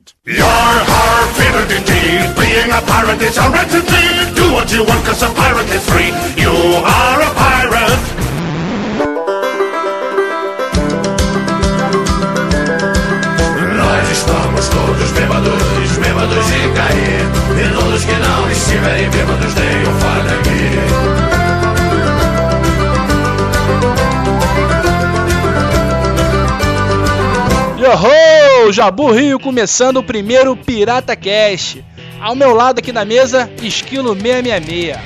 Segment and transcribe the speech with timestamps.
[0.00, 0.14] pirate.
[0.24, 2.34] You're har fitted indeed.
[2.36, 4.34] Being a pirate is a indeed.
[4.34, 6.12] Do what you want, cause a pirate is free.
[6.36, 6.52] You
[6.84, 8.00] are a pirate.
[13.76, 17.24] Nós estamos todos bêbados, bêbados de cair.
[17.60, 19.29] E todos que não estiverem bêbados
[27.90, 28.72] Yoho!
[28.72, 31.84] Jabu Rio começando o primeiro Pirata Cast.
[32.20, 34.96] Ao meu lado aqui na mesa, Esquilo 666.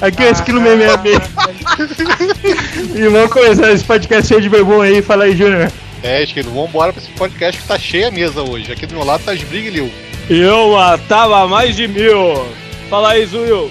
[0.00, 2.96] Aqui é Esquilo 666.
[2.96, 5.02] e vamos começar esse podcast cheio de bebum aí.
[5.02, 5.70] Fala aí, Júnior.
[6.02, 8.72] É, Esquilo, vambora pra esse podcast que tá cheia a mesa hoje.
[8.72, 9.92] Aqui do meu lado tá Sbriglio.
[10.30, 12.46] Eu matava mais de mil.
[12.88, 13.70] Fala aí, Zuil.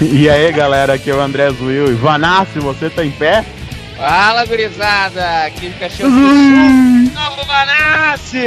[0.00, 1.96] E aí, galera, aqui é o André Zuil.
[1.98, 3.44] Vanassi, você tá em pé?
[3.98, 5.44] Fala, gurizada!
[5.44, 8.38] Aqui no Cachorro Novo Banassi!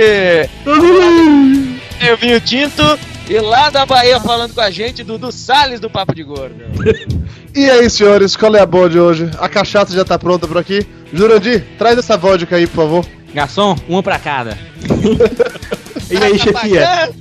[1.99, 2.81] Eu vim o Tinto
[3.29, 6.55] e lá da Bahia falando com a gente, Dudu Salles do Papo de Gordo.
[7.53, 9.29] E aí, senhores, qual é a boa de hoje?
[9.37, 10.87] A cachaça já tá pronta por aqui.
[11.11, 13.05] Jurandir, traz essa vodka aí, por favor.
[13.33, 14.57] Garçom, uma pra cada.
[16.09, 17.11] E aí, chefia?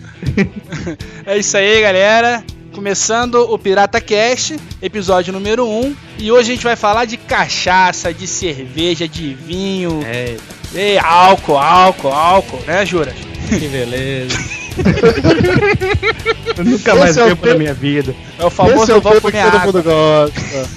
[1.27, 2.44] É isso aí, galera.
[2.73, 5.95] Começando o Pirata Cast, episódio número 1.
[6.19, 10.01] E hoje a gente vai falar de cachaça, de cerveja, de vinho.
[10.07, 10.37] É,
[10.75, 13.15] E álcool, álcool, álcool, né, Juras?
[13.49, 14.39] que beleza.
[16.57, 18.15] Eu nunca mais Esse é bebo na tempo- minha vida.
[18.39, 19.67] É o Esse famoso é o tempo que todo água.
[19.73, 20.69] mundo gosta.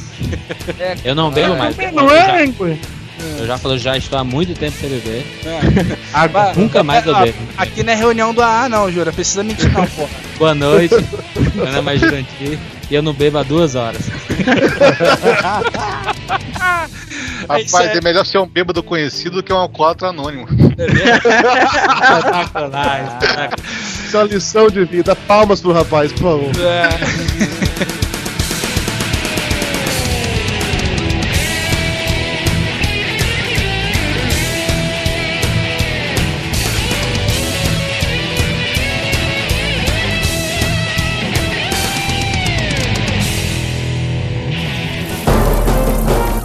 [1.06, 1.76] Eu não bebo mais.
[1.94, 2.56] Não é, já, hein,
[3.24, 3.42] pô?
[3.42, 5.26] eu já falei, já estou há muito tempo sem beber.
[6.32, 7.38] Vai- Nunca mais eu Ah, bebo.
[7.58, 9.12] Aqui não é reunião do AA, não, Jura.
[9.12, 10.10] Precisa mentir, não, porra.
[10.38, 10.96] Boa noite.
[11.56, 14.02] Meu nome é Jurandir e eu não bebo há duas horas.
[17.50, 17.98] É isso Rapaz, aí.
[17.98, 20.48] é melhor ser um bêbado conhecido do que um alcoólatra anônimo.
[22.08, 23.20] Espetacular.
[24.06, 25.14] Isso é uma lição de vida.
[25.16, 26.52] Palmas pro rapaz, por favor.
[26.62, 27.43] É.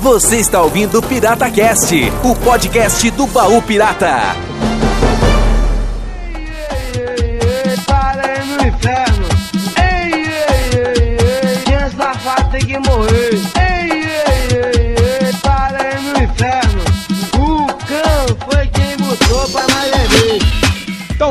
[0.08, 4.34] Você está ouvindo Pirata Cast, o podcast do Baú Pirata.
[7.86, 9.28] Parei no inferno.
[9.76, 13.27] Ei, ei, ei, ei, safado tem que morrer.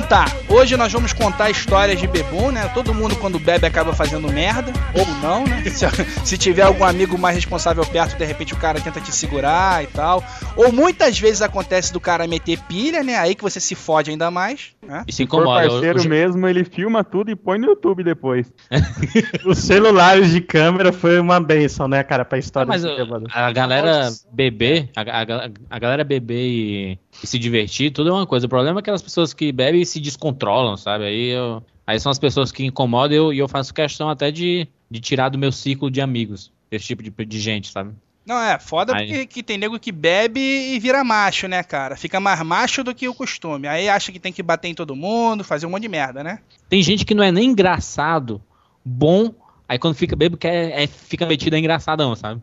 [0.09, 2.71] Tá, hoje nós vamos contar histórias de bebum, né?
[2.73, 5.61] Todo mundo quando bebe acaba fazendo merda, ou não, né?
[5.67, 5.85] Se,
[6.23, 9.87] se tiver algum amigo mais responsável perto, de repente o cara tenta te segurar e
[9.87, 10.23] tal.
[10.55, 13.17] Ou muitas vezes acontece do cara meter pilha, né?
[13.17, 15.03] Aí que você se fode ainda mais, né?
[15.07, 15.67] E se Se for incomoda.
[15.69, 18.51] parceiro Eu- eu- mesmo, ele filma tudo e põe no YouTube depois.
[19.45, 23.51] Os celulares de câmera foi uma benção, né, cara, pra história Mas desse eu- a
[23.51, 28.45] galera beber, a, a- a galera beber e, e se divertir, tudo é uma coisa.
[28.45, 31.05] O problema é aquelas pessoas que bebem e se descontrolam, sabe?
[31.05, 34.31] Aí, eu, aí são as pessoas que incomodam e eu, e eu faço questão até
[34.31, 37.91] de, de tirar do meu ciclo de amigos esse tipo de, de gente, sabe?
[38.27, 39.07] Não, é foda Aí.
[39.07, 41.95] porque que tem nego que bebe e vira macho, né, cara?
[41.95, 43.69] Fica mais macho do que o costume.
[43.69, 46.39] Aí acha que tem que bater em todo mundo, fazer um monte de merda, né?
[46.67, 48.41] Tem gente que não é nem engraçado,
[48.83, 49.33] bom,
[49.67, 52.41] aí quando fica bebo quer, é, fica metido é engraçadão, sabe?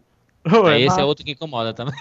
[0.67, 1.05] Aí esse é massa.
[1.05, 1.95] outro que incomoda também.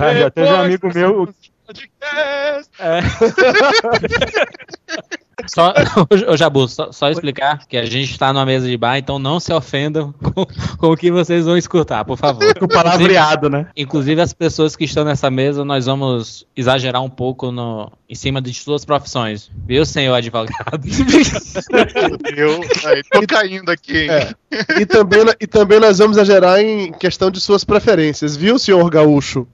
[0.00, 1.32] Ah, já teve um amigo meu.
[5.46, 5.72] Só,
[6.28, 9.40] ô Jabu, só, só explicar que a gente tá numa mesa de bar, então não
[9.40, 10.46] se ofendam com,
[10.78, 12.40] com o que vocês vão escutar, por favor.
[12.58, 13.66] Com palavreado, né?
[13.76, 18.42] Inclusive as pessoas que estão nessa mesa, nós vamos exagerar um pouco no, em cima
[18.42, 19.48] de suas profissões.
[19.64, 20.80] Viu, senhor advogado?
[22.36, 24.10] Eu aí, tô caindo aqui, hein?
[24.10, 24.34] É.
[24.80, 29.46] E também, e também nós vamos exagerar em questão de suas preferências, viu, senhor gaúcho?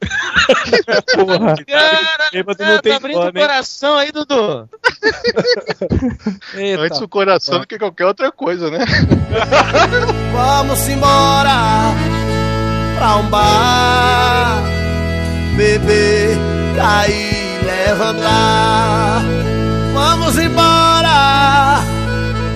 [1.14, 1.54] Porra.
[1.68, 4.70] Cara, Bêbado não tá tem abrindo o fome, coração aí, Dudu.
[6.56, 6.80] Eita.
[6.80, 8.86] Antes o coração do que qualquer outra coisa, né?
[10.32, 11.92] Vamos embora
[12.96, 14.62] pra um bar,
[15.58, 16.38] beber,
[16.74, 17.35] cair,
[17.66, 19.22] levantar.
[19.92, 21.80] Vamos embora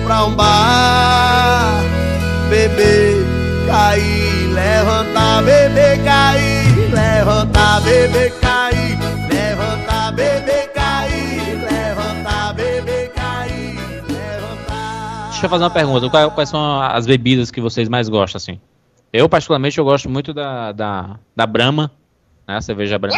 [0.05, 1.81] pra um bar,
[2.49, 3.25] beber,
[3.67, 8.97] cair, levantar, beber, cair, levantar, beber, cair,
[9.31, 13.79] levantar, beber, cair, levantar, beber, cair.
[15.31, 16.09] Deixa eu fazer uma pergunta.
[16.09, 18.59] Qual- Quais são as bebidas que vocês mais gostam, assim?
[19.11, 21.91] Eu, particularmente, eu gosto muito da, da, da Brahma,
[22.51, 22.57] né?
[22.57, 23.17] A cerveja branca.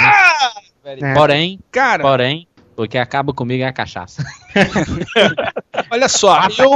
[0.86, 1.14] É.
[1.14, 4.24] Porém, Cara, porém, o que acaba comigo é a cachaça.
[5.92, 6.72] olha só, eu.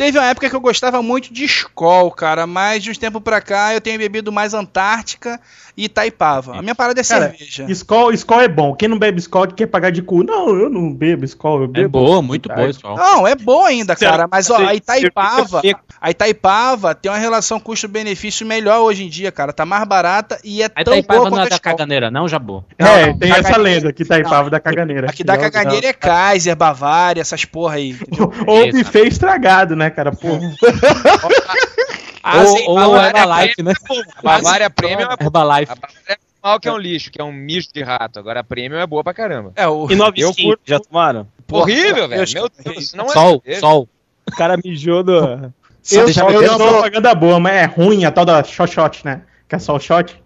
[0.00, 3.38] Teve uma época que eu gostava muito de Skol, cara, mas de uns tempos pra
[3.38, 5.38] cá eu tenho bebido mais Antártica
[5.76, 6.56] e Itaipava.
[6.58, 7.66] A minha parada é Cara, cerveja.
[7.68, 8.74] Skol, Skol é bom.
[8.74, 10.22] Quem não bebe Skol quer pagar de cu.
[10.22, 12.00] Não, eu não bebo Skol, eu É bebo.
[12.00, 12.96] boa, muito boa, Skol.
[12.96, 17.18] Não, é bom ainda, cara, mas ó, a Você- Itaipava, fica a Itaipava tem uma
[17.18, 19.52] relação custo-benefício melhor hoje em dia, cara.
[19.52, 22.64] Tá mais barata e é tão boa não é quanto a da caganeira, não, Jabô?
[22.78, 25.10] É, Não, tem essa lenda que Taipava da caganeira.
[25.10, 27.98] Aqui da é caganeira é Kaiser, Bavária, essas porra aí.
[28.46, 28.78] Ou Isso.
[28.78, 30.12] buffet estragado, né, cara?
[30.12, 30.28] Pô.
[32.22, 33.72] Ah, ou sim, ou Bavária Herbalife, né?
[34.18, 35.72] A Bavária Premium é Herbalife.
[35.72, 38.18] A é mal que é um lixo, que é um misto de rato.
[38.18, 39.52] Agora a Premium é boa pra caramba.
[39.56, 39.90] É, o...
[39.90, 40.60] E 9 Eu curto.
[40.64, 41.26] já tomaram?
[41.50, 42.22] Horrível, velho.
[42.22, 43.08] eu- Meu Deus, não é.
[43.08, 43.88] Sol, sol.
[44.30, 45.16] O cara mijou do...
[45.90, 48.44] Eu, Deixa eu, eu eu uma sou, propaganda boa, mas é ruim a tal da
[48.44, 49.22] xoxote, né?
[49.48, 50.22] Que é só o shot,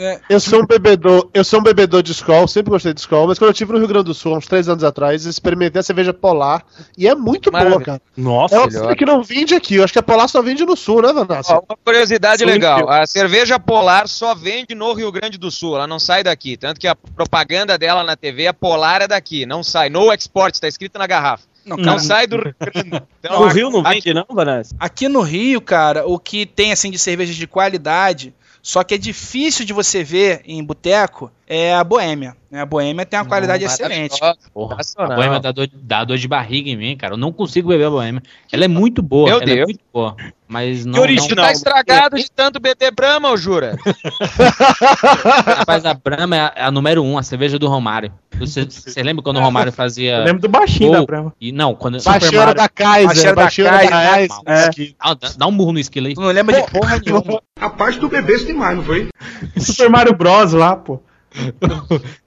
[0.00, 0.24] xoxote.
[0.30, 3.38] eu sou um bebedor, eu sou um bebedor de Skol, sempre gostei de Skol, mas
[3.38, 6.12] quando eu estive no Rio Grande do Sul, uns três anos atrás, experimentei a cerveja
[6.12, 6.64] Polar
[6.96, 7.84] e é muito boa, Maravilha.
[7.86, 8.02] cara.
[8.16, 10.64] Nossa, É uma cerveja que não vende aqui, eu acho que a Polar só vende
[10.64, 11.54] no Sul, né, Vanessa?
[11.54, 15.76] Ó, uma curiosidade Sim, legal: a cerveja polar só vende no Rio Grande do Sul,
[15.76, 16.56] ela não sai daqui.
[16.56, 19.88] Tanto que a propaganda dela na TV, a polar é daqui, não sai.
[19.88, 21.44] No export, está escrito na garrafa.
[21.64, 23.02] Não, Não sai do Rio Grande.
[23.18, 24.74] Então, o Rio não a- vende não, Vanessa?
[24.80, 28.98] Aqui no Rio, cara, o que tem assim de cervejas de qualidade, só que é
[28.98, 32.36] difícil de você ver em boteco, é a Boêmia.
[32.48, 32.60] né?
[32.62, 34.20] A Boêmia tem uma qualidade excelente.
[34.54, 37.14] Porra, a boêmia dá dor, dá dor de barriga em mim, cara.
[37.14, 38.22] Eu não consigo beber a boêmia.
[38.52, 39.26] Ela é muito boa.
[39.26, 39.66] Meu ela é Deus.
[39.66, 40.14] muito boa.
[40.46, 40.94] Mas não.
[40.94, 41.46] Que original.
[41.46, 43.76] Tá estragado de tanto beber Brahma, ô Jura?
[43.84, 48.12] Não, rapaz, a Brahma é a, é a número um, a cerveja do Romário.
[48.38, 50.18] Você, você lembra quando o Romário fazia.
[50.18, 51.00] Eu lembro do baixinho gol?
[51.00, 51.34] da Brahma.
[51.40, 52.00] E, não, quando.
[52.00, 52.54] Baixeira Mario.
[52.54, 54.94] da Kaiser, Baixeira da Kaiser, é.
[55.00, 56.14] Ah, dá, dá um burro no esquilo aí.
[56.14, 57.42] Tu não lembra de porra nenhuma.
[57.58, 59.08] Rapaz, tu bebeste demais, não foi?
[59.56, 61.02] Super Mario Bros lá, pô.
[61.34, 61.44] E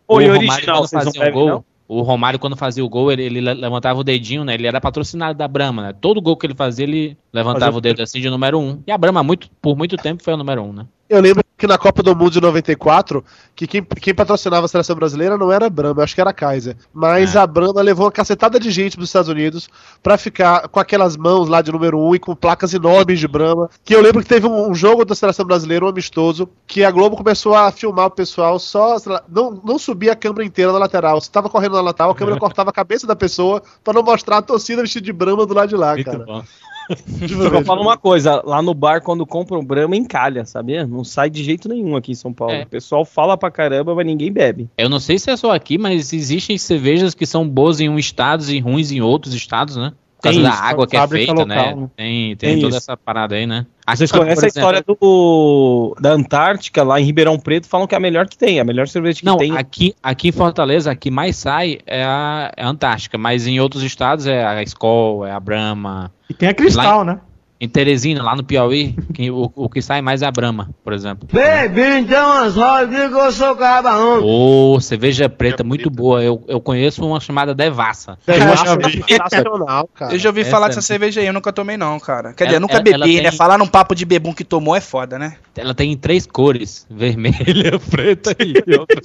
[0.08, 1.66] o Romário, original, quando vocês não o bebem, gol, não?
[1.88, 4.54] o Romário, quando fazia o gol, ele, ele le- levantava o dedinho, né?
[4.54, 5.94] Ele era patrocinado da Brahma, né?
[6.00, 8.82] Todo gol que ele fazia, ele levantava Fazia o dedo assim de número um.
[8.88, 10.86] E a Brahma, muito, por muito tempo, foi a número um, né?
[11.14, 13.24] Eu lembro que na Copa do Mundo de 94,
[13.56, 16.32] que quem, quem patrocinava a seleção brasileira não era a Brahma, eu acho que era
[16.32, 16.76] a Kaiser.
[16.92, 17.40] Mas É.
[17.40, 19.70] a Brahma levou uma cacetada de gente dos Estados Unidos
[20.02, 23.28] pra ficar com aquelas mãos lá de número 1 um, e com placas enormes de
[23.28, 23.70] Brahma.
[23.84, 26.90] Que eu lembro que teve um, um jogo da seleção brasileira, um amistoso, que a
[26.90, 28.98] Globo começou a filmar o pessoal só.
[29.30, 31.22] Não, não subia a câmera inteira na lateral.
[31.22, 34.38] Você tava correndo na lateral, a câmera cortava a cabeça da pessoa pra não mostrar
[34.38, 36.26] a torcida vestida de Brahma do lado de lá, Muito cara.
[36.26, 36.44] bom.
[36.90, 40.86] De Eu falo uma coisa, lá no bar, quando compra um Brahma, encalha, sabia?
[40.86, 42.54] Não sai de jeito nenhum aqui em São Paulo.
[42.54, 42.64] É.
[42.64, 44.70] O pessoal fala pra caramba, mas ninguém bebe.
[44.78, 47.98] Eu não sei se é só aqui, mas existem cervejas que são boas em um
[47.98, 49.94] estado e ruins em outros estados, né?
[50.24, 51.76] Por causa Tem da isso, água que é feita, local, né?
[51.76, 51.90] né?
[51.98, 52.78] Tem, tem, Tem toda isso.
[52.78, 53.66] essa parada aí, né?
[53.86, 57.94] Vocês Aqui, conhecem por a história do, da Antártica, lá em Ribeirão Preto, falam que
[57.94, 59.52] é a melhor que tem, a melhor cerveja que Não, tem.
[59.58, 63.60] aqui, aqui em Fortaleza, a que mais sai é a, é a Antártica, mas em
[63.60, 66.10] outros estados é a Skol, é a Brahma.
[66.30, 67.20] E tem a Cristal, né?
[67.64, 70.92] Em Teresina, lá no Piauí, que- o, o que sai mais é a Brahma, por
[70.92, 71.30] exemplo.
[71.32, 74.22] Bebi então as rodas, que eu sou cabarão.
[74.22, 76.22] Ô, cerveja preta muito boa.
[76.22, 78.18] Eu, eu conheço uma chamada Devassa.
[78.28, 80.14] Devassa é sensacional, cara.
[80.14, 82.34] Eu já ouvi Essa falar é- dessa cerveja aí, eu nunca tomei não, cara.
[82.34, 83.30] Quer dizer, Ela- nunca ela- bebi, ela né?
[83.30, 85.38] tem- Falar num papo de bebum que tomou é foda, né?
[85.56, 89.02] Ela tem três cores: vermelha, preta e outra.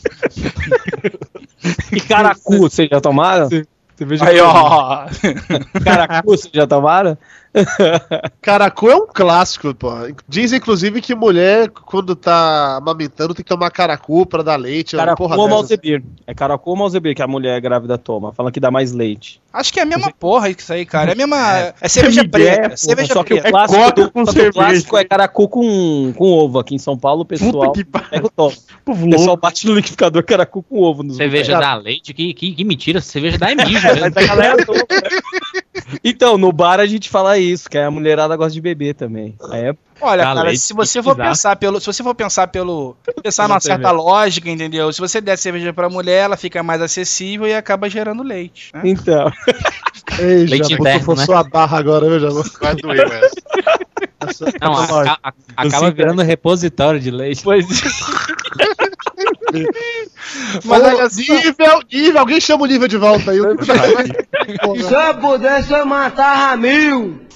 [1.92, 3.49] E caracu, vocês já tomaram?
[3.97, 5.06] Cerveja Aí, ó.
[5.85, 7.18] Caracu, vocês já tomaram?
[8.40, 9.90] Caracu é um clássico, pô.
[10.28, 14.95] Dizem, inclusive, que mulher, quando tá amamentando, tem que tomar caracu pra dar leite.
[14.95, 15.55] é Caracu porra ou dessas.
[15.59, 16.02] malzebir.
[16.26, 18.33] É caracu ou malzebir que a mulher grávida toma.
[18.33, 19.40] Fala que dá mais leite.
[19.52, 21.11] Acho que é a mesma porra isso aí, cara.
[21.11, 21.59] É a mesma.
[21.81, 22.62] É, cerveja Miguel, preta.
[22.62, 24.52] porra, cerveja Só que o clássico, coca do, com só que o cerveja.
[24.52, 26.59] clássico é caracu com, com ovo.
[26.59, 28.09] Aqui em São Paulo, o pessoal Puta que pariu.
[28.11, 28.26] pega
[28.87, 31.02] o pessoal bate no liquidificador caracu com ovo.
[31.02, 31.76] Nos Cerveja lugares.
[31.76, 32.12] dá leite?
[32.14, 33.81] Que, que, que mentira, cerveja dá é mijo.
[33.88, 34.11] né?
[34.64, 34.78] Toma.
[36.05, 39.37] Então, no bar a gente fala isso, que a mulherada gosta de beber também.
[39.52, 41.80] É Olha, Dá cara, se você for pensar pelo.
[41.80, 42.97] Se você for pensar pelo.
[43.21, 44.92] Pensar numa certa lógica, entendeu?
[44.92, 48.71] Se você der cerveja pra mulher, ela fica mais acessível e acaba gerando leite.
[48.73, 48.83] né?
[48.85, 49.28] Então,
[50.21, 51.40] Ei, Leite Jabu, interno, forçou né?
[51.40, 52.45] a barra agora, viu, Jabu?
[52.61, 53.28] Vai doer, velho.
[54.21, 55.18] Essa- Não, lógica.
[55.21, 57.42] a- a- acaba virando repositório de leite.
[57.42, 57.66] pois
[60.64, 63.38] Mas olha, nível, nível, alguém chama o nível de volta aí.
[64.87, 66.57] Se eu pudesse, eu matava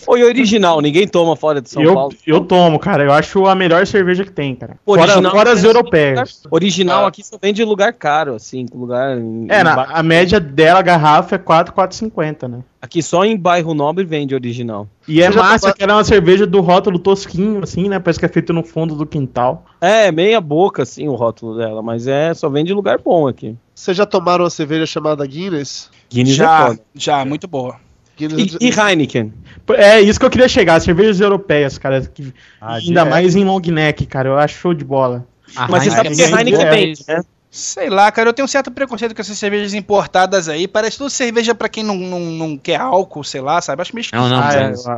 [0.06, 0.12] mil.
[0.14, 2.14] Oi, original, ninguém toma fora de São eu, Paulo.
[2.26, 3.04] eu tomo, cara.
[3.04, 4.76] Eu acho a melhor cerveja que tem, cara.
[4.84, 6.42] Fora, Original, fora as é europeias.
[6.50, 7.08] Original Ah.
[7.08, 9.16] aqui só vende em lugar caro, assim, lugar.
[9.18, 12.60] em- É, em na, a média dela, a garrafa, é 4, 4,50, né?
[12.80, 14.88] Aqui só em bairro nobre vende original.
[15.06, 17.98] E é massa toma- que ela é uma cerveja do rótulo tosquinho, assim, né?
[18.00, 19.64] Parece que é feito no fundo do quintal.
[19.80, 23.54] É, meia boca, assim, o rótulo dela, mas é só vende em lugar bom aqui.
[23.74, 25.90] Vocês já tomaram uma cerveja chamada Guinness?
[26.12, 26.80] Guinness é Já, foda.
[26.94, 27.76] já, muito boa.
[28.18, 29.32] E, e Heineken?
[29.74, 32.00] É isso que eu queria chegar, cervejas europeias, cara.
[32.02, 34.28] que- Ah, ainda de- mais em long neck, cara.
[34.28, 35.26] Eu acho show de bola.
[35.56, 37.22] A Mas você sabe Heineken que é Heineken vende, né?
[37.50, 40.66] Sei lá, cara, eu tenho um certo preconceito com essas cervejas importadas aí.
[40.66, 43.82] Parece tudo cerveja pra quem não, não, não quer álcool, sei lá, sabe?
[43.82, 44.54] Acho meio Não, não, Ah,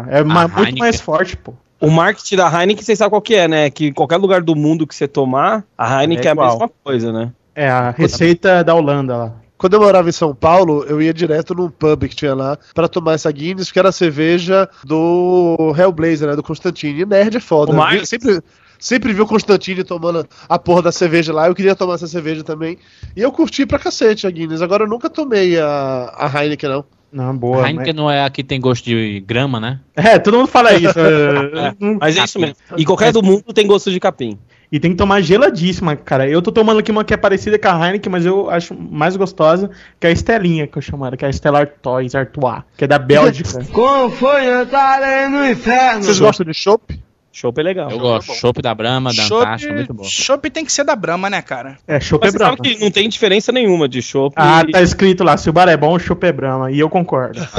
[0.09, 1.53] é, é ma- a muito Heineken- mais forte, pô.
[1.81, 3.69] O marketing da Heineken, vocês sabem qual que é, né?
[3.71, 6.71] Que em qualquer lugar do mundo que você tomar, a Heineken é, É a mesma
[6.85, 7.33] coisa, né?
[7.57, 9.33] É a receita da Holanda lá.
[9.65, 12.87] Quando eu morava em São Paulo, eu ia direto num pub que tinha lá pra
[12.87, 16.37] tomar essa Guinness, que era a cerveja do Hellblazer, né?
[16.37, 17.01] Do Constantine.
[17.01, 17.73] E nerd é foda.
[17.73, 18.43] O sempre,
[18.79, 21.49] sempre vi o Constantine tomando a porra da cerveja lá.
[21.49, 22.77] Eu queria tomar essa cerveja também.
[23.17, 24.61] E eu curti pra cacete a Guinness.
[24.61, 26.85] Agora eu nunca tomei a, a Heineken, não.
[27.15, 27.65] Não, boa.
[27.65, 29.79] a Heineken não é a que tem gosto de grama, né?
[29.95, 30.99] mas- É, todo mundo fala isso.
[30.99, 32.57] é, Mas é isso mesmo.
[32.77, 34.37] E qualquer do mundo tem gosto de capim.
[34.73, 36.29] E tem que tomar geladíssima, cara.
[36.29, 39.17] Eu tô tomando aqui uma que é parecida com a Heineken, mas eu acho mais
[39.17, 42.63] gostosa, que é a Estelinha, que eu chamo ela, que é a Stella Artois, Artois,
[42.77, 43.63] que é da Bélgica.
[43.73, 46.03] Como foi entrar no inferno?
[46.03, 47.01] Vocês gostam de chopp?
[47.35, 47.91] Chopp é legal.
[47.91, 48.33] Eu gosto.
[48.33, 50.05] Chopp da Brahma, da Antártica, muito bom.
[50.05, 51.77] Chopp tem que ser da Brahma, né, cara?
[51.85, 54.35] É, chopp é Mas você sabe que não tem diferença nenhuma de chopp.
[54.39, 56.71] Ah, e- tá escrito lá, se o bar é bom, o chopp é brama.
[56.71, 57.41] E eu concordo.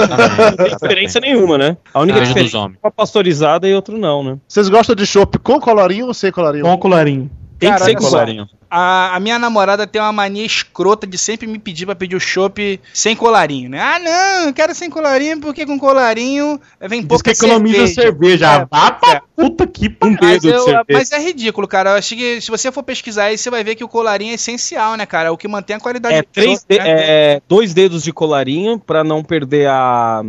[0.50, 1.76] Não tem diferença nenhuma, né?
[1.94, 4.38] A única dos diferença é uma pasteurizada e outro não, né?
[4.48, 6.64] Vocês gostam de chopp com colorinho ou sem colorinho?
[6.64, 7.30] Com o colarinho.
[7.66, 8.50] Tem Cara, que ser colarinho.
[8.70, 12.20] A, a minha namorada tem uma mania escrota de sempre me pedir pra pedir o
[12.20, 13.80] chopp sem colarinho, né?
[13.80, 18.46] Ah, não, eu quero sem colarinho porque com colarinho vem Diz pouca que economiza cerveja.
[18.46, 20.18] É, Ah, vá pra puta que pariu.
[20.22, 20.86] Mas, dedo de eu- cerveja.
[20.92, 21.92] mas é ridículo, cara.
[21.92, 24.36] Eu acho que se você for pesquisar aí, você vai ver que o colarinho é
[24.36, 25.30] essencial, né, cara?
[25.30, 26.84] É o que mantém a qualidade É, do três de- né?
[26.88, 30.22] é, dois dedos de colarinho pra não perder a.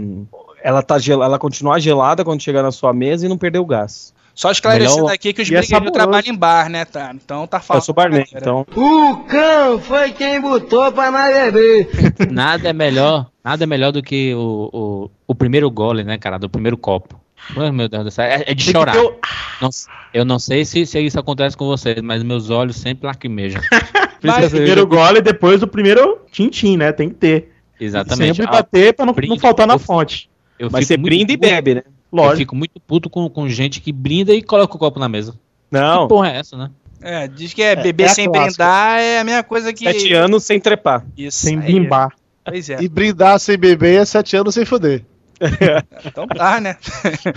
[0.63, 1.23] Ela, tá gel...
[1.23, 4.13] ela continuar gelada quando chegar na sua mesa e não perder o gás.
[4.37, 7.11] Só esclarecendo melhor- aqui que os é brigueiros trabalham em bar, né, tá?
[7.15, 7.83] Então tá Eu falando.
[7.83, 8.67] sou barman, então.
[8.77, 11.89] O cão foi quem botou pra nós beber.
[12.31, 16.39] Nada é melhor, nada é melhor do que o, o, o primeiro gole, né, cara?
[16.39, 17.19] Do primeiro copo.
[17.57, 18.25] Ai, meu Deus do céu.
[18.27, 18.97] É, é de Tem chorar.
[18.99, 19.17] o-
[19.63, 19.71] Não-
[20.13, 23.61] eu não sei se, se isso acontece com vocês, mas meus olhos sempre lacrimejam.
[24.23, 26.91] Mas- primeiro gole e depois o primeiro tintim, né?
[26.93, 27.53] Tem que ter.
[27.81, 28.37] Exatamente.
[28.37, 29.31] Sempre Ah, bater pra não, brinde.
[29.31, 30.29] não faltar na Eu- fonte.
[30.59, 31.83] eu Mas você muito brinda e bebe, né?
[32.13, 32.39] Eu Lógico.
[32.39, 35.35] fico muito puto com, com gente que brinda e coloca o copo na mesa.
[35.71, 36.03] Não.
[36.03, 36.71] Que porra é essa, né?
[37.01, 38.65] É, diz que é, beber é sem clássica.
[38.65, 39.85] brindar é a mesma coisa que.
[39.85, 41.05] Sete anos sem trepar.
[41.17, 41.39] Isso.
[41.39, 41.67] Sem aí.
[41.67, 42.13] bimbar.
[42.45, 42.81] Pois é.
[42.81, 45.05] E brindar sem beber é sete anos sem foder.
[46.05, 46.77] Então tá, né?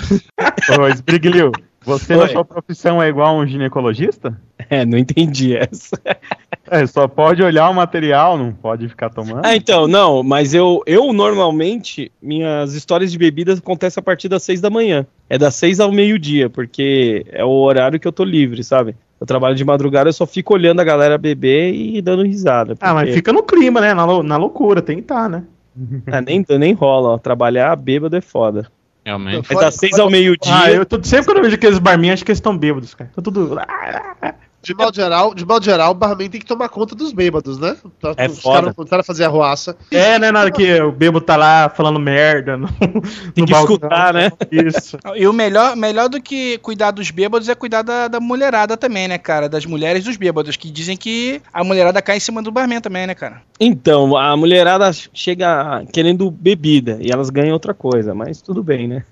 [0.79, 1.51] Ô, Esbriglio,
[1.83, 4.39] você na sua profissão é igual a um ginecologista?
[4.69, 5.99] É, não entendi essa.
[6.71, 9.41] É, só pode olhar o material, não pode ficar tomando?
[9.43, 14.43] Ah, então, não, mas eu, eu normalmente, minhas histórias de bebidas acontecem a partir das
[14.43, 15.05] seis da manhã.
[15.29, 18.95] É das seis ao meio-dia, porque é o horário que eu tô livre, sabe?
[19.19, 22.75] Eu trabalho de madrugada, eu só fico olhando a galera beber e dando risada.
[22.79, 23.93] Ah, mas porque- fica no clima, né?
[23.93, 25.43] Na, lou- na loucura, tem que estar, né?
[26.07, 27.17] Ah, nem, nem rola, ó.
[27.17, 28.67] Trabalhar bêbado é foda.
[29.05, 29.51] Realmente.
[29.51, 30.53] É das seis ao meio-dia.
[30.53, 33.09] Ah, eu tô, sempre quando eu vejo aqueles barminhos, acho que eles estão bêbados, cara.
[33.15, 33.57] Tá tudo.
[34.61, 37.77] De modo geral, de modo geral, o barman tem que tomar conta dos bêbados, né?
[37.99, 38.59] Pra, É os foda.
[38.61, 39.75] caras começarem a fazer arruaça.
[39.89, 40.31] É, né?
[40.31, 42.57] Na hora que o bêbado tá lá falando merda.
[42.57, 42.67] No,
[43.33, 44.31] Tem que escutar, né?
[44.51, 44.97] Isso.
[45.15, 49.07] E o melhor, melhor do que cuidar dos bêbados é cuidar da, da mulherada também,
[49.07, 49.47] né, cara?
[49.47, 53.07] Das mulheres dos bêbados, que dizem que a mulherada cai em cima do barman também,
[53.07, 53.41] né, cara?
[53.59, 59.03] Então, a mulherada chega querendo bebida e elas ganham outra coisa, mas tudo bem, né?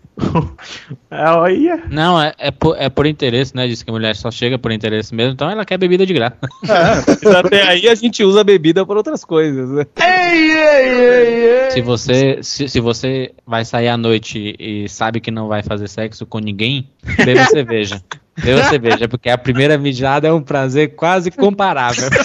[1.12, 1.84] É, olha.
[1.90, 3.68] Não, é, é, por, é por interesse, né?
[3.68, 6.38] Diz que a mulher só chega por interesse mesmo, então ela quer bebida de graça.
[6.64, 9.86] Mas até aí a gente usa a bebida para outras coisas, né?
[10.02, 11.72] Ei, ei, ei, ei.
[11.72, 15.88] Se você, se, se você vai sair à noite e sabe que não vai fazer
[15.88, 16.90] sexo com ninguém,
[17.24, 18.02] beba cerveja.
[18.44, 22.08] Beba cerveja, porque a primeira mijada é um prazer quase comparável.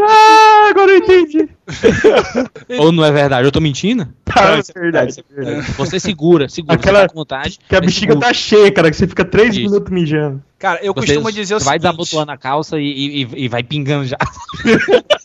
[0.00, 1.48] Ah, agora eu entendi.
[2.78, 3.46] Ou não é verdade?
[3.46, 4.08] Eu tô mentindo?
[4.24, 5.20] Tá, Não, é isso é verdade.
[5.20, 5.72] é verdade.
[5.72, 6.74] Você segura, segura.
[6.74, 7.58] Aquela- Você tá com vontade.
[7.68, 8.28] Que a bexiga segura.
[8.28, 9.60] tá cheia, cara, que você fica três Isso.
[9.66, 10.42] minutos mijando.
[10.58, 11.82] Cara, eu Você costumo dizer o vai seguinte.
[11.82, 14.16] desabotoando a calça e, e- e vai pingando já.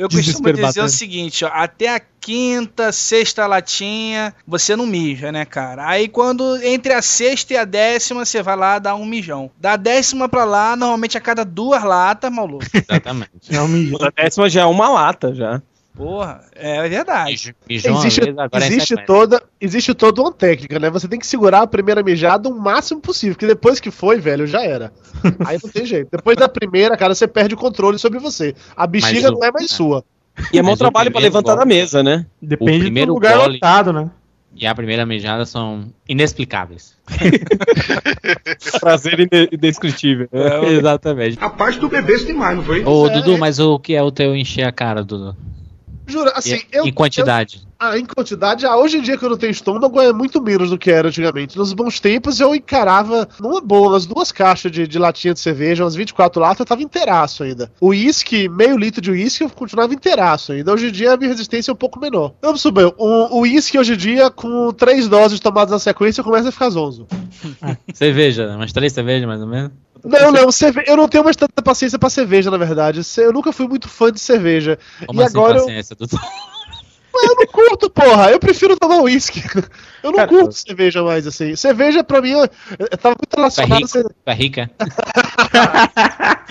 [0.00, 5.44] Eu costumo dizer o seguinte, ó, até a quinta, sexta latinha, você não mija, né,
[5.44, 5.86] cara?
[5.86, 9.50] Aí quando entre a sexta e a décima, você vai lá dar um mijão.
[9.58, 12.64] Da décima pra lá, normalmente a cada duas latas, maluco.
[12.72, 13.30] Exatamente.
[13.50, 13.98] É um mijão.
[14.00, 15.60] A décima já é uma lata, já.
[16.00, 17.52] Porra, é verdade.
[17.68, 20.88] Mijou Existe, vez, é existe, toda, existe toda uma técnica, né?
[20.88, 24.46] Você tem que segurar a primeira mijada o máximo possível, porque depois que foi, velho,
[24.46, 24.94] já era.
[25.44, 26.08] Aí não tem jeito.
[26.10, 28.54] Depois da primeira, cara, você perde o controle sobre você.
[28.74, 29.74] A bexiga o- não é mais é.
[29.74, 30.02] sua.
[30.54, 32.24] E é mau trabalho pra primeiro levantar golpe- da mesa, né?
[32.40, 34.10] Depende do primeiro lugar gole- lotado, né?
[34.56, 36.94] E a primeira mijada são inexplicáveis.
[38.80, 40.28] Prazer inde- indescritível.
[40.66, 41.38] Exatamente.
[41.40, 42.82] A parte do bebê demais, não foi?
[42.84, 43.10] Ô, é.
[43.10, 45.36] Dudu, mas o que é o teu encher a cara, Dudu?
[46.10, 46.84] Jura, assim, E- eu.
[46.86, 47.60] em quantidade.
[47.62, 50.42] eu- ah, em quantidade, ah, hoje em dia que eu não tenho estômago é muito
[50.42, 51.56] menos do que era antigamente.
[51.56, 55.82] Nos bons tempos eu encarava numa boa, umas duas caixas de, de latinha de cerveja,
[55.84, 57.72] umas 24 latas, eu tava inteiraço ainda.
[57.80, 60.72] O uísque, meio litro de uísque, eu continuava inteiraço ainda.
[60.72, 62.34] Hoje em dia a minha resistência é um pouco menor.
[62.42, 66.48] Vamos subir, o o uísque hoje em dia, com três doses tomadas na sequência, começa
[66.48, 67.06] a ficar zonzo.
[67.94, 69.70] Cerveja, umas três cervejas mais ou menos.
[70.04, 70.82] Não, não, cerve...
[70.86, 73.00] eu não tenho mais tanta paciência pra cerveja, na verdade.
[73.18, 74.78] Eu nunca fui muito fã de cerveja.
[75.06, 75.64] Como e assim, agora eu...
[75.64, 75.96] paciência?
[77.12, 78.30] Mas eu não curto, porra.
[78.30, 79.42] Eu prefiro tomar uísque.
[80.02, 81.56] Eu não Cara, curto cerveja mais, assim.
[81.56, 83.88] Cerveja, pra mim, eu, eu tava muito é relacionado a rico?
[83.88, 84.04] ser...
[84.04, 84.70] Tu é rica?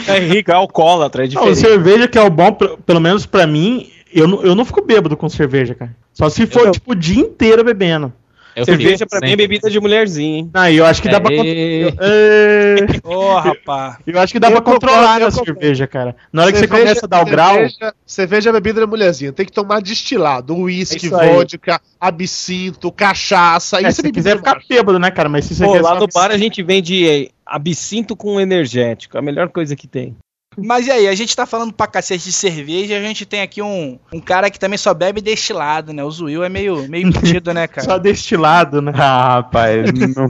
[0.07, 1.59] É é alcoólatra, é Não, diferente.
[1.59, 5.15] cerveja que é o bom, pelo menos pra mim, eu não, eu não fico bêbado
[5.17, 5.95] com cerveja, cara.
[6.13, 8.11] Só se for, Eu- tipo, o dia inteiro bebendo.
[8.59, 10.49] Eu Cerveja pra mim é bebida de mulherzinha, hein?
[10.53, 11.31] Aí eu acho que dá pra.
[13.03, 13.97] Ô, rapaz.
[14.05, 15.45] eu acho que dá Eu pra controlar concordo.
[15.45, 16.15] cerveja, cara.
[16.31, 17.53] Na hora que você Cerveja- começa a dar o grau.
[17.55, 19.31] Cerveja, cerveja é bebida da mulherzinha.
[19.31, 20.55] Tem que tomar destilado.
[20.55, 23.77] Uísque, É vodka, absinto, cachaça.
[23.79, 25.29] É, isso se é quiser de ficar bêbado, né, cara?
[25.29, 29.17] Mas se você Pô, quer lá no bar a gente vende é, absinto com energético.
[29.17, 30.15] A melhor coisa que tem.
[30.57, 33.61] Mas e aí, a gente tá falando pra cacete de cerveja, a gente tem aqui
[33.61, 36.03] um, um cara que também só bebe destilado, né?
[36.03, 37.85] O Zuil é meio, meio metido, né, cara?
[37.87, 38.91] Só destilado, né?
[38.95, 40.27] Ah, rapaz, não,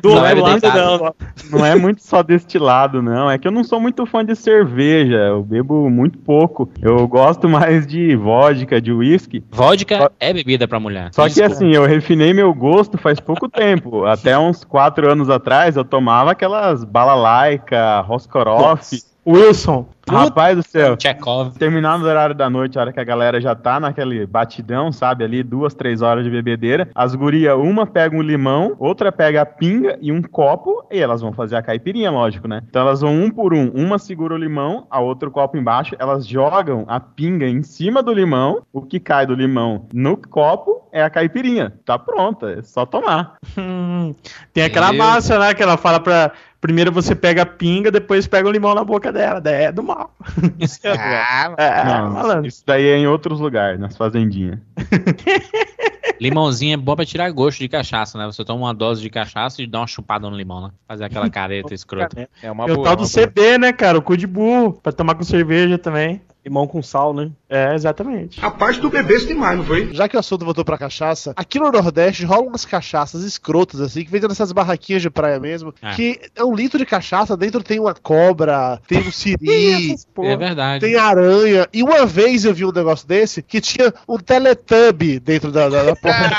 [0.00, 1.14] Do Não é lado não.
[1.58, 3.28] não é muito só destilado, não.
[3.30, 5.16] É que eu não sou muito fã de cerveja.
[5.16, 6.70] Eu bebo muito pouco.
[6.80, 9.44] Eu gosto mais de vodka, de whisky.
[9.50, 11.10] Vodka Só- é bebida pra mulher.
[11.12, 11.54] Só que Desculpa.
[11.54, 14.04] assim, eu refinei meu gosto faz pouco tempo.
[14.06, 18.80] Até uns quatro anos atrás, eu tomava aquelas balalaica, Roskorov.
[19.26, 19.86] Wilson.
[20.08, 20.96] Rapaz do céu.
[21.00, 21.56] Chekhov.
[21.56, 25.22] Terminando o horário da noite, a hora que a galera já tá naquele batidão, sabe?
[25.22, 26.88] Ali, duas, três horas de bebedeira.
[26.94, 31.20] As gurias, uma pega um limão, outra pega a pinga e um copo, e elas
[31.20, 32.62] vão fazer a caipirinha, lógico, né?
[32.68, 33.70] Então elas vão um por um.
[33.70, 38.02] Uma segura o limão, a outra o copo embaixo, elas jogam a pinga em cima
[38.02, 41.72] do limão, o que cai do limão no copo é a caipirinha.
[41.84, 43.36] Tá pronta, é só tomar.
[43.56, 44.14] Hum,
[44.52, 45.06] tem aquela Entendeu?
[45.06, 45.54] massa, né?
[45.54, 46.32] Que ela fala pra.
[46.62, 49.40] Primeiro você pega a pinga, depois pega o limão na boca dela.
[49.40, 50.14] Daí é do mal.
[50.86, 54.60] Ah, É, Não, isso daí é em outros lugares, nas fazendinhas.
[56.20, 58.26] Limãozinho é bom pra tirar gosto de cachaça, né?
[58.26, 60.70] Você toma uma dose de cachaça e dá uma chupada no limão, né?
[60.86, 62.28] Fazer aquela careta escrota.
[62.40, 62.84] é uma Tem o boa.
[62.84, 63.26] tal é do boa.
[63.26, 63.98] CB, né, cara?
[63.98, 64.74] O cu de burro.
[64.74, 66.20] Pra tomar com cerveja também.
[66.44, 67.30] Limão com sal, né?
[67.48, 68.44] É, exatamente.
[68.44, 69.92] A parte do bebê demais, não foi?
[69.94, 74.04] Já que o assunto voltou pra cachaça, aqui no Nordeste rolam umas cachaças escrotas, assim,
[74.04, 75.92] que vendem nessas barraquinhas de praia mesmo, Ah.
[75.94, 80.80] que é um litro de cachaça, dentro tem uma cobra, tem um siri, É verdade.
[80.84, 81.68] tem aranha.
[81.72, 85.82] E uma vez eu vi um negócio desse que tinha um Teletubby dentro da, da,
[85.84, 86.30] da porra.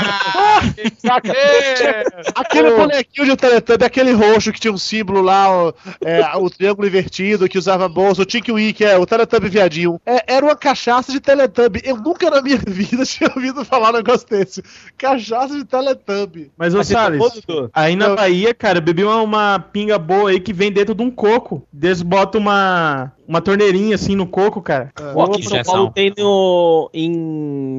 [0.97, 1.31] Saca?
[2.35, 6.87] Aquele bonequinho de Teletubby, aquele roxo que tinha um símbolo lá, ó, é, o triângulo
[6.87, 9.92] invertido, que usava bolsa, o Tink Wink, é, o Teletubby viadinho.
[10.05, 11.81] É, era uma cachaça de Teletubby.
[11.83, 14.63] Eu nunca na minha vida tinha ouvido falar um negócio desse.
[14.97, 16.51] Cachaça de Teletubby.
[16.57, 17.21] Mas, ô você Salles,
[17.73, 18.13] aí na.
[18.13, 21.67] Bahia, cara, eu bebi uma, uma pinga boa aí que vem dentro de um coco.
[21.81, 24.91] Eles botam uma, uma torneirinha assim no coco, cara.
[25.15, 25.73] Ó, que aqui em São injeção.
[25.73, 27.11] Paulo tem no, em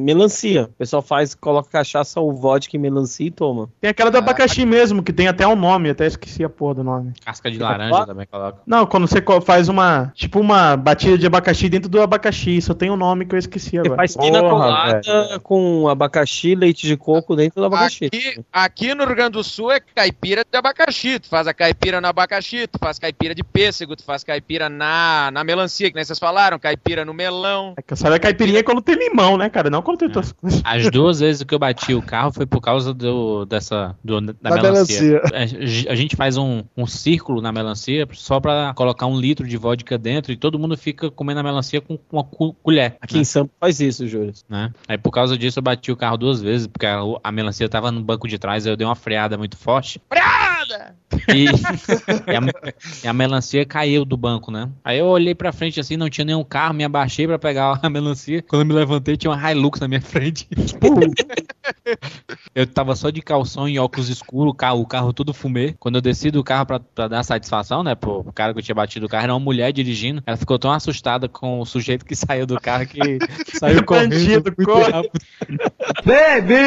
[0.03, 0.63] melancia.
[0.63, 3.69] O pessoal faz, coloca cachaça ou vodka em melancia e toma.
[3.79, 6.83] Tem aquela do abacaxi mesmo, que tem até um nome, até esqueci a porra do
[6.83, 7.13] nome.
[7.23, 8.59] Casca de laranja também coloca.
[8.65, 12.89] Não, quando você faz uma, tipo uma batida de abacaxi dentro do abacaxi, só tem
[12.89, 13.95] um nome que eu esqueci Você agora.
[13.95, 15.01] faz pina colada
[15.43, 18.05] com abacaxi, leite de coco dentro do abacaxi.
[18.05, 21.19] Aqui, aqui no Rio Grande do Sul é caipira de abacaxi.
[21.19, 25.31] Tu faz a caipira no abacaxi, tu faz caipira de pêssego, tu faz caipira na,
[25.35, 27.73] na melancia, que nem vocês falaram, caipira no melão.
[27.77, 29.69] É que só é caipirinha quando tem limão, né, cara?
[29.69, 30.61] Não quando tem outras coisas.
[30.63, 34.33] As duas vezes que eu bati o carro foi por causa do, dessa, do, da,
[34.49, 35.21] Da melancia.
[35.33, 39.57] A, a gente faz um, um círculo na melancia só pra colocar um litro de
[39.57, 42.95] vodka dentro e todo mundo fica comendo a melancia com uma cu- colher.
[43.01, 44.33] Aqui em Sampa faz isso, Júlio.
[44.49, 44.71] né?
[44.87, 47.91] Aí por causa disso eu bati o carro duas vezes, porque a, a melancia tava
[47.91, 50.01] no banco de trás, aí eu dei uma freada muito forte.
[50.09, 50.95] Freada!
[51.33, 51.45] E,
[52.27, 52.73] e a,
[53.03, 54.69] e a melancia caiu do banco, né?
[54.83, 57.89] Aí eu olhei pra frente assim, não tinha nenhum carro, me abaixei pra pegar a
[57.89, 58.41] melancia.
[58.41, 60.47] Quando eu me levantei, tinha uma Hilux na minha frente.
[62.53, 65.75] Eu tava só de calção e óculos escuros, o carro, o carro todo fumê.
[65.79, 68.75] Quando eu desci do carro pra, pra dar satisfação, né, pro cara que eu tinha
[68.75, 70.23] batido o carro, era uma mulher dirigindo.
[70.25, 73.19] Ela ficou tão assustada com o sujeito que saiu do carro que
[73.57, 75.09] saiu correndo Bandido, corre.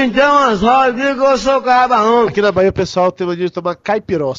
[0.04, 2.28] então as rodas, eu sou cabarão.
[2.28, 3.74] Aqui na Bahia o pessoal tem mania de tomar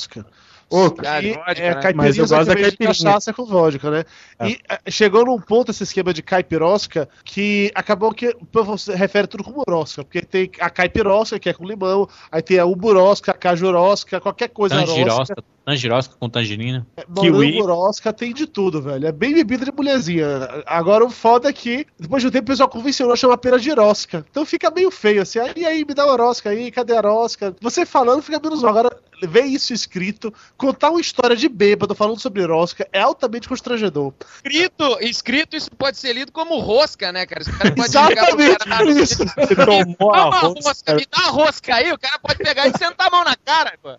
[0.08, 0.26] caipirosca.
[0.72, 1.82] Ô, Cara, E vodka, é né?
[1.82, 2.88] caipirinha, Mas eu que gosto da caipirinha.
[2.90, 4.04] cachaça com vodka, né?
[4.44, 9.26] E eh, chegou num ponto esse esquema de caipirosca que acabou que o povo refere
[9.26, 13.32] tudo como rosca, porque tem a caipirosca, que é com limão, aí tem a uburosca,
[13.32, 15.44] a cajurosca, qualquer coisa rosca.
[15.70, 16.88] Tangirosca, tangirosca com tangerina.
[17.08, 19.08] Morango burosca tem de tudo, velho.
[19.08, 20.28] É bem bebida de mulherzinha.
[20.66, 23.60] Agora o foda é que, depois de um tempo, o pessoal convencionou a chamar pera
[23.60, 24.26] de rosca.
[24.30, 25.40] Então fica meio feio assim.
[25.56, 27.56] E aí, me dá uma rosca aí, cadê a rosca?
[27.62, 28.72] Você falando fica menos mal.
[28.72, 34.14] Agora, ver isso escrito, contar uma história de bêbado falando sobre rosca é altamente constrangedor.
[34.36, 37.42] Escrito, escrito, isso pode ser lido como rosca, né, cara?
[37.42, 39.26] Esse cara pode Exatamente cara por isso.
[39.26, 40.70] Você tomou a rosca.
[40.70, 43.36] rosca, me dá uma rosca aí, o cara pode pegar e sentar a mão na
[43.36, 43.98] cara, pô.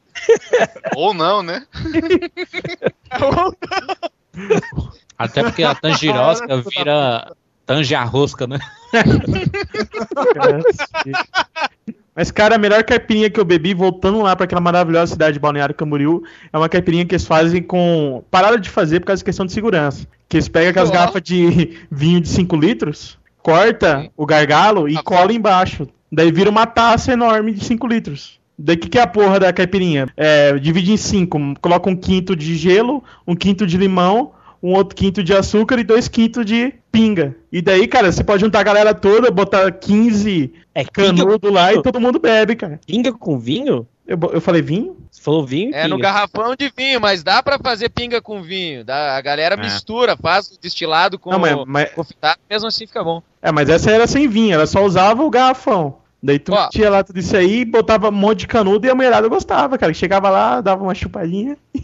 [0.97, 1.60] Ou não, né?
[5.19, 7.33] Até porque a tangirosca vira
[7.67, 8.59] tanjarrosca, né?
[12.15, 15.39] Mas, cara, a melhor caipirinha que eu bebi, voltando lá pra aquela maravilhosa cidade de
[15.39, 18.25] Balneário Camboriú, é uma caipirinha que eles fazem com.
[18.31, 20.07] Pararam de fazer por causa da questão de segurança.
[20.29, 20.99] Que eles pegam aquelas Uau.
[20.99, 25.89] garrafas de vinho de 5 litros, corta o gargalo e Ah, cola embaixo.
[26.11, 28.40] Daí vira uma taça enorme de 5 litros.
[28.63, 30.07] Daí o que, que é a porra da caipirinha?
[30.17, 31.39] É, divide em cinco.
[31.61, 35.85] Coloca um quinto de gelo, um quinto de limão, um outro quinto de açúcar e
[35.85, 37.35] dois quintos de pinga.
[37.51, 41.83] E daí, cara, você pode juntar a galera toda, botar 15 É canudo lá e
[41.83, 42.79] todo mundo bebe, cara.
[42.87, 43.87] pinga com vinho?
[44.07, 44.97] Eu, eu falei vinho?
[45.11, 45.73] Você falou vinho?
[45.75, 46.09] É no pinga.
[46.09, 48.85] garrafão de vinho, mas dá pra fazer pinga com vinho.
[48.85, 49.59] Dá, a galera É.
[49.59, 53.23] mistura, faz o destilado com Não, mas, o mas- confitado, mesmo assim fica bom.
[53.41, 56.00] é, mas essa era sem vinho, ela só usava o garrafão.
[56.23, 56.69] Daí tu Ó.
[56.69, 59.95] tinha lá tudo isso aí, botava um monte de canudo e a mulherada gostava, cara.
[59.95, 61.57] Chegava lá, dava uma chupadinha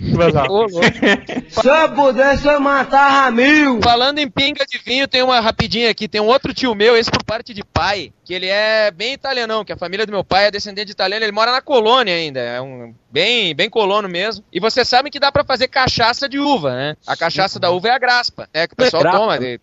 [0.00, 0.48] e vazava.
[0.48, 0.80] Ô, louco.
[1.48, 3.80] Se eu pudesse, eu matava mil.
[3.82, 6.06] Falando em pinga de vinho, tem uma rapidinha aqui.
[6.06, 9.64] Tem um outro tio meu, esse por parte de pai, que ele é bem italianão,
[9.64, 12.38] que a família do meu pai é descendente de italiano, ele mora na colônia ainda,
[12.38, 14.44] é um bem, bem colono mesmo.
[14.52, 16.96] E vocês sabem que dá pra fazer cachaça de uva, né?
[17.06, 19.18] A cachaça da uva é a graspa, é que o pessoal Grappa.
[19.18, 19.38] toma.
[19.38, 19.60] de-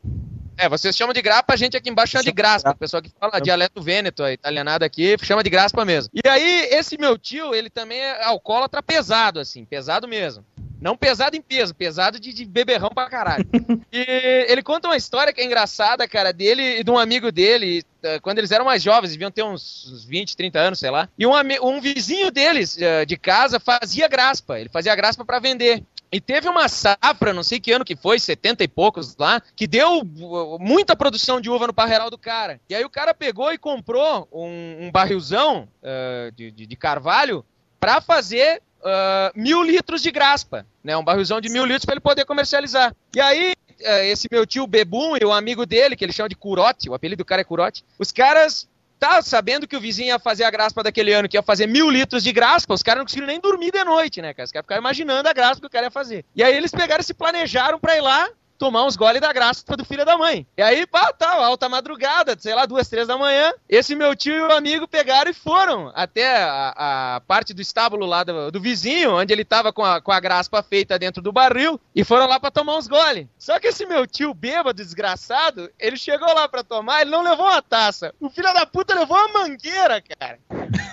[0.57, 2.71] É, vocês chamam de grappa, a gente aqui embaixo chama de graspa.
[2.71, 6.11] O pessoal que fala dialeto vêneto, a italianada aqui, chama de graspa mesmo.
[6.13, 10.43] E aí, esse meu tio, ele também é alcoólatra pesado, assim, pesado mesmo.
[10.79, 13.45] Não pesado em peso, pesado de, de beberrão pra caralho.
[13.91, 17.83] E ele conta uma história que é engraçada, cara, dele e de um amigo dele,
[18.03, 21.09] eh, quando eles eram mais jovens, deviam ter uns uns 20, 30 anos, sei lá.
[21.17, 21.31] E um,
[21.63, 24.59] um vizinho deles, eh, de casa, fazia graspa.
[24.59, 25.83] Ele fazia graspa pra vender.
[26.11, 29.67] E teve uma safra, não sei que ano que foi, 70 e poucos lá, que
[29.67, 32.61] deu uh, muita produção de uva no parreiral do cara.
[32.69, 37.43] E aí o cara pegou e comprou um, um barrilzão eh, de, de- de carvalho
[37.79, 40.95] pra fazer ah, mil litros de graspa, né?
[40.95, 42.95] Um barrilzão de mil litros pra ele poder comercializar.
[43.13, 46.35] E aí, eh, esse meu tio Bebum e o amigo dele, que ele chama de
[46.35, 48.67] Curote, o apelido do cara é Curote, os caras
[48.99, 51.89] tá sabendo que o vizinho ia fazer a graspa daquele ano, que ia fazer mil
[51.89, 54.45] litros de graspa, os caras não conseguiram nem dormir de noite, né, cara?
[54.45, 56.25] Os caras ficaram imaginando a graspa que o cara ia fazer.
[56.35, 59.77] E aí eles pegaram e se planejaram pra ir lá tomar uns gole da graspa
[59.77, 60.45] do filho da mãe.
[60.57, 64.33] E aí, pá, tá, alta madrugada, sei lá, duas, três da manhã, esse meu tio
[64.33, 68.59] e o amigo pegaram e foram até a, a parte do estábulo lá do, do
[68.59, 72.27] vizinho, onde ele tava com a, com a graspa feita dentro do barril, e foram
[72.27, 73.29] lá pra tomar uns gole.
[73.37, 77.45] Só que esse meu tio bêbado, desgraçado, ele chegou lá pra tomar, ele não levou
[77.45, 78.13] uma taça.
[78.19, 80.39] O filho da puta levou uma mangueira, cara.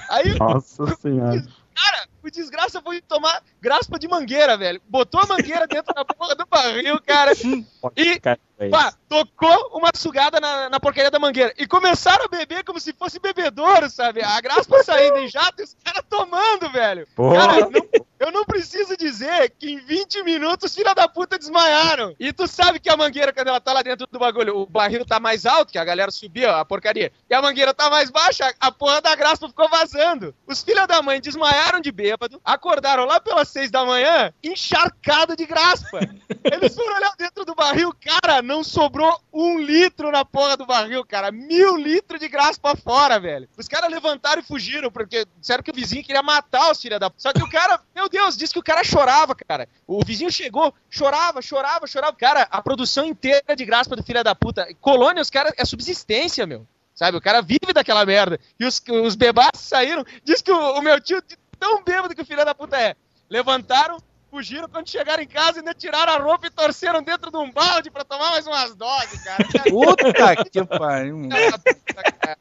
[0.09, 1.45] Aí Nossa senhora.
[1.75, 4.81] Cara, o desgraça foi tomar graspa de mangueira, velho.
[4.89, 7.33] Botou a mangueira dentro da porra do barril, cara.
[7.97, 8.21] E,
[8.71, 11.53] pá, tocou uma sugada na, na porcaria da mangueira.
[11.59, 14.23] E começaram a beber como se fosse bebedouro, sabe?
[14.23, 17.07] A graspa saindo em jato e os caras tomando, velho.
[17.35, 22.17] Cara, não- eu não preciso dizer que em 20 minutos os filha da puta desmaiaram.
[22.19, 25.05] E tu sabe que a mangueira, quando ela tá lá dentro do bagulho, o barril
[25.05, 28.55] tá mais alto, que a galera subia a porcaria, e a mangueira tá mais baixa,
[28.59, 30.35] a porra da graspa ficou vazando.
[30.47, 35.45] Os filha da mãe desmaiaram de bêbado, acordaram lá pelas 6 da manhã, encharcado de
[35.45, 36.01] graspa.
[36.45, 41.05] Eles foram olhar dentro do barril, cara, não sobrou um litro na porra do barril,
[41.05, 41.31] cara.
[41.31, 43.49] Mil litros de graspa fora, velho.
[43.59, 47.11] Os caras levantaram e fugiram, porque disseram que o vizinho queria matar os filha da...
[47.17, 49.69] Só que o cara, meu Deus, disse que o cara chorava, cara.
[49.87, 52.17] O vizinho chegou, chorava, chorava, chorava.
[52.17, 54.67] Cara, a produção inteira de graspa do filho da puta.
[54.81, 56.67] Colônia, os caras, é subsistência, meu.
[56.95, 58.39] Sabe, o cara vive daquela merda.
[58.59, 60.05] E os, os bebaços saíram.
[60.23, 61.21] Diz que o, o meu tio,
[61.59, 62.95] tão bêbado que o filho da puta é,
[63.29, 63.99] levantaram,
[64.31, 67.89] fugiram quando chegaram em casa ainda tiraram a roupa e torceram dentro de um balde
[67.89, 69.45] pra tomar mais umas doses, cara.
[69.71, 71.29] Puta que pariu.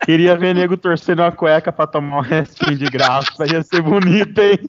[0.04, 3.46] Queria ver nego torcendo a cueca pra tomar um restinho de graça.
[3.46, 4.68] Ia ser bonito, hein?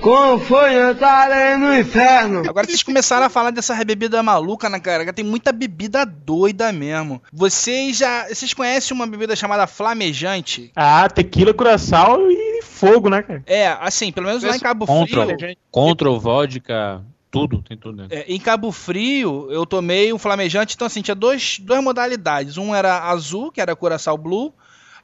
[0.00, 2.42] Como foi entrar no inferno?
[2.48, 5.12] Agora vocês começaram a falar dessa bebida maluca, né, cara?
[5.12, 7.22] Tem muita bebida doida mesmo.
[7.32, 8.26] Vocês já.
[8.28, 10.72] Vocês conhecem uma bebida chamada flamejante?
[10.74, 13.42] Ah, tequila, curaçao e fogo, né, cara?
[13.46, 15.56] É, assim, pelo menos lá em Cabo Contra, Frio.
[15.70, 18.16] contra o vodka, tudo, tem tudo dentro.
[18.16, 22.56] É, em Cabo Frio, eu tomei um flamejante, então assim, tinha dois, duas modalidades.
[22.56, 24.52] Um era azul, que era Curaçao Blue,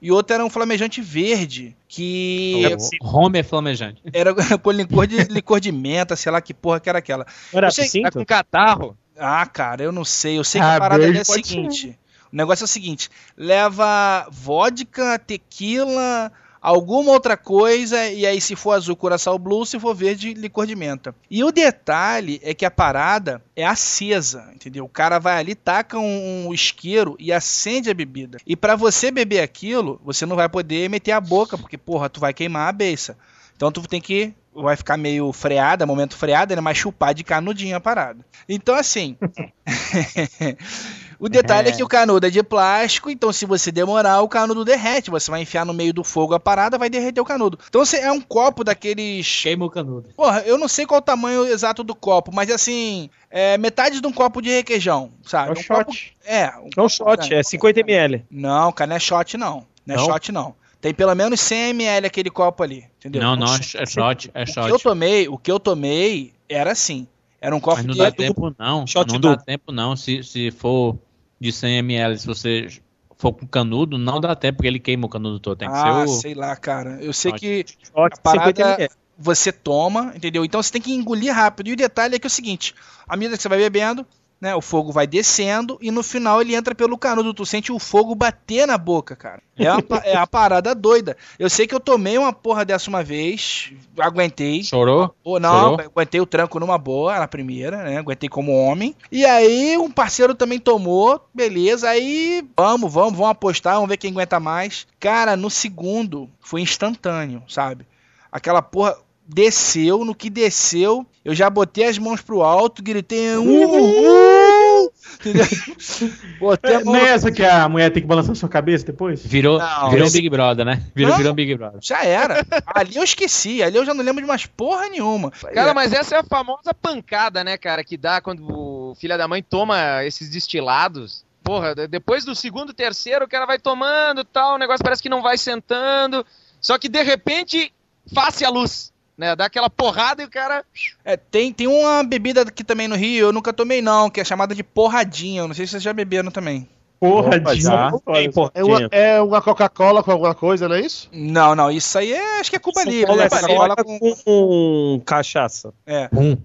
[0.00, 2.62] e outro era um flamejante verde, que
[3.02, 4.02] Home é flamejante.
[4.12, 7.26] era com licor de, licor de menta, sei lá que porra que era aquela.
[7.52, 8.02] Era sei-?
[8.02, 8.96] Tá com catarro?
[9.18, 10.38] Ah, cara, eu não sei.
[10.38, 11.98] Eu sei que Ah, a parada é a seguinte.
[12.32, 16.30] O negócio é o seguinte: leva vodka, tequila,
[16.66, 20.74] alguma outra coisa, e aí se for azul, curaçao blue, se for verde, licor de
[20.74, 21.14] menta.
[21.30, 24.84] E o detalhe é que a parada é acesa, entendeu?
[24.84, 28.38] O cara vai ali, taca um, um isqueiro e acende a bebida.
[28.44, 32.18] E pra você beber aquilo, você não vai poder meter a boca, porque, porra, tu
[32.18, 33.16] vai queimar a beça.
[33.54, 34.34] Então tu tem que.
[34.52, 36.60] Vai ficar meio freada, momento freada, né?
[36.60, 38.26] Mas chupar de canudinho a parada.
[38.48, 39.16] Então, assim.
[41.18, 41.72] o detalhe é.
[41.72, 45.10] que o canudo é de plástico, então se você demorar, o canudo derrete.
[45.10, 47.58] Você vai enfiar no meio do fogo a parada, vai derreter o canudo.
[47.68, 49.40] Então você é um copo daqueles.
[49.42, 50.08] Queima o canudo.
[50.16, 53.08] Porra, eu não sei qual o tamanho exato do copo, mas assim.
[53.30, 55.48] É metade de um copo de requeijão, sabe?
[55.48, 55.84] É um um shot.
[55.84, 58.24] Copo, é, um É um copo shot, é 50 ml.
[58.30, 59.66] Não, cara, não é shot não.
[59.84, 60.04] Não é Não?
[60.06, 60.54] shot não.
[60.80, 63.20] Tem pelo menos 100 ml aquele copo ali, entendeu?
[63.22, 66.32] Não, não, é shot- é shot, é o que eu tomei, o que eu tomei
[66.48, 67.06] era assim.
[67.40, 70.22] Era um copo Mas não de dá tempo não, Shot não dá tempo não, se,
[70.22, 70.96] se for
[71.40, 72.68] de 100 ml, se você
[73.16, 76.04] for com canudo, não dá tempo, porque ele queima o canudo todo, tem que Ah,
[76.06, 76.14] ser o...
[76.20, 76.98] sei lá, cara.
[77.00, 77.40] Eu sei Shot.
[77.40, 80.44] que Shot a de 50 parada você toma, entendeu?
[80.44, 81.68] Então você tem que engolir rápido.
[81.68, 82.74] E o detalhe é que é o seguinte:
[83.08, 84.06] à medida que você vai bebendo,
[84.40, 87.32] né, o fogo vai descendo e no final ele entra pelo canudo.
[87.32, 89.42] Tu sente o fogo bater na boca, cara.
[89.58, 91.16] É uma, é uma parada doida.
[91.38, 94.62] Eu sei que eu tomei uma porra dessa uma vez, aguentei.
[94.62, 95.14] Chorou?
[95.24, 95.80] Ou não, Chorou?
[95.80, 97.96] aguentei o tranco numa boa, na primeira, né?
[97.96, 98.94] Aguentei como homem.
[99.10, 101.88] E aí, um parceiro também tomou, beleza.
[101.88, 104.86] Aí, vamos, vamos, vamos apostar, vamos ver quem aguenta mais.
[105.00, 107.86] Cara, no segundo, foi instantâneo, sabe?
[108.30, 113.36] Aquela porra desceu, no que desceu, eu já botei as mãos pro alto, gritei.
[113.36, 115.46] Uh, entendeu?
[116.38, 118.84] Botei a É, mão não é essa que a mulher tem que balançar sua cabeça
[118.86, 119.24] depois?
[119.24, 120.82] Virou, Não, virou esse- Big Brother, né?
[120.94, 121.18] Virou, Não.
[121.18, 121.80] virou Big Brother.
[121.82, 122.44] Já era.
[122.66, 123.62] Ali eu esqueci.
[123.62, 125.30] Ali eu já não lembro de mais porra nenhuma.
[125.30, 129.26] Cara, mas essa é a famosa pancada, né, cara, que dá quando o filho da
[129.26, 131.24] mãe toma esses destilados.
[131.42, 135.08] Porra, de- depois do segundo, terceiro, o cara vai tomando tal, o negócio parece que
[135.08, 136.24] não vai sentando.
[136.60, 137.72] Só que de repente,
[138.12, 138.92] face a luz.
[139.16, 140.62] Né, dá aquela porrada e o cara.
[141.04, 144.24] É, tem, tem uma bebida aqui também no Rio, eu nunca tomei não, que é
[144.24, 145.40] chamada de porradinha.
[145.40, 146.68] Eu não sei se vocês já beberam também.
[147.00, 151.08] Porra, Opa, É uma, é uma Coca-Cola com alguma coisa, não é isso?
[151.12, 153.24] Não, não, isso aí é, acho que é Cuba São Livre, né?
[153.24, 153.98] é Coca-Cola Coca com...
[154.24, 155.72] com cachaça.
[155.86, 156.08] É.
[156.12, 156.36] Hum.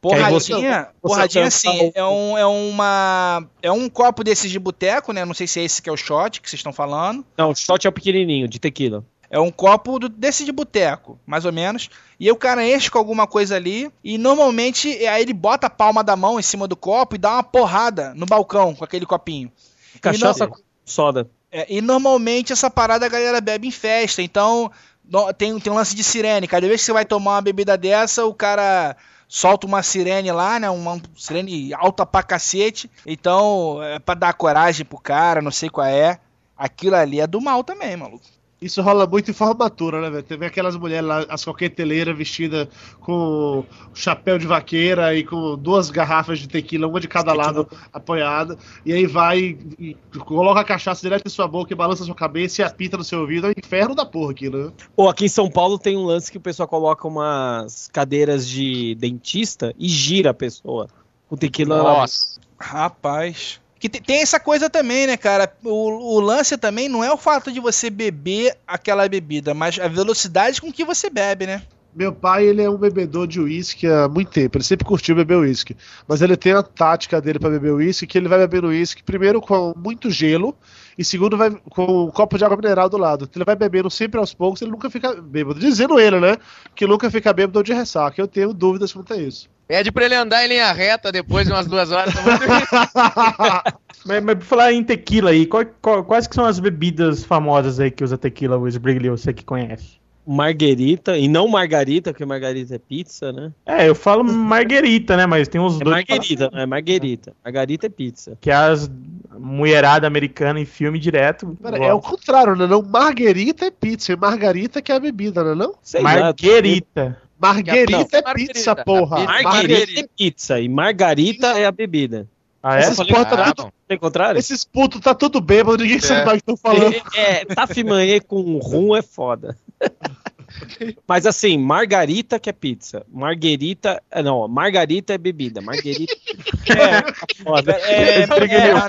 [0.00, 3.46] Porradinha, você porradinha assim, o- é, um, é uma.
[3.62, 5.26] É um copo desses de boteco, né?
[5.26, 7.22] Não sei se é esse que é o shot que vocês estão falando.
[7.36, 9.04] Não, o shot é o pequenininho, de tequila.
[9.30, 11.88] É um copo do- desse de boteco, mais ou menos.
[12.18, 13.88] E o cara enche com alguma coisa ali.
[14.02, 17.34] E normalmente aí ele bota a palma da mão em cima do copo e dá
[17.34, 19.52] uma porrada no balcão com aquele copinho.
[20.00, 21.30] Cachaça E com soda.
[21.52, 24.70] É, e normalmente essa parada a galera bebe em festa, então
[25.04, 26.48] no- tem, tem um lance de sirene.
[26.48, 28.96] Cada vez que você vai tomar uma bebida dessa, o cara
[29.28, 30.68] solta uma sirene lá, né?
[30.70, 32.90] Uma sirene alta pra cacete.
[33.06, 36.18] Então, é pra dar coragem pro cara, não sei qual é.
[36.56, 38.24] Aquilo ali é do mal também, maluco.
[38.60, 40.22] Isso rola muito em formatura, né, velho?
[40.22, 42.68] Tem aquelas mulheres lá, as coqueteleiras vestidas
[43.00, 48.58] com chapéu de vaqueira e com duas garrafas de tequila, uma de cada lado apoiada.
[48.84, 49.96] E aí vai e
[50.26, 53.20] coloca a cachaça direto em sua boca e balança sua cabeça e apita no seu
[53.20, 53.46] ouvido.
[53.46, 54.72] É um inferno da porra aquilo, né?
[54.94, 58.94] Pô, aqui em São Paulo tem um lance que o pessoal coloca umas cadeiras de
[58.96, 60.86] dentista e gira a pessoa.
[61.30, 61.78] O tequila.
[61.78, 62.38] Nossa.
[62.58, 63.58] Rapaz.
[63.80, 65.52] Que te- tem essa coisa também, né, cara?
[65.64, 69.88] O, o lance também não é o fato de você beber aquela bebida, mas a
[69.88, 71.62] velocidade com que você bebe, né?
[71.96, 74.56] Meu pai, ele é um bebedor de uísque há muito tempo.
[74.56, 75.76] Ele sempre curtiu beber uísque.
[76.06, 79.40] Mas ele tem a tática dele para beber uísque, que ele vai beber uísque primeiro
[79.40, 80.54] com muito gelo
[80.98, 83.28] e segundo vai com um copo de água mineral do lado.
[83.34, 85.58] Ele vai bebendo sempre aos poucos, ele nunca fica bêbado.
[85.60, 86.36] Dizendo ele, né,
[86.74, 88.20] que nunca fica bêbado ou de ressaca.
[88.20, 89.48] Eu tenho dúvidas quanto a isso.
[89.68, 92.12] Pede pra ele andar em linha reta depois de umas duas horas.
[94.04, 97.78] Mas, mas por falar em tequila aí, qual- qual- quais que são as bebidas famosas
[97.78, 99.99] aí que usa tequila, o Sbrigley, você que conhece?
[100.26, 103.52] Marguerita, e não Margarita, porque Margarita é pizza, né?
[103.66, 105.26] É, eu falo marguerita, né?
[105.26, 105.96] Mas tem uns É dois.
[105.96, 107.32] Marguerita, não é Marguerita.
[107.44, 108.38] Margarita é pizza.
[108.40, 108.90] Que é as
[109.38, 111.56] mulherada americana em filme direto.
[111.62, 112.66] Pera, é o contrário, né?
[112.66, 115.54] Não, marguerita é pizza, e margarita que é a bebida, né?
[115.54, 115.74] Não?
[115.82, 116.20] Sei lá.
[116.20, 117.18] Marguerita.
[117.40, 119.24] Marguerita é Margarita, pizza, porra.
[119.24, 122.28] Margarita é pizza e Margarita é a bebida.
[122.62, 122.80] Ah, é?
[122.80, 124.38] Esses porra tá tudo, Tem contrário?
[124.38, 126.94] esses putos tá tudo bêbado, ninguém sabe mais o que estão falando.
[127.16, 129.56] É, tafimanhê com rum é foda.
[131.06, 133.04] Mas assim, margarita que é pizza.
[133.08, 134.02] Marguerita.
[134.10, 135.60] é, Não, margarita é bebida.
[135.60, 136.12] Marguerita
[136.68, 137.72] é foda.
[137.72, 138.38] É, é, é, de não,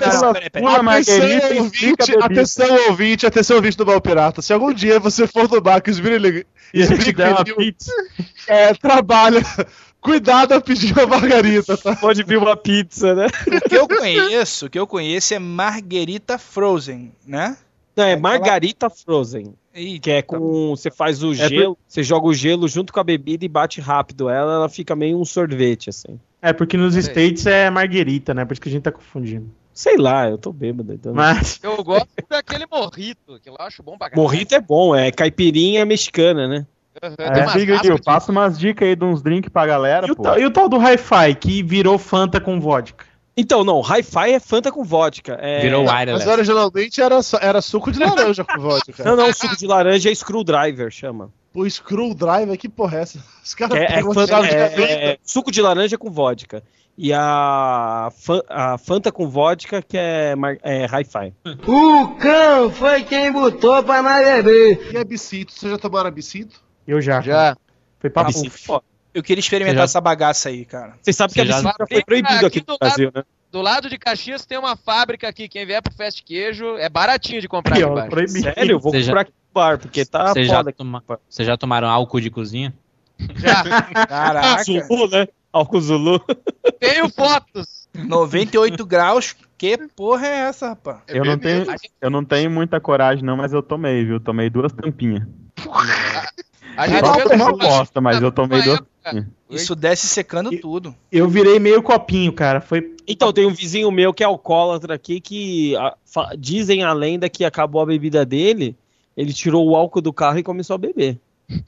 [0.00, 0.66] pula- peraí, peraí.
[0.66, 4.42] pula marguerita e Atenção, explica ouvinte, atenção, ouvinte, atenção, ouvinte do Mal Pirata.
[4.42, 7.92] Se algum dia você for no bar que os meninos E Explica uma pizza.
[8.48, 9.42] é, trabalha,
[10.00, 11.94] cuidado a pedir uma margarita, tá?
[11.96, 13.26] Pode vir uma pizza, né?
[13.46, 17.56] O que eu conheço, o que eu conheço é Marguerita Frozen, né?
[17.94, 19.54] Não, é margarita frozen.
[19.74, 20.70] Eita, Que é com.
[20.76, 24.28] Você faz o gelo, você joga o gelo junto com a bebida e bate rápido
[24.28, 26.18] ela, ela fica meio um sorvete, assim.
[26.40, 28.44] É, porque nos States é marguerita, né?
[28.44, 29.48] Por isso que a gente tá confundindo.
[29.72, 30.92] Sei lá, eu tô bêbado.
[30.92, 31.14] Então...
[31.14, 31.58] Mas.
[31.62, 34.22] Eu gosto daquele morrito, que eu acho bom pra caralho.
[34.22, 36.66] Morrito é bom, é caipirinha mexicana, né?
[37.02, 40.10] Uhum, É, raspas Deal, de- passa umas dicas aí de uns drinks pra galera, E
[40.10, 43.06] o, tal, e o tal do Hi-Fi, que virou Fanta com vodka?
[43.36, 45.38] Então, não, Hi-Fi é Fanta com vodka.
[45.40, 45.60] É...
[45.62, 46.28] Virou Mas wireless.
[46.28, 49.02] originalmente era, era suco de laranja com vodka.
[49.04, 51.30] Não, não, suco de laranja é screwdriver, chama.
[51.54, 53.18] O Screwdriver, que porra é essa?
[53.44, 56.62] Os caras É, é Fanta- é- é suco de laranja com vodka.
[56.96, 58.10] E a,
[58.50, 61.32] a Fanta com vodka, que é, é Hi-Fi.
[61.66, 64.92] O cão foi quem botou pra nós beber.
[64.92, 65.52] E absinto?
[65.52, 66.60] Vocês já tomaram absinto?
[66.86, 67.20] Eu já.
[67.22, 67.56] Já.
[67.98, 68.28] Foi papo.
[68.28, 68.84] Absinto, foda.
[69.14, 70.94] Eu queria experimentar Você já- essa bagaça aí, cara.
[71.02, 73.22] Vocês sabem que Você já- já foi proibido aqui aqui no do Brasil, né?
[73.50, 77.40] Do lado de Caxias tem uma fábrica aqui, quem vier pro Fast Queijo é baratinho
[77.40, 78.10] de comprar Aqui, aqui ó, embaixo.
[78.10, 78.40] proibido.
[78.42, 78.72] Sério?
[78.72, 81.04] Eu vou Você já- comprar aqui no bar, porque tá Vocês já, toma...
[81.28, 82.72] Vocês já tomaram álcool de cozinha?
[83.36, 83.62] Já.
[84.08, 85.28] Caraca, Zulu, né?
[85.52, 86.24] Álcool Zulu.
[86.80, 87.86] Tenho fotos.
[87.94, 89.36] 98 graus.
[89.58, 91.00] Que porra é essa, rapaz?
[91.06, 94.18] Eu não, tenho, A gente, eu não tenho muita coragem, não, mas eu tomei, viu?
[94.18, 95.22] Tomei duas tampinhas.
[96.76, 97.02] A gente
[97.54, 99.26] um- bosta, mas eu tomei tampinhas.
[99.50, 100.94] Isso desce secando tudo.
[101.10, 102.60] Eu virei meio copinho, cara.
[102.60, 102.94] Foi.
[103.06, 107.28] Então, tem um vizinho meu que é alcoólatra aqui que a- fa- dizem a lenda
[107.28, 108.76] que acabou a bebida dele,
[109.16, 111.18] ele tirou o álcool do carro e começou a beber.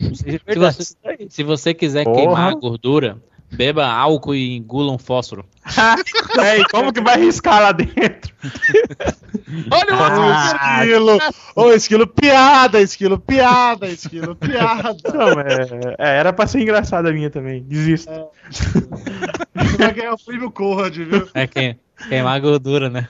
[0.00, 2.16] Não sei se é Se você, se você quiser Porra.
[2.16, 3.18] queimar a gordura,
[3.54, 5.44] beba álcool e engula um fósforo.
[6.38, 8.34] é, e como que vai riscar lá dentro?
[9.70, 11.18] Olha o Ah, esquilo!
[11.54, 14.96] Ô, esquilo, piada, esquilo, piada, esquilo, piada.
[15.12, 17.62] Não, é, é, era pra ser engraçada a minha também.
[17.62, 18.10] Desisto.
[18.50, 21.28] Você vai ganhar o prêmio Conrad, viu?
[21.34, 21.76] É que,
[22.08, 23.08] queimar gordura, né?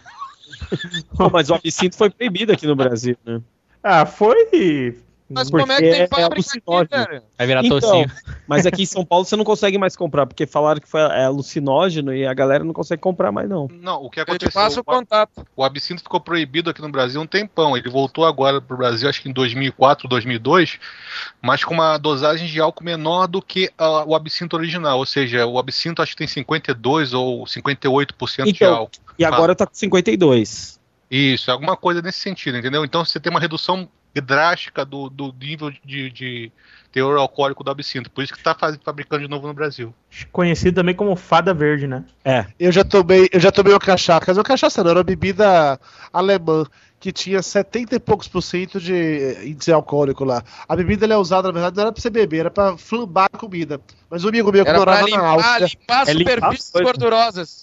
[1.16, 3.40] Pô, mas o absinto foi proibido aqui no Brasil, né?
[3.82, 4.96] Ah, foi.
[5.34, 7.06] Mas Porque como é que tem é fábrica aqui, alucinógeno.
[7.08, 7.22] velho?
[7.36, 8.10] Vai virar Então, tocinho.
[8.46, 11.24] mas aqui em São Paulo você não consegue mais comprar, porque falaram que foi é
[11.24, 13.68] alucinógeno e a galera não consegue comprar mais, não.
[13.72, 14.52] Não, o que Eu te aconteceu?
[14.52, 15.44] passo o O, contato.
[15.56, 17.76] o absinto ficou proibido aqui no Brasil um tempão.
[17.76, 20.78] Ele voltou agora pro Brasil, acho que em 2004, 2002,
[21.42, 24.98] mas com uma dosagem de álcool menor do que ah, o absinto original.
[24.98, 28.98] Ou seja, o absinto acho que tem 52 ou 58% de Então, álcool.
[29.18, 30.78] E agora tá com 52.
[31.10, 32.84] Isso, alguma coisa nesse sentido, entendeu?
[32.84, 33.88] Então você tem uma redução
[34.20, 36.52] drástica do, do nível de, de
[36.92, 38.10] teor alcoólico do absinto.
[38.10, 39.92] Por isso que está fabricando de novo no Brasil.
[40.30, 42.04] Conhecido também como fada verde, né?
[42.24, 42.46] É.
[42.58, 45.78] Eu já tomei, eu já tomei uma cachaça, mas uma cachaça não, era uma bebida
[46.12, 46.64] alemã
[47.04, 50.42] que tinha 70 e poucos por cento de índice alcoólico lá.
[50.66, 53.28] A bebida ela é usada, na verdade, não era pra você beber, era pra flambar
[53.30, 53.78] a comida.
[54.08, 57.62] Mas um amigo meu que Era morava na limpar, Áustria, limpar É limpar superfícies gordurosas.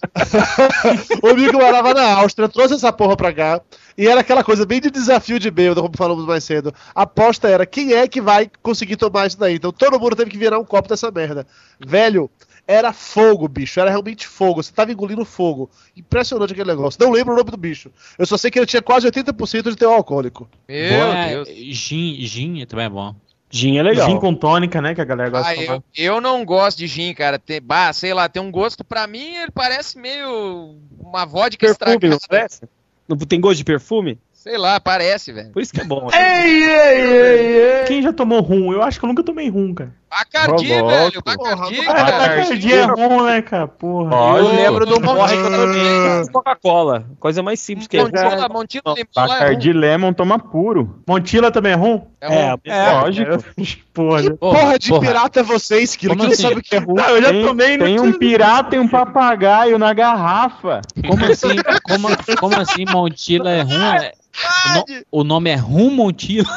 [1.23, 3.59] o amigo que morava na Áustria trouxe essa porra pra cá.
[3.97, 6.71] E era aquela coisa bem de desafio de bêbado, como falamos mais cedo.
[6.93, 9.55] A aposta era quem é que vai conseguir tomar isso daí.
[9.55, 11.47] Então todo mundo teve que virar um copo dessa merda.
[11.79, 12.29] Velho,
[12.67, 13.79] era fogo, bicho.
[13.79, 14.61] Era realmente fogo.
[14.63, 15.69] Você tava engolindo fogo.
[15.95, 16.97] Impressionante aquele negócio.
[17.03, 17.91] Não lembro o nome do bicho.
[18.17, 20.49] Eu só sei que ele tinha quase 80% de teor alcoólico.
[20.69, 21.49] Meu Boa, Deus.
[21.49, 23.15] Gin, gin também é bom.
[23.49, 24.09] Gin é legal.
[24.09, 24.95] Gin com tônica, né?
[24.95, 25.83] Que a galera gosta Ah, de tomar.
[25.97, 27.37] eu, eu não gosto de gin, cara.
[27.37, 28.83] Tem, bah, sei lá, tem um gosto.
[28.83, 32.19] Pra mim, ele parece meio uma vodka Perfume, estragada.
[32.29, 32.61] parece?
[33.09, 34.17] Não tem gosto de perfume?
[34.31, 35.51] Sei lá, parece, velho.
[35.51, 36.07] Por isso que é bom.
[36.13, 37.83] Ei, ei, ei, ei.
[37.85, 38.71] Quem já tomou rum?
[38.71, 39.93] Eu acho que eu nunca tomei rum, cara.
[40.11, 40.83] Bacardi, velho.
[41.23, 42.11] Bacardi, Porra, cara.
[42.27, 43.67] Bacardi é rum, né, cara?
[43.67, 44.13] Porra.
[44.13, 44.55] Eu Lógico.
[44.55, 46.27] lembro do morre eu.
[46.33, 47.05] Coca-Cola.
[47.17, 48.03] Coisa mais simples que é.
[48.03, 51.01] Montila, Montila, é Bacardi Lemon toma puro.
[51.07, 52.05] Montila também é rum?
[52.19, 53.31] É, É, É, Lógico.
[53.93, 54.21] Porra.
[54.21, 55.01] Que Porra, porra de porra.
[55.01, 56.11] pirata é você, Esquilo?
[56.15, 56.41] Como Que não assim?
[56.43, 56.95] sabe o que é ruim.
[56.95, 60.81] Não, eu já Tem, tomei no tem um pirata e um papagaio na garrafa.
[61.07, 62.07] Como assim, como,
[62.39, 63.71] como assim Montila é rum?
[64.01, 64.11] É-
[64.41, 66.47] o, no- o nome é rum Montila?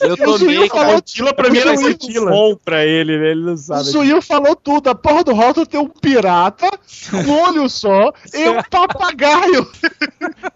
[0.00, 0.84] Eu O tomei, cara.
[0.86, 2.24] falou, Tila pra mim era o.
[2.28, 3.30] Bom pra ele, né?
[3.30, 3.84] ele não o sabe.
[3.84, 4.90] Zuil falou tudo.
[4.90, 6.68] A porra do rótulo tem um pirata,
[7.14, 9.70] um olho só e um papagaio.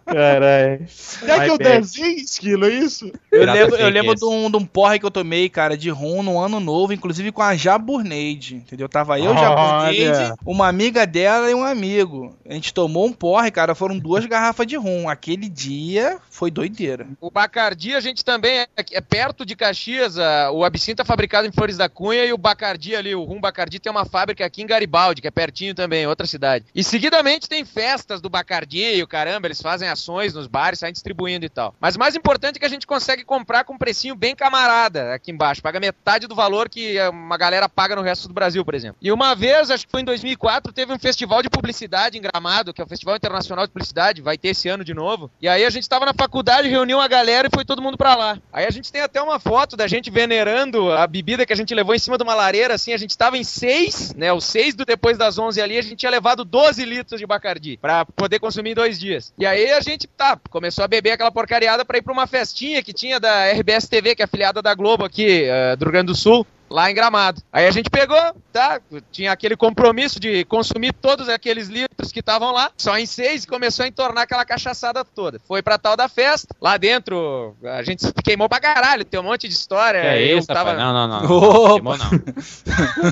[0.04, 0.86] Caralho.
[1.20, 1.80] Quer Vai que eu bem.
[1.80, 3.07] desenhe, Esquilo, é isso?
[3.30, 4.20] Eu Pirata lembro, eu lembro esse.
[4.20, 7.30] de um, de um porre que eu tomei, cara, de rum no ano novo, inclusive
[7.30, 8.88] com a Jaburneide, entendeu?
[8.88, 9.38] Tava eu, Olha.
[9.38, 12.34] Jaburneide, uma amiga dela e um amigo.
[12.48, 15.09] A gente tomou um porre, cara, foram duas garrafas de rum.
[15.09, 17.07] Aquele dia foi doideira.
[17.20, 20.18] O Bacardi, a gente também é, é perto de Caxias.
[20.18, 23.40] a- o absinto é fabricado em Flores da Cunha e o Bacardi ali, o Rum
[23.40, 26.66] Bacardi, tem uma fábrica aqui em Garibaldi, que é pertinho também, outra cidade.
[26.74, 30.92] E seguidamente tem festas do Bacardi e o caramba, eles fazem ações nos bares, saem
[30.92, 31.74] distribuindo e tal.
[31.80, 35.14] Mas o mais importante é que a gente consegue comprar com um precinho bem camarada
[35.14, 35.62] aqui embaixo.
[35.62, 38.98] Paga metade do valor que eh, uma galera paga no resto do Brasil, por exemplo.
[39.00, 42.74] E uma vez, acho que foi em 2004, teve um festival de publicidade em Gramado,
[42.74, 45.30] que é o Festival Internacional de Publicidade, vai ter esse ano de novo.
[45.40, 48.14] E aí a gente tava na faculdade, reuniu uma galera e foi todo mundo pra
[48.14, 48.39] lá.
[48.53, 51.74] Aí a gente tem até uma foto da gente venerando a bebida que a gente
[51.74, 54.74] levou em cima de uma lareira, assim, a gente tava em seis, né, os seis
[54.74, 58.39] do depois das 11 ali, a gente tinha levado 12 litros de Bacardi pra poder
[58.39, 59.32] consumir em dois dias.
[59.39, 62.82] E aí a gente, tá, começou a beber aquela porcariada pra ir pra uma festinha
[62.82, 66.07] que tinha da RBS TV, que é afiliada da Globo aqui, eh, do Rio Grande
[66.07, 66.47] do Sul.
[66.69, 67.43] Lá em Gramado.
[67.53, 68.21] Aí a gente pegou,
[68.53, 68.81] tá?
[69.12, 73.47] Tinha aquele compromisso de consumir todos aqueles litros que estavam lá, só em seis, e
[73.47, 75.41] começou a entornar aquela cachaçada toda.
[75.47, 76.55] Foi pra tal da festa.
[76.61, 80.01] Lá dentro, a gente se queimou pra caralho, tem um monte de história.
[80.01, 80.79] Que é eu isso, rapaz?
[80.79, 81.23] Não, não, não.
[81.23, 81.75] não.
[81.75, 82.11] Queimou, não.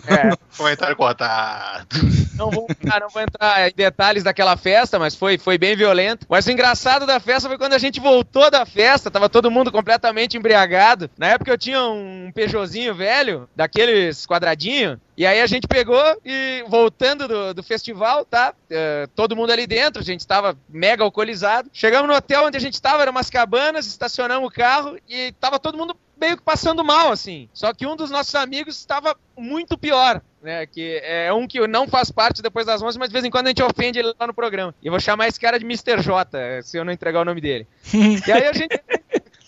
[0.06, 1.86] é, Comentário cortado.
[2.34, 6.26] não vou, entrar, não vou entrar em detalhes daquela festa, mas foi, foi bem violento.
[6.28, 9.72] Mas o engraçado da festa foi quando a gente voltou da festa, tava todo mundo
[9.72, 11.10] completamente embriagado.
[11.18, 16.64] Na época eu tinha um Peugeotzinho velho, daqueles quadradinho, e aí a gente pegou e
[16.68, 18.52] voltando do, do festival, tá?
[18.68, 21.70] Eh, todo mundo ali dentro, a gente tava mega alcoolizado.
[21.72, 25.60] Chegamos no hotel onde a gente tava, eram umas cabanas, estacionamos o carro e tava
[25.60, 27.48] todo mundo meio que passando mal, assim.
[27.52, 30.66] Só que um dos nossos amigos estava muito pior, né?
[30.66, 33.46] Que é um que não faz parte depois das 11, mas de vez em quando
[33.46, 34.74] a gente ofende ele lá no programa.
[34.82, 36.02] E vou chamar esse cara de Mr.
[36.02, 37.66] J, se eu não entregar o nome dele.
[37.92, 38.80] e aí a gente.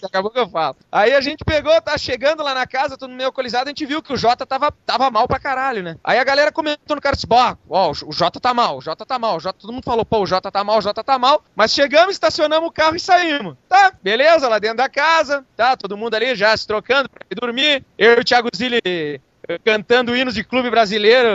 [0.07, 0.77] Acabou que eu falo.
[0.91, 4.03] Aí a gente pegou, tá chegando lá na casa, todo meio alcoolizado, a gente viu
[4.03, 5.97] que o Jota tava, tava mal pra caralho, né?
[6.03, 9.05] Aí a galera comentou no cara, disse, "Bah, ó, o Jota tá mal, o Jota
[9.05, 11.19] tá mal, o Jota, todo mundo falou, pô, o Jota tá mal, o Jota tá
[11.19, 11.43] mal.
[11.55, 13.57] Mas chegamos, estacionamos o carro e saímos.
[13.69, 17.35] Tá, beleza, lá dentro da casa, tá, todo mundo ali já se trocando pra ir
[17.35, 17.85] dormir.
[17.99, 19.21] Eu e o Thiago Zilli
[19.65, 21.29] cantando hinos de clube brasileiro,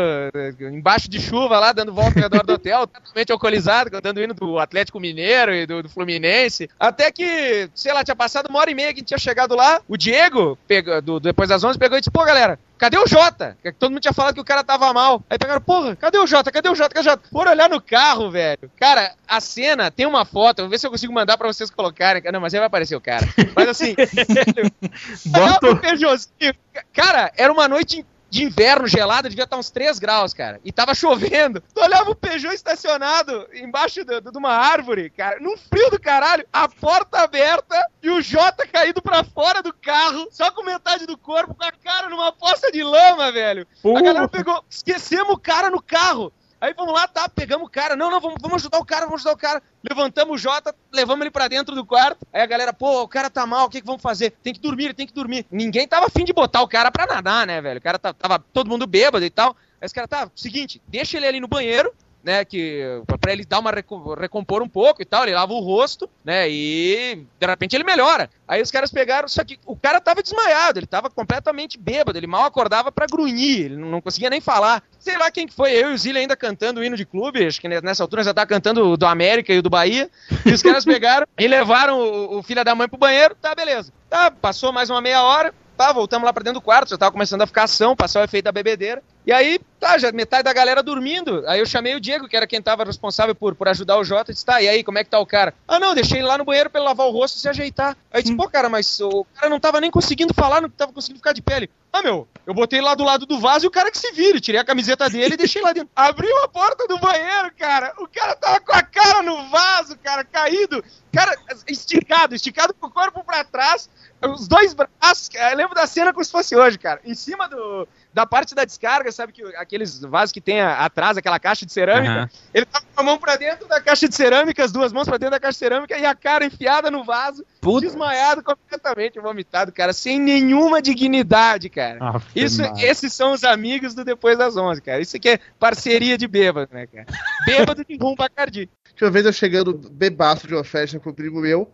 [0.59, 4.59] embaixo de chuva lá, dando volta ao redor do hotel, totalmente alcoolizado, cantando hino do
[4.59, 6.69] Atlético Mineiro e do, do Fluminense.
[6.79, 9.97] Até que, sei lá, tinha passado uma hora e meia que tinha chegado lá, o
[9.97, 13.55] Diego, pegou, do, depois das 11, pegou e disse, pô, galera, Cadê o Jota?
[13.61, 15.23] Que Todo mundo tinha falado que o cara tava mal.
[15.29, 16.51] Aí pegaram, porra, cadê o Jota?
[16.51, 16.95] Cadê o Jota?
[16.95, 17.29] Cadê o Jota?
[17.31, 18.71] Foram olhar no carro, velho.
[18.75, 22.23] Cara, a cena tem uma foto, vou ver se eu consigo mandar pra vocês colocarem.
[22.31, 23.23] Não, mas aí vai aparecer o cara.
[23.55, 23.93] Mas assim,
[25.27, 26.83] Bota Olha o-.
[26.91, 30.61] Cara, era uma noite de inverno gelada, devia estar uns 3 graus, cara.
[30.63, 31.61] E tava chovendo.
[31.73, 36.47] Tu olhava o Peugeot estacionado embaixo de, de uma árvore, cara, num frio do caralho,
[36.51, 41.17] a porta aberta e o Jota caído pra fora do carro, só com metade do
[41.17, 43.67] corpo, com a cara numa poça de lama, velho.
[43.97, 46.31] A galera pegou, esquecemos o cara no carro.
[46.61, 47.95] Aí vamos lá, tá, pegamos o cara.
[47.95, 49.63] Não, não, vamos, vamos ajudar o cara, vamos ajudar o cara.
[49.89, 52.23] Levantamos o Jota, levamos ele pra dentro do quarto.
[52.31, 54.31] Aí a galera, pô, o cara tá mal, o que, que vamos fazer?
[54.43, 55.45] Tem que dormir, tem que dormir.
[55.51, 57.79] Ninguém tava afim de botar o cara pra nadar, né, velho?
[57.79, 59.55] O cara tá- tava todo mundo bêbado e tal.
[59.81, 61.91] Aí os caras, tá, seguinte, deixa ele ali no banheiro,
[62.23, 62.83] né, que
[63.19, 66.49] pra ele dar uma reco- recompor um pouco e tal, ele lava o rosto, né,
[66.49, 68.29] e de repente ele melhora.
[68.47, 72.27] Aí os caras pegaram, só que o cara tava desmaiado, ele tava completamente bêbado, ele
[72.27, 74.83] mal acordava pra grunhir, ele não conseguia nem falar.
[74.99, 77.45] Sei lá quem que foi, eu e o Zilli ainda cantando o hino de clube,
[77.45, 80.09] acho que nessa altura já tava cantando do América e do Bahia,
[80.45, 83.91] e os caras pegaram e levaram o, o filho da mãe pro banheiro, tá, beleza.
[84.09, 87.11] Tá, passou mais uma meia hora, tá, voltamos lá pra dentro do quarto, já tava
[87.11, 89.01] começando a ficar ação, passar o efeito da bebedeira.
[89.25, 91.43] E aí, tá, já metade da galera dormindo.
[91.47, 94.31] Aí eu chamei o Diego, que era quem tava responsável por, por ajudar o Jota,
[94.31, 95.53] e disse, tá, e aí, como é que tá o cara?
[95.67, 97.95] Ah, não, deixei ele lá no banheiro pra ele lavar o rosto e se ajeitar.
[98.11, 101.19] Aí disse, pô, cara, mas o cara não tava nem conseguindo falar, não tava conseguindo
[101.19, 101.69] ficar de pele.
[101.93, 104.39] Ah, meu, eu botei lá do lado do vaso e o cara que se vire.
[104.39, 105.89] Tirei a camiseta dele e deixei lá dentro.
[105.95, 107.93] Abriu a porta do banheiro, cara.
[107.99, 110.83] O cara tava com a cara no vaso, cara, caído.
[111.13, 111.35] Cara,
[111.67, 113.89] esticado, esticado com o corpo pra trás.
[114.21, 117.01] Os dois braços, eu lembro da cena como se fosse hoje, cara.
[117.03, 121.17] Em cima do, da parte da descarga, sabe que aqueles vasos que tem a- atrás,
[121.17, 122.29] aquela caixa de cerâmica, Aham.
[122.53, 125.17] ele tava com a mão pra dentro da caixa de cerâmica, as duas mãos pra
[125.17, 127.85] dentro da caixa de cerâmica e a cara enfiada no vaso, Puta.
[127.85, 131.97] desmaiado, completamente vomitado, cara, sem nenhuma dignidade, cara.
[132.01, 134.99] Ave Isso, esses são os amigos do Depois das 11, cara.
[135.01, 137.05] Isso aqui é parceria de bêbado, né, cara?
[137.45, 138.69] Bêbado de rum Bacardi.
[138.95, 141.71] Tinha uma vez eu chegando bebaço de uma festa com um primo meu.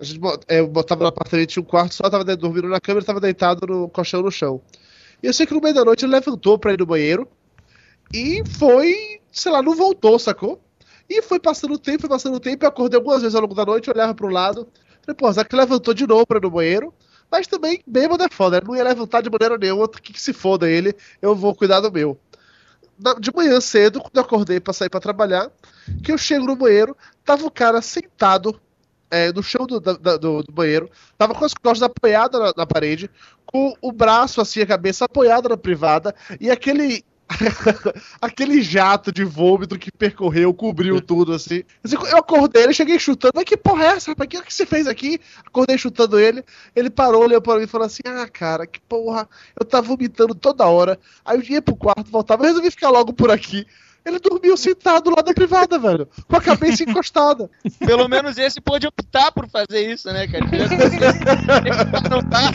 [0.00, 0.18] A gente
[0.48, 3.20] eu botava no apartamento, tinha um quarto só, tava de- dormindo na cama, ele tava
[3.20, 4.60] deitado no colchão no chão.
[5.24, 7.26] E eu sei que no meio da noite ele levantou pra ir no banheiro
[8.12, 8.94] e foi,
[9.32, 10.62] sei lá, não voltou, sacou?
[11.08, 13.54] E foi passando o tempo, foi passando o tempo, eu acordei algumas vezes ao longo
[13.54, 14.68] da noite, olhava pro lado,
[15.02, 16.92] falei, pô, Zac levantou de novo pra ir no banheiro,
[17.30, 20.34] mas também bêbado é foda, ele não ia levantar de maneira nenhuma, que, que se
[20.34, 22.18] foda ele, eu vou cuidar do meu.
[22.98, 25.50] Na- de manhã cedo, quando eu acordei pra sair pra trabalhar,
[26.02, 28.60] que eu chego no banheiro, tava o cara sentado
[29.14, 32.66] é, no chão do, da- do, do banheiro, tava com as costas apoiadas na, na
[32.66, 33.10] parede,
[33.46, 37.04] com o braço assim, a cabeça apoiada na privada, e aquele.
[38.20, 41.62] aquele jato de vômito que percorreu, cobriu tudo assim.
[41.82, 44.26] Assim, Eu acordei, ele cheguei chutando, mas que porra é essa, rapaz?
[44.26, 45.18] O que, que você fez aqui?
[45.44, 46.44] Acordei chutando ele,
[46.76, 49.26] ele parou, olhou pra mim e falou assim: Ah, cara, que porra,
[49.58, 50.98] eu tava vomitando toda hora.
[51.24, 53.66] Aí eu ia pro quarto, voltava, eu resolvi ficar logo por aqui.
[54.04, 57.50] Ele dormiu sentado lá da privada, velho, com a cabeça encostada.
[57.78, 60.44] Pelo menos esse pôde optar por fazer isso, né, cara?
[62.10, 62.52] Não tá.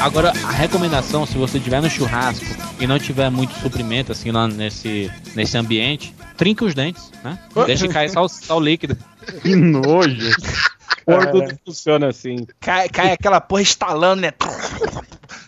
[0.00, 2.44] Agora, a recomendação, se você estiver no churrasco
[2.78, 7.38] e não tiver muito suprimento, assim, lá nesse, nesse ambiente, trinca os dentes, né?
[7.66, 8.96] Deixa cair só o, só o líquido.
[9.42, 10.30] Que nojo.
[11.06, 12.46] Porto não funciona assim.
[12.60, 14.32] Cai, cai aquela porra estalando, né?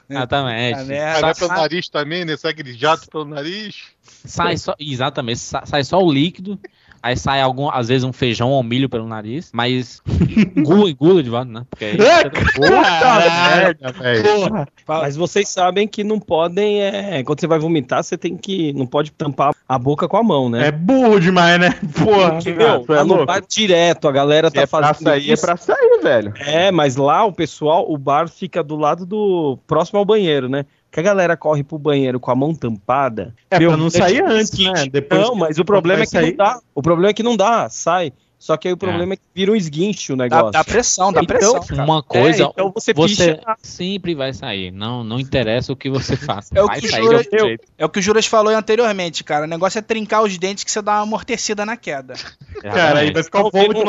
[0.09, 0.93] Exatamente.
[0.95, 2.37] Ah, Só vai pelo sai, nariz também, né?
[2.37, 3.77] Sai aquele jato pelo nariz.
[4.25, 6.59] sai só, exatamente, sa- sai só o líquido.
[7.05, 10.01] Aí sai algum, às vezes um feijão ou milho pelo nariz, mas
[10.57, 11.67] engula, engula de volta, né?
[11.69, 14.67] Porque aí É, Puta merda, velho.
[14.89, 18.87] Mas vocês sabem que não podem, é, quando você vai vomitar, você tem que, não
[18.87, 20.69] pode tampar a boca com a mão, né?
[20.69, 21.75] É burro demais, né?
[22.03, 22.31] Porra.
[22.33, 25.31] Porque, meu, tu é no bar direto, a galera Se tá é pra fazendo sair,
[25.31, 25.45] é isso.
[25.45, 26.33] pra sair, velho.
[26.39, 29.59] É, mas lá o pessoal, o bar fica do lado do.
[29.67, 30.65] próximo ao banheiro, né?
[30.95, 33.35] Que a galera corre pro banheiro com a mão tampada.
[33.51, 34.87] É meu, pra não sair antes, né?
[34.87, 36.37] Depois não, mas o problema é que não sair.
[36.37, 36.61] dá.
[36.73, 38.13] O problema é que não dá, sai.
[38.39, 40.51] Só que aí o problema é, que vira um esguinche o Dá, negócio.
[40.53, 41.61] dá pressão, dá Então, pressão.
[41.67, 41.83] cara.
[41.85, 44.71] uma coisa, É, então você você picha- sempre vai sair.
[44.71, 46.51] Não, não interessa o que você faça.
[46.55, 47.65] É o vai que sair jura- de algum eu- jeito.
[47.79, 49.47] É o que o Juras falou anteriormente, cara.
[49.47, 52.15] O negócio é trincar os dentes que você dá uma amortecida na queda.
[52.61, 53.83] Cara, aí vai ficar o vômito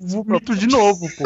[0.00, 1.24] vômito de novo, pô.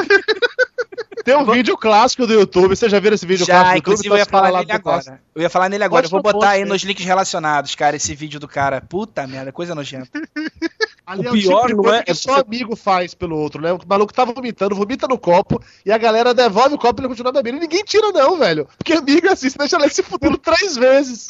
[1.25, 3.93] Tem um vídeo clássico do YouTube, vocês já viram esse vídeo Já, clássico do YouTube?
[3.95, 4.89] inclusive eu ia falar nele clássico.
[4.89, 5.23] agora.
[5.35, 6.07] Eu ia falar nele agora.
[6.07, 8.81] Eu vou botar aí ponto, nos links relacionados, cara, esse vídeo do cara.
[8.81, 10.11] Puta merda, coisa nojenta.
[11.11, 12.77] Ali O é o pior tipo de não coisa é- que é só você- amigo
[12.77, 13.73] faz pelo outro, né?
[13.73, 17.09] O maluco tá vomitando, vomita no copo, e a galera devolve o copo e ele
[17.09, 17.57] continua bebendo.
[17.57, 18.69] E ninguém tira, não, velho.
[18.79, 21.29] Porque amigo é assim, você deixa ele se fudendo três vezes.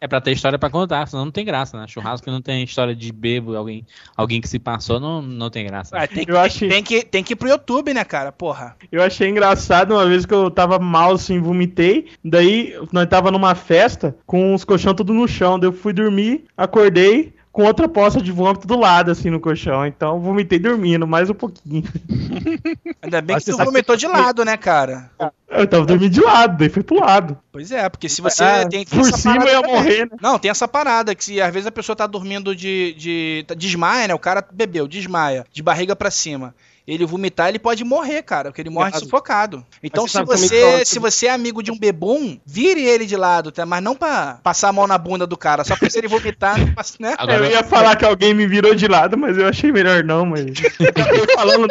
[0.00, 1.86] É pra ter história pra contar, senão não tem graça, né?
[1.86, 3.86] Churrasco que não tem história de bebo, alguém,
[4.16, 5.94] alguém que se passou, não, não tem graça.
[5.96, 8.32] Ah, tem, que, Eu achei- tem, que, tem que ir pro YouTube, né, cara?
[8.32, 8.76] Porra.
[8.90, 12.08] Eu achei engraçado uma vez que eu tava mal assim, vomitei.
[12.24, 15.58] Daí nós tava numa festa com os colchão tudo no chão.
[15.58, 19.84] Daí eu fui dormir, acordei com outra poça de vômito do lado, assim, no colchão.
[19.86, 21.82] Então vomitei dormindo mais um pouquinho.
[23.02, 25.10] Ainda bem Mas que você vomitou de lado, né, cara?
[25.48, 27.36] Eu tava dormindo de lado, daí foi pro lado.
[27.50, 30.16] Pois é, porque se você Ah, tem, tem por essa cima eu ia morrer, né?
[30.20, 33.54] Não, tem essa parada que se às vezes a pessoa tá dormindo de, de tá-
[33.54, 34.14] desmaia, né?
[34.14, 36.54] O cara bebeu, desmaia, de barriga pra cima.
[36.92, 39.64] Ele vomitar, ele pode morrer, cara, porque ele morre sufocado.
[39.82, 43.16] Então, você se você, eu- se você é amigo de um bebum, vire ele de
[43.16, 43.64] lado, tá?
[43.64, 46.58] Mas não pra passar a mão na bunda do cara, só porque se ele vomitar,
[46.58, 47.14] não passa- né?
[47.18, 50.26] Agora, eu ia falar que alguém me virou de lado, mas eu achei melhor não,
[50.26, 50.44] mas.
[51.34, 51.68] Falando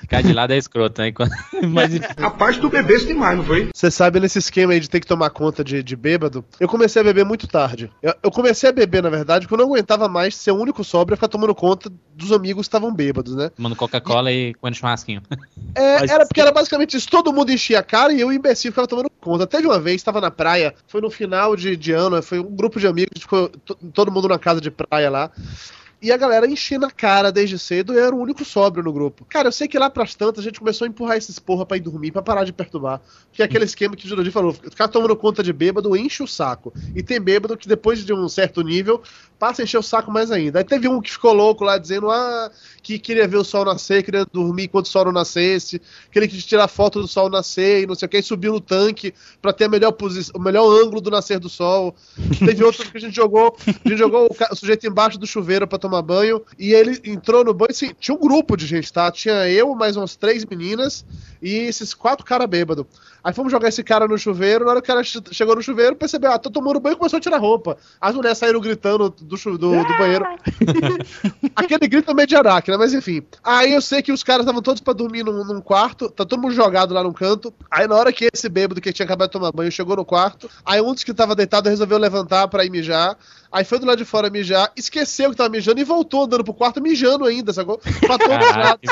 [0.00, 1.12] ficar de lado é escroto, né?
[1.12, 1.32] Quando-
[1.68, 2.06] Mas enfim.
[2.16, 3.68] A parte do bebê demais, não foi?
[3.74, 7.00] Você sabe, nesse esquema aí de ter que tomar conta de, de bêbado, eu comecei
[7.00, 7.90] a beber muito tarde.
[8.02, 10.82] Eu, eu comecei a beber, na verdade, porque eu não aguentava mais ser o único
[10.84, 13.50] sóbrio e ficar tomando conta dos amigos que estavam bêbados, né?
[13.56, 15.22] tomando Coca-Cola e comendo churrasquinho.
[15.74, 17.08] É, Mas- era porque era basicamente isso.
[17.08, 19.44] Todo mundo enchia a cara e eu, imbecil, ficava tomando conta.
[19.44, 22.54] Até de uma vez, estava na praia, foi no final de, de ano, foi um
[22.54, 23.24] grupo de amigos,
[23.94, 25.30] todo mundo na casa de praia lá.
[26.02, 28.92] E a galera enchendo a cara desde cedo e eu era o único sóbrio no
[28.92, 29.24] grupo.
[29.24, 31.76] Cara, eu sei que lá pras tantas a gente começou a empurrar esses porra pra
[31.76, 33.00] ir dormir, pra parar de perturbar.
[33.32, 36.26] Que é aquele esquema que o Jurandir falou: ficar tomando conta de bêbado enche o
[36.26, 36.72] saco.
[36.96, 39.00] E tem bêbado que depois de um certo nível
[39.38, 40.58] passa a encher o saco mais ainda.
[40.58, 42.50] Aí teve um que ficou louco lá dizendo ah,
[42.80, 45.82] que queria ver o sol nascer, queria dormir enquanto o sol não nascesse,
[46.12, 48.60] queria que tirar foto do sol nascer e não sei o que, e subiu no
[48.60, 51.94] tanque pra ter a melhor posição, o melhor ângulo do nascer do sol.
[52.38, 55.66] Teve outro que a gente jogou, a gente jogou o, o sujeito embaixo do chuveiro
[55.66, 56.42] pra tomar tomar banho.
[56.58, 59.10] E ele entrou no banho, assim, tinha um grupo de gente, tá?
[59.10, 61.04] Tinha eu, mais umas três meninas
[61.40, 62.84] e esses quatro caras bêbados.
[63.24, 65.62] Aí fomos jogar esse cara no chuveiro, na hora que o cara che- chegou no
[65.62, 67.76] chuveiro, percebeu, ah, tô tomando banho e começou a tirar roupa.
[68.00, 69.68] As mulheres saíram gritando do, do, do
[69.98, 70.24] banheiro.
[71.54, 72.76] Aquele grito meio de araque, né?
[72.76, 73.22] Mas enfim.
[73.44, 76.40] Aí eu sei que os caras estavam todos pra dormir num, num quarto, tá todo
[76.40, 77.52] mundo jogado lá num canto.
[77.70, 80.50] Aí na hora que esse bêbado que tinha acabado de tomar banho chegou no quarto,
[80.64, 83.16] aí um dos que tava deitado resolveu levantar pra ir mijar.
[83.50, 86.54] Aí foi do lado de fora mijar, esqueceu que tava mijando e voltou andando pro
[86.54, 87.78] quarto mijando ainda, sacou?
[88.00, 88.90] Pra todos os lados.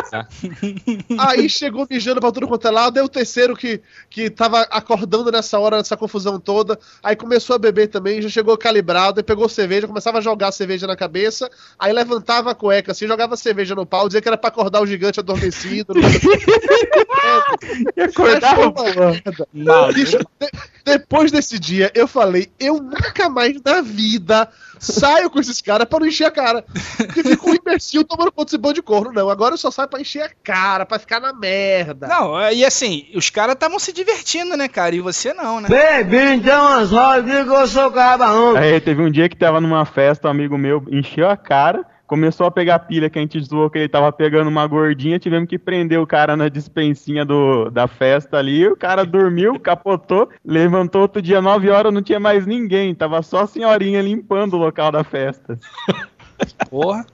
[1.18, 5.30] Aí chegou mijando pra tudo quanto é lado, aí o terceiro que, que tava acordando
[5.30, 9.48] nessa hora, nessa confusão toda, aí começou a beber também, já chegou calibrado, aí pegou
[9.48, 13.86] cerveja, começava a jogar cerveja na cabeça, aí levantava a cueca assim, jogava cerveja no
[13.86, 15.94] pau, dizia que era pra acordar o gigante adormecido.
[17.96, 18.82] E acordava, pô.
[18.82, 19.92] uma merda.
[19.92, 20.50] Bicho, de-
[20.84, 26.00] depois desse dia, eu falei, eu nunca mais na vida saio com esses caras pra
[26.00, 26.64] não encher a cara.
[26.96, 29.12] Porque fica um imbecil tomando conta desse bando de corno.
[29.12, 32.06] Não, agora eu só saio pra encher a cara, pra ficar na merda.
[32.06, 34.94] Não, e assim, os caras estavam se divertindo, né, cara?
[34.94, 35.68] E você não, né?
[36.34, 38.56] Então as rodas que eu sou cabarão.
[38.56, 42.44] Aí teve um dia que tava numa festa, um amigo meu encheu a cara, começou
[42.44, 45.56] a pegar pilha que a gente zoou que ele tava pegando uma gordinha, tivemos que
[45.56, 51.22] prender o cara na dispensinha do, da festa ali, o cara dormiu, capotou, levantou outro
[51.22, 55.04] dia, 9 horas, não tinha mais ninguém, tava só a senhorinha limpando o local da
[55.04, 55.56] festa.
[56.68, 57.04] Porra.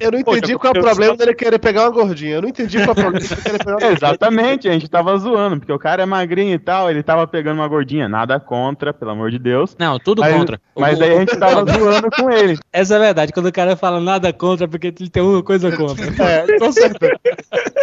[0.00, 2.34] Eu não entendi Poxa, qual é o problema só- dele querer pegar uma gordinha.
[2.36, 3.92] Eu não entendi qual é o problema dele querer pegar uma gordinha.
[4.08, 7.58] Exatamente, a gente tava zoando, porque o cara é magrinho e tal, ele tava pegando
[7.60, 9.76] uma gordinha, nada contra, pelo amor de Deus.
[9.78, 10.60] Não, tudo Mas- contra.
[10.76, 12.58] Mas O- aí a gente tava zoando com ele.
[12.72, 15.42] Essa é a verdade, quando o cara fala nada contra, é porque ele tem uma
[15.42, 16.04] coisa contra.
[16.24, 17.18] É, com certeza.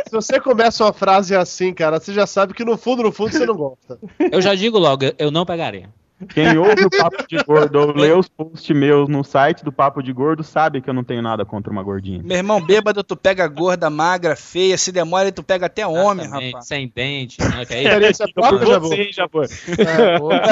[0.08, 3.32] Se você começa uma frase assim, cara, você já sabe que no fundo, no fundo,
[3.32, 3.98] você não gosta.
[4.32, 5.90] Eu já digo logo, eu- eu não pegaria.
[6.30, 10.02] Quem ouve o Papo de Gordo ou lê os posts meus no site do Papo
[10.04, 12.22] de Gordo sabe que eu não tenho nada contra uma gordinha.
[12.24, 16.52] Meu irmão, bêbado, tu pega gorda, magra, feia, se demora, tu pega até homem, Exatamente,
[16.52, 16.68] rapaz.
[16.68, 17.66] Sem dente, né?
[17.66, 17.84] Que é?
[17.84, 18.96] Experiência própria, já vou.
[19.12, 19.46] já foi.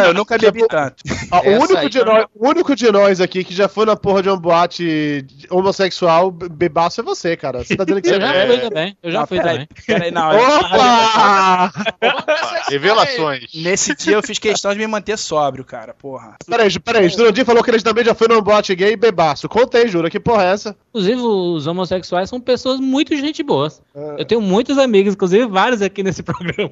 [0.04, 1.04] É, eu nunca bebi tanto.
[1.32, 3.96] Ah, o, único aí de nós, o único de nós aqui que já foi na
[3.96, 7.64] porra de uma boate homossexual be- bebaço é você, cara.
[7.64, 8.48] Você tá dizendo que Eu você já é.
[8.48, 8.98] fui também.
[9.04, 9.68] Eu já Não, fui peraí, também.
[9.86, 10.30] Peraí, não.
[10.36, 11.72] Opa!
[12.70, 13.46] Revelações.
[13.54, 16.36] Nesse dia eu fiz questão de me manter sóbrio, cara, porra.
[16.46, 19.48] Peraí, peraí, Jurandir falou que ele também já foi numa boate gay bebaço.
[19.50, 20.76] Conta aí, Jura, que porra é essa?
[20.90, 23.82] Inclusive, os homossexuais são pessoas muito gente boas.
[24.18, 26.70] Eu tenho muitos amigos, inclusive vários aqui nesse programa.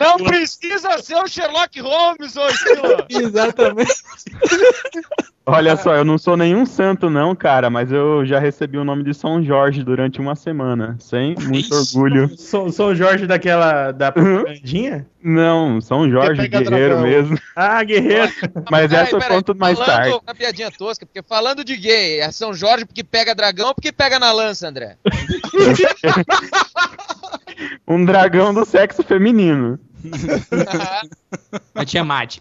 [0.00, 3.04] Não precisa ser o Sherlock Holmes, Estilo.
[3.10, 3.94] Exatamente.
[5.46, 9.04] Olha só, eu não sou nenhum santo não, cara, mas eu já recebi o nome
[9.04, 12.30] de São Jorge durante uma semana, sem muito orgulho.
[12.38, 13.92] São, São Jorge daquela.
[13.92, 15.06] da propagandinha?
[15.22, 17.38] Não, São Jorge, guerreiro mesmo.
[17.54, 18.32] Ah, guerreiro.
[18.70, 20.20] Mas Peraí, essa eu peraí, conto mais falando, tarde.
[20.26, 23.92] Uma piadinha tosca, porque falando de gay, é São Jorge porque pega dragão ou porque
[23.92, 24.96] pega na lança, André?
[27.86, 29.78] Um dragão do sexo feminino.
[31.74, 32.40] Mas tinha mate.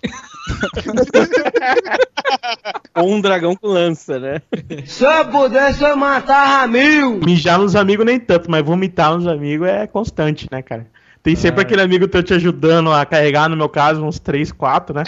[2.95, 4.41] Ou um dragão com lança, né?
[4.85, 7.19] Se eu pudesse, eu matava mil.
[7.19, 10.87] Mijar nos amigos nem tanto, mas vomitar nos amigos é constante, né, cara?
[11.21, 14.93] Tem sempre aquele amigo teu te ajudando a carregar, no meu caso, uns 3, 4,
[14.93, 15.03] né?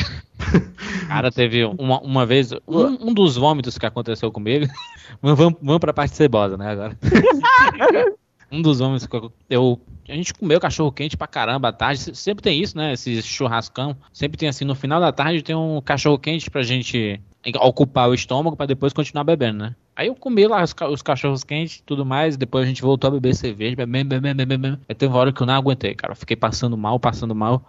[1.10, 4.66] Cara, teve uma, uma vez, um, um dos vômitos que aconteceu comigo.
[5.22, 6.98] vamos, vamos pra parte cebosa, né, agora.
[8.50, 12.00] um dos vômitos que eu, eu- A gente comeu cachorro quente pra caramba à tarde.
[12.02, 12.94] se- Sempre tem isso, né?
[12.94, 13.96] Esse churrascão.
[14.14, 17.20] Sempre tem assim, no final da tarde tem um cachorro quente pra gente
[17.60, 19.76] ocupar o estômago pra depois continuar bebendo, né?
[19.96, 22.36] Aí eu comi lá os, ca- os cachorros quentes e tudo mais.
[22.38, 24.80] Depois a gente voltou a beber cerveja, bebendo, bebendo, bebendo, bebendo.
[24.90, 26.14] Aí teve uma hora que eu não aguentei, cara.
[26.16, 27.64] Fiquei passando mal, passando mal.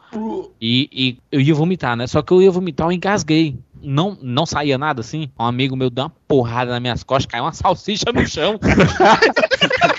[0.60, 2.06] E, e eu ia vomitar, né?
[2.06, 3.56] Só que eu ia vomitar, eu engasguei.
[3.82, 5.30] Não, não saía nada assim.
[5.38, 8.58] Um amigo meu deu uma porrada nas minhas costas, caiu uma salsicha no chão.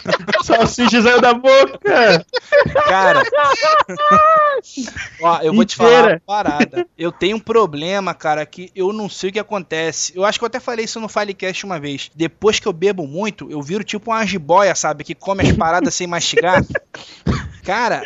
[0.47, 2.25] Salsicha saiu da boca!
[2.87, 3.21] Cara.
[5.21, 6.13] Ó, eu vou te falar Inteira.
[6.13, 6.87] uma parada.
[6.97, 10.13] Eu tenho um problema, cara, que eu não sei o que acontece.
[10.15, 12.09] Eu acho que eu até falei isso no Filecast uma vez.
[12.15, 15.03] Depois que eu bebo muito, eu viro tipo uma jiboia, sabe?
[15.03, 16.63] Que come as paradas sem mastigar.
[17.63, 18.03] Cara,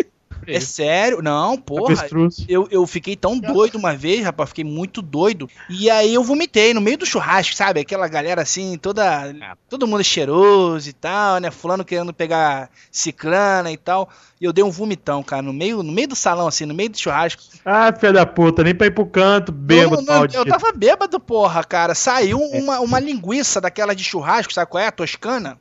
[0.47, 1.21] é sério?
[1.21, 1.93] Não, porra.
[1.93, 2.45] Avestruz.
[2.47, 5.49] Eu, eu fiquei tão doido uma vez, rapaz, fiquei muito doido.
[5.69, 7.79] E aí eu vomitei no meio do churrasco, sabe?
[7.79, 9.33] Aquela galera assim, toda.
[9.69, 11.51] Todo mundo cheiroso e tal, né?
[11.51, 14.09] Fulano querendo pegar ciclana e tal.
[14.39, 16.89] E eu dei um vomitão, cara, no meio, no meio do salão, assim, no meio
[16.89, 17.43] do churrasco.
[17.63, 21.19] Ah, filha da puta, nem pra ir pro canto, bêbado, Não, não, eu tava bêbado,
[21.19, 21.93] porra, cara.
[21.93, 24.87] Saiu uma, uma linguiça daquela de churrasco, sabe qual é?
[24.87, 25.59] A toscana.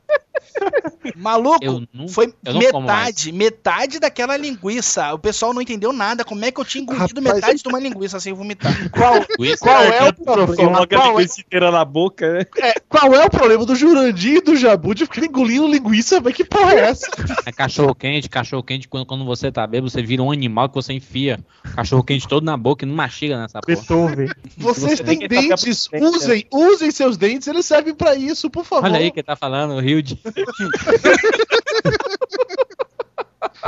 [1.15, 5.13] Maluco, Eu não- foi eu não como metade, metade daquela linguiça.
[5.13, 6.23] O pessoal não entendeu nada.
[6.23, 8.71] Como é que eu tinha engolido Rapaz, metade de uma linguiça sem vomitar?
[8.91, 9.13] Qual,
[9.59, 10.83] qual é o Coloca problema?
[10.83, 12.45] a Qual é, inteira na boca, né?
[12.57, 16.19] é, qual é o problema do Jurandir e do Jabu de ficar engolindo linguiça?
[16.21, 17.07] Mas que porra é essa?
[17.45, 20.75] É cachorro quente, cachorro quente, quando, quando você tá bêbado, você vira um animal que
[20.75, 21.39] você enfia
[21.75, 23.75] cachorro quente todo na boca e não mastiga nessa porra.
[24.57, 28.65] Vocês Você têm que dentes, frente, usem, usem seus dentes, eles servem pra isso, por
[28.65, 28.85] favor.
[28.85, 30.19] Olha aí quem tá falando, o Hilde.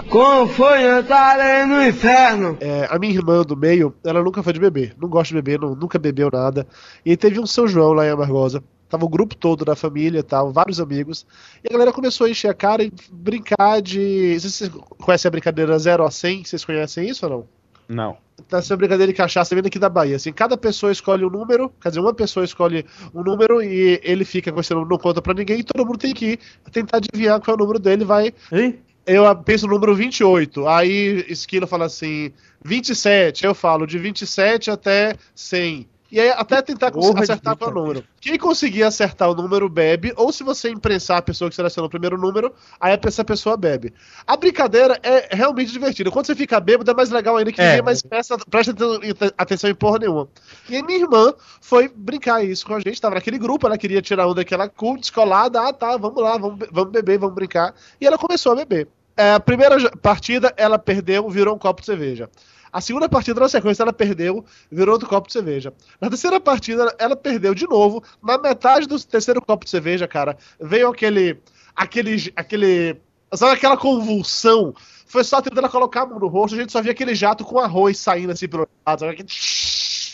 [0.10, 2.58] Como foi entrar no inferno?
[2.60, 4.96] É, a minha irmã do meio, ela nunca foi de beber.
[5.00, 6.68] Não gosta de beber, não- nunca bebeu nada.
[7.06, 8.64] E teve um São João lá em Amargosa.
[8.90, 11.26] Tava o grupo todo da família e tal, vários amigos.
[11.64, 14.40] E a galera começou a encher a cara e brincar de.
[14.40, 14.70] Vocês
[15.00, 16.46] conhecem a brincadeira 0 a 100?
[16.46, 17.48] Vocês conhecem isso ou não?
[17.96, 18.18] Não.
[18.48, 20.16] Tá essa brincadeira de cachaça vindo aqui da Bahia.
[20.16, 24.26] Assim, cada pessoa escolhe um número, quer dizer, uma pessoa escolhe um número e ele
[24.26, 26.40] fica com esse número, não conta pra ninguém, e todo mundo tem que ir
[26.72, 28.34] tentar adivinhar qual é o número dele, vai.
[28.52, 32.32] Ih, Eu penso no número 28, aí Esquilo fala assim,
[32.64, 35.88] 27, eu falo de 27 até 100.
[36.14, 38.04] E aí até tentar Porra acertar qual o número.
[38.22, 41.90] Quem conseguir acertar o número bebe, ou se você imprensar a pessoa que selecionou o
[41.90, 43.92] primeiro número, aí essa pessoa bebe.
[44.28, 46.12] A brincadeira é realmente divertida.
[46.12, 47.66] Quando você fica bêbado é mais legal ainda que É.
[47.70, 50.28] ninguém mais presta, presta aten- atenção em porra nenhuma.
[50.70, 54.00] E aí minha irmã foi brincar isso com a gente, tava naquele grupo, ela queria
[54.00, 57.74] tirar onda daquela cool, descolada, ah tá, vamos lá, vamos, vamos beber, vamos brincar.
[58.00, 58.88] E ela começou a beber.
[59.18, 62.30] É, a primeira partida, ela perdeu, virou um copo de cerveja.
[62.74, 65.72] A segunda partida, na sequência, ela perdeu, virou outro copo de cerveja.
[66.02, 68.04] Na terceira partida, ela perdeu de novo.
[68.22, 71.40] Na metade do terceiro copo de cerveja, cara, veio aquele.
[71.76, 72.34] aquele.
[72.36, 73.00] aquele.
[73.36, 74.74] Sabe aquela convulsão?
[75.06, 77.60] Foi só tentando colocar a mão no rosto, a gente só via aquele jato com
[77.60, 79.00] arroz saindo assim pelo lado.
[79.02, 79.12] sabe?
[79.12, 79.30] Aquele...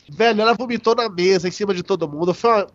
[0.10, 2.34] Velho, ela vomitou na mesa, em cima de todo mundo.
[2.34, 2.68] Foi uma,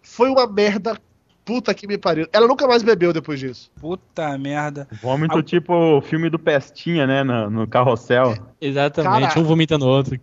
[0.00, 0.98] foi uma merda.
[1.46, 2.26] Puta que me pariu.
[2.32, 3.70] Ela nunca mais bebeu depois disso.
[3.80, 4.88] Puta merda.
[5.00, 7.22] Vômito tipo o filme do Pestinha, né?
[7.22, 8.34] No, no carrossel.
[8.60, 9.40] Exatamente, Caralho.
[9.40, 10.18] um vomitando o outro.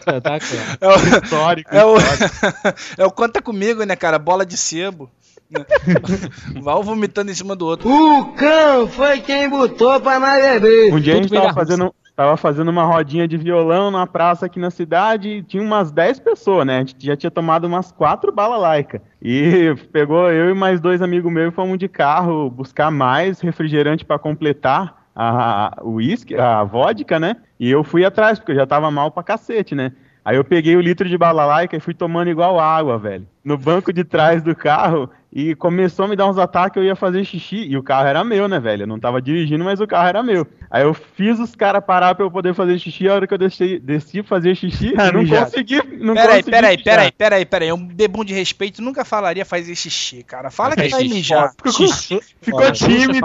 [0.00, 0.64] Espetacular.
[0.80, 1.74] É o, Histórico.
[1.74, 2.80] é o, histórico.
[2.98, 4.18] é o conta comigo, né, cara?
[4.18, 5.08] Bola de sebo.
[6.60, 7.88] Vai um vomitando em cima do outro.
[7.88, 10.92] O cão foi quem botou pra nós beber.
[10.92, 14.06] Um dia a Tudo gente bem tava fazendo, tava fazendo uma rodinha de violão na
[14.06, 16.76] praça aqui na cidade e tinha umas 10 pessoas, né?
[16.76, 19.02] A gente já tinha tomado umas quatro balalaica.
[19.20, 24.04] E pegou eu e mais dois amigos meus e fomos de carro buscar mais refrigerante
[24.04, 25.98] pra completar a, o
[26.38, 27.36] a vodka, né?
[27.58, 29.92] E eu fui atrás, porque eu já tava mal pra cacete, né?
[30.24, 33.26] Aí eu peguei o litro de balalaica e fui tomando igual água, velho.
[33.44, 36.96] No banco de trás do carro e começou a me dar uns ataques, eu ia
[36.96, 37.66] fazer xixi.
[37.68, 38.84] E o carro era meu, né, velho?
[38.84, 40.46] Eu não tava dirigindo, mas o carro era meu.
[40.70, 43.06] Aí eu fiz os caras parar pra eu poder fazer xixi.
[43.06, 45.76] A hora que eu desci, desci fazer xixi, Ah, não consegui.
[45.98, 46.84] Não Peraí, consegui peraí, mijar.
[46.84, 47.72] peraí, peraí, peraí.
[47.72, 50.50] Um bebum de respeito nunca falaria fazer xixi, cara.
[50.50, 51.52] Fala que vai mijar.
[51.66, 52.18] Xixi.
[52.40, 53.20] Ficou Olha, tímido.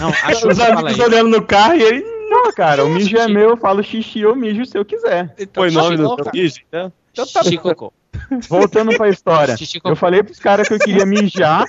[0.00, 0.10] Não,
[0.50, 2.21] Os amigos olhando no carro e ele.
[2.32, 5.34] Não, cara, o mijo é meu, eu falo xixi, eu mijo se eu quiser.
[5.38, 6.30] Então, Foi o nome do teu cara.
[6.30, 6.92] bicho, então?
[7.12, 7.92] Então tá Xixi cocô.
[8.48, 9.54] Voltando pra história.
[9.84, 11.64] Eu falei pros caras que eu queria mijar.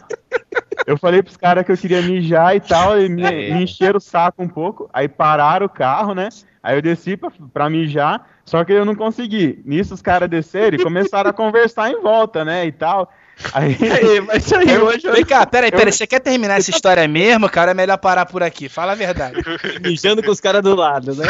[0.85, 3.53] Eu falei pros caras que eu queria mijar e tal, e me, É.
[3.53, 4.89] me encheram o saco um pouco.
[4.93, 6.29] Aí pararam o carro, né?
[6.61, 9.61] Aí eu desci pra, pra mijar, só que eu não consegui.
[9.65, 12.65] Nisso os caras desceram e começaram a conversar em volta, né?
[12.65, 13.11] E tal.
[13.53, 13.77] Aí.
[13.81, 15.09] Aí, mas aí hoje.
[15.09, 15.91] Vem cá, peraí, peraí.
[15.91, 17.71] Você quer terminar essa história mesmo, cara?
[17.71, 18.69] É melhor parar por aqui.
[18.69, 19.37] Fala a verdade.
[19.83, 21.25] Mijando com os caras do lado, né?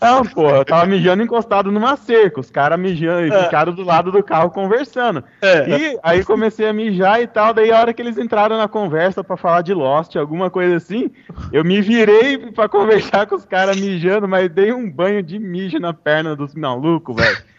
[0.00, 2.40] Não, porra, eu tava mijando encostado numa cerca.
[2.40, 3.44] Os caras mijando e É.
[3.44, 5.22] ficaram do lado do carro conversando.
[5.40, 5.68] É.
[5.68, 7.54] E aí comecei a mijar e tal.
[7.54, 11.10] Daí a hora que eles entraram na conversa pra falar de Lost, alguma coisa assim,
[11.52, 15.78] eu me virei pra conversar com os caras mijando, mas dei um banho de mijo
[15.78, 17.53] na perna dos malucos, velho.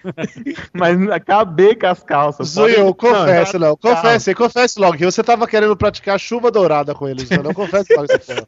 [0.74, 2.50] Mas acabei com as calças.
[2.50, 3.76] Zoiou, confessa, não.
[3.78, 7.96] Confesse, confesse logo que você tava querendo praticar chuva dourada com eles, não, não confesse
[7.96, 8.48] logo essa.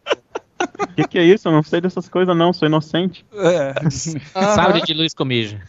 [0.60, 1.48] O que, que é isso?
[1.48, 2.52] Eu não sei dessas coisas, não.
[2.52, 3.26] Sou inocente.
[3.34, 3.74] É.
[3.90, 5.60] Sabre de luz comigo.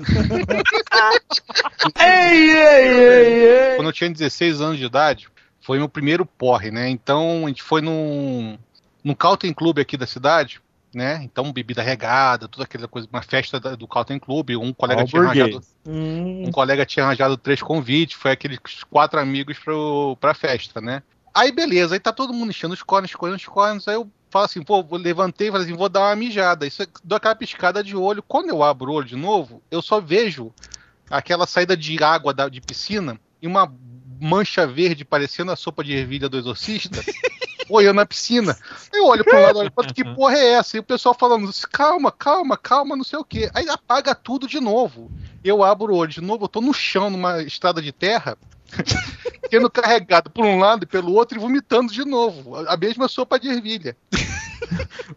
[1.99, 3.76] Ei, ei, ei, ei.
[3.76, 5.28] Quando eu tinha 16 anos de idade,
[5.61, 6.89] foi meu primeiro porre, né?
[6.89, 8.59] Então a gente foi num,
[9.05, 10.61] num Calten Club aqui da cidade,
[10.97, 11.20] né?
[11.22, 14.51] Então bebida regada, toda aquela coisa, uma festa da- do Calten Club.
[14.53, 18.59] Um colega tinha arranjado, Hum, um colega tinha arranjado três convites, foi aqueles
[18.90, 21.03] quatro amigos pro, pra festa, né?
[21.34, 24.62] Aí beleza, aí tá todo mundo enchendo os cornos, cornos, cornos, aí eu falo assim,
[24.62, 26.66] pô, levantei e falei assim, vou dar uma mijada.
[26.66, 28.22] Isso é- dou aquela piscada de olho.
[28.22, 30.51] Quando eu abro o olho de novo, eu só vejo
[31.11, 33.70] aquela saída de água da, de piscina e uma
[34.18, 37.05] mancha verde parecendo a sopa de ervilha do exorcista.
[37.69, 38.57] Olhando na piscina.
[38.93, 40.77] Eu olho pro lado, olho outro, que porra é essa?
[40.77, 43.51] E o pessoal falando, calma, calma, calma, não sei o quê.
[43.55, 45.11] Aí apaga tudo de novo.
[45.43, 48.37] Eu abro o olho de novo, eu tô no chão, numa estrada de terra.
[49.51, 52.57] sendo carregado por um lado e pelo outro e vomitando de novo.
[52.69, 53.97] A mesma sopa de ervilha.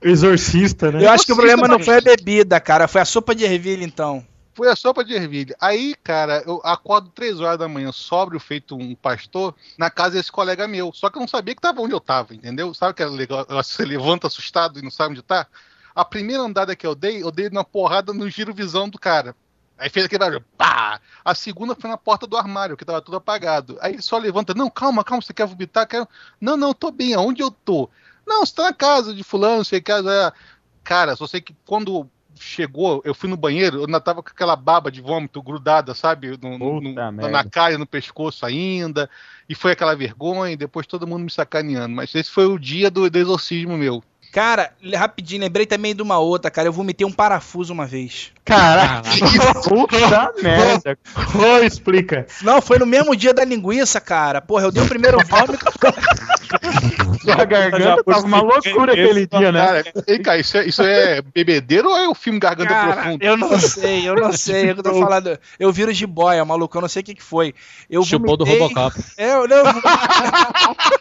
[0.01, 1.03] Exorcista, né?
[1.03, 2.87] Eu acho que o problema não foi a bebida, cara.
[2.87, 4.23] Foi a sopa de ervilha, então.
[4.59, 5.55] Foi a sopa de ervilha.
[5.57, 10.29] Aí, cara, eu acordo três horas da manhã, sóbrio, feito um pastor, na casa desse
[10.29, 10.91] colega meu.
[10.93, 12.73] Só que eu não sabia que tava onde eu tava, entendeu?
[12.73, 13.45] Sabe que é legal?
[13.47, 15.47] Você levanta assustado e não sabe onde tá?
[15.95, 19.33] A primeira andada que eu dei, eu dei uma porrada no giro visão do cara.
[19.77, 20.99] Aí fez aquele barulho, pá!
[21.23, 23.77] A segunda foi na porta do armário, que tava tudo apagado.
[23.79, 25.87] Aí ele só levanta, não, calma, calma, você quer vomitar?
[25.87, 26.05] Quero...
[26.41, 27.89] Não, não, tô bem, aonde eu tô?
[28.27, 30.33] Não, você tá na casa de fulano, sei que casa.
[30.83, 32.09] Cara, só sei que quando
[32.39, 36.37] chegou, eu fui no banheiro, eu ainda tava com aquela baba de vômito grudada, sabe?
[36.41, 36.93] No- no-
[37.31, 39.09] na cara no pescoço ainda.
[39.47, 41.95] E foi aquela vergonha, e depois todo mundo me sacaneando.
[41.95, 44.03] Mas esse foi o dia do, do exorcismo meu.
[44.31, 46.67] Cara, rapidinho, lembrei também de uma outra, cara.
[46.67, 48.31] Eu vomitei um parafuso uma vez.
[48.45, 49.09] Caraca,
[49.67, 50.97] Puta merda.
[51.35, 52.27] Ô, explica.
[52.43, 54.39] Não, foi no mesmo dia da linguiça, cara.
[54.39, 55.57] Porra, eu dei o primeiro vômito.
[57.21, 59.65] Sua garganta tava uma loucura aquele dia, né?
[59.65, 63.25] Cara, ei, cara, isso é, isso é bebedeiro ou é o filme Garganta Cara, Profunda?
[63.25, 64.71] eu não sei, eu não sei.
[64.71, 65.37] Eu tô falando.
[65.59, 66.77] Eu viro de boia, maluco.
[66.77, 67.53] Eu não sei o que, que foi.
[67.89, 68.99] Eu Chupou do vomitei- Robocop.
[69.17, 69.63] É, eu não.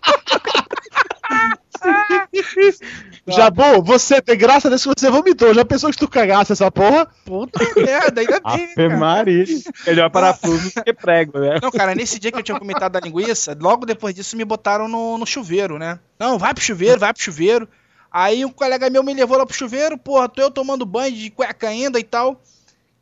[3.26, 5.52] Jabu, você tem graça desse que você vomitou.
[5.52, 7.06] Já pensou que tu cagasse essa porra?
[7.24, 8.72] Puta merda, ainda bem.
[8.76, 8.96] Ave.
[8.96, 9.44] Maria.
[9.86, 11.58] Melhor parafuso do que prego, né?
[11.62, 14.88] Não, cara, nesse dia que eu tinha vomitado a linguiça, logo depois disso me botaram
[14.88, 15.98] no, no chuveiro, né?
[16.18, 17.68] Não, vai pro chuveiro, vai pro chuveiro.
[18.10, 21.30] Aí um colega meu me levou lá pro chuveiro, porra, tô eu tomando banho de
[21.30, 22.40] cueca ainda e tal.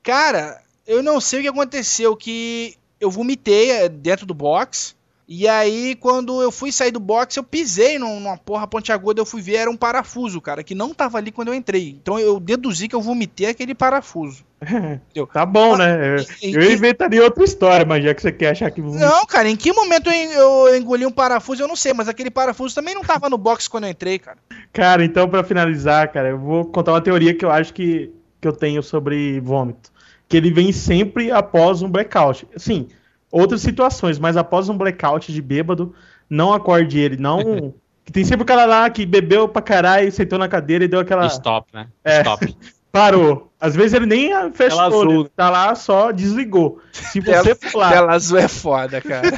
[0.03, 4.96] Cara, eu não sei o que aconteceu, que eu vomitei eh, dentro do box.
[5.29, 9.27] E aí, quando eu fui sair do box, eu pisei num- numa porra pontiaguda, eu
[9.27, 11.97] fui ver, era um parafuso, cara, que não tava ali quando eu entrei.
[12.01, 14.45] Então eu deduzi que eu vomitei aquele parafuso.
[15.33, 16.19] Tá bom, né?
[16.21, 18.81] Eu que- inventaria outra história, mas já que você quer achar que.
[18.81, 22.31] Não, cara, em que momento eu, eu engoli um parafuso, eu não sei, mas aquele
[22.31, 24.39] parafuso também não tava no box quando eu entrei, cara.
[24.73, 28.47] Cara, então pra finalizar, cara, eu vou contar uma teoria que eu acho que, que
[28.47, 29.91] eu tenho sobre vômito.
[30.29, 32.47] Que ele vem sempre após um blackout.
[32.57, 32.87] Sim,
[33.31, 35.95] outras situações, mas após um blackout de bêbado,
[36.29, 37.75] não acorde ele, não.
[38.05, 41.01] que tem sempre o cara lá que bebeu pra caralho, sentou na cadeira e deu
[41.01, 41.27] aquela.
[41.27, 41.89] Stop, né?
[42.05, 42.19] É.
[42.21, 42.57] Stop.
[42.91, 43.53] Parou.
[43.61, 45.21] Às vezes ele nem fechou, Tela azul.
[45.21, 46.81] ele tá lá, só desligou.
[46.93, 49.29] Se você for lá, Tela azul é foda, cara.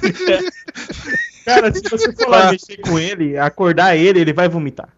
[1.49, 4.91] Cara, se você for lá mexer com ele, acordar ele, ele vai vomitar.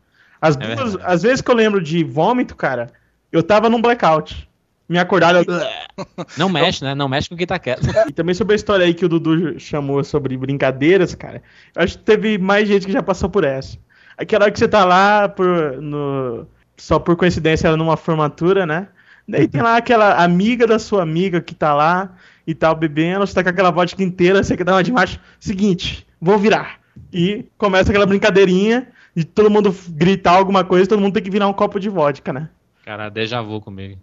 [0.43, 0.99] As, duas, verdade.
[1.05, 2.89] as vezes que eu lembro de vômito, cara,
[3.31, 4.50] eu tava num blackout.
[4.91, 5.41] Me acordaram.
[5.41, 5.45] eu-
[6.37, 6.95] Não mexe, né?
[6.95, 7.83] Não mexe com quem tá quieto.
[8.09, 11.43] E também sobre a história aí que o Dudu chamou sobre brincadeiras, cara.
[11.77, 13.79] Eu acho que teve mais gente que já passou por essa.
[14.19, 18.89] Aquela hora que você tá lá por, no, só por coincidência numa formatura, né?
[19.29, 22.15] Daí tem lá aquela amiga da sua amiga que tá lá
[22.47, 25.21] e tal, bebendo, você tá com aquela vodka inteira, você quer dar uma de macho.
[25.39, 26.81] Seguinte, vou virar.
[27.13, 31.47] E começa aquela brincadeirinha de todo mundo gritar alguma coisa, todo mundo tem que virar
[31.47, 32.49] um copo de vodka, né?
[32.85, 33.97] Cara, déjà vu comigo.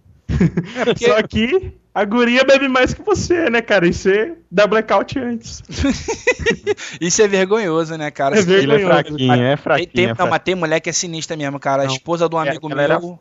[0.76, 3.88] É porque Só que a guria bebe mais que você, né, cara?
[3.88, 5.64] E você dá blackout antes.
[7.02, 8.36] isso é vergonhoso, né, cara?
[8.36, 9.04] É Assim, Ele é vergonhoso.
[9.04, 9.88] fraquinho, é fraquinho.
[9.94, 10.32] tem- é não, fraquinho.
[10.32, 11.84] mas tem mulher que é sinistra mesmo, cara.
[11.84, 11.94] A Não.
[11.94, 13.20] esposa de um É, amigo ela era meu.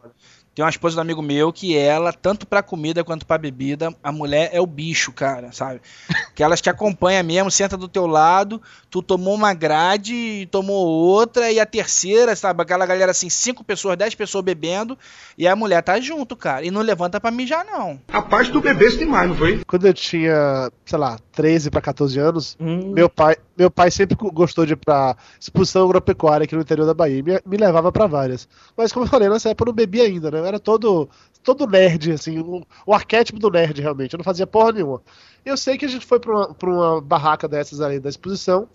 [0.57, 4.11] Tem uma esposa do amigo meu que ela, tanto pra comida quanto pra bebida, a
[4.11, 5.83] mulher é o bicho, cara, sabe?
[6.35, 11.51] Que elas te acompanham mesmo, senta do teu lado, tu tomou uma grade, tomou outra,
[11.51, 12.63] e a terceira, sabe?
[12.63, 14.99] Aquela galera assim, cinco pessoas, dez pessoas bebendo,
[15.39, 16.65] e a mulher tá junto, cara.
[16.65, 17.99] E não levanta pra mijar, não.
[18.11, 19.63] Rapaz, tu bebeste demais, não foi?
[19.67, 24.17] Quando eu tinha, sei lá, 13 pra 14 anos, Hum, meu pai, meu pai sempre
[24.17, 27.23] go- gostou de ir pra exposição agropecuária aqui no interior da Bahia.
[27.23, 28.49] Me, me levava pra várias.
[28.77, 30.39] Mas como eu falei, nessa época eu não bebia ainda, né?
[30.41, 31.09] Eu era todo,
[31.45, 34.15] todo nerd, assim, o, o arquétipo do nerd, realmente.
[34.15, 35.03] Eu não fazia porra nenhuma.
[35.45, 38.67] Eu sei que a gente foi pra uma, pra uma barraca dessas ali da exposição.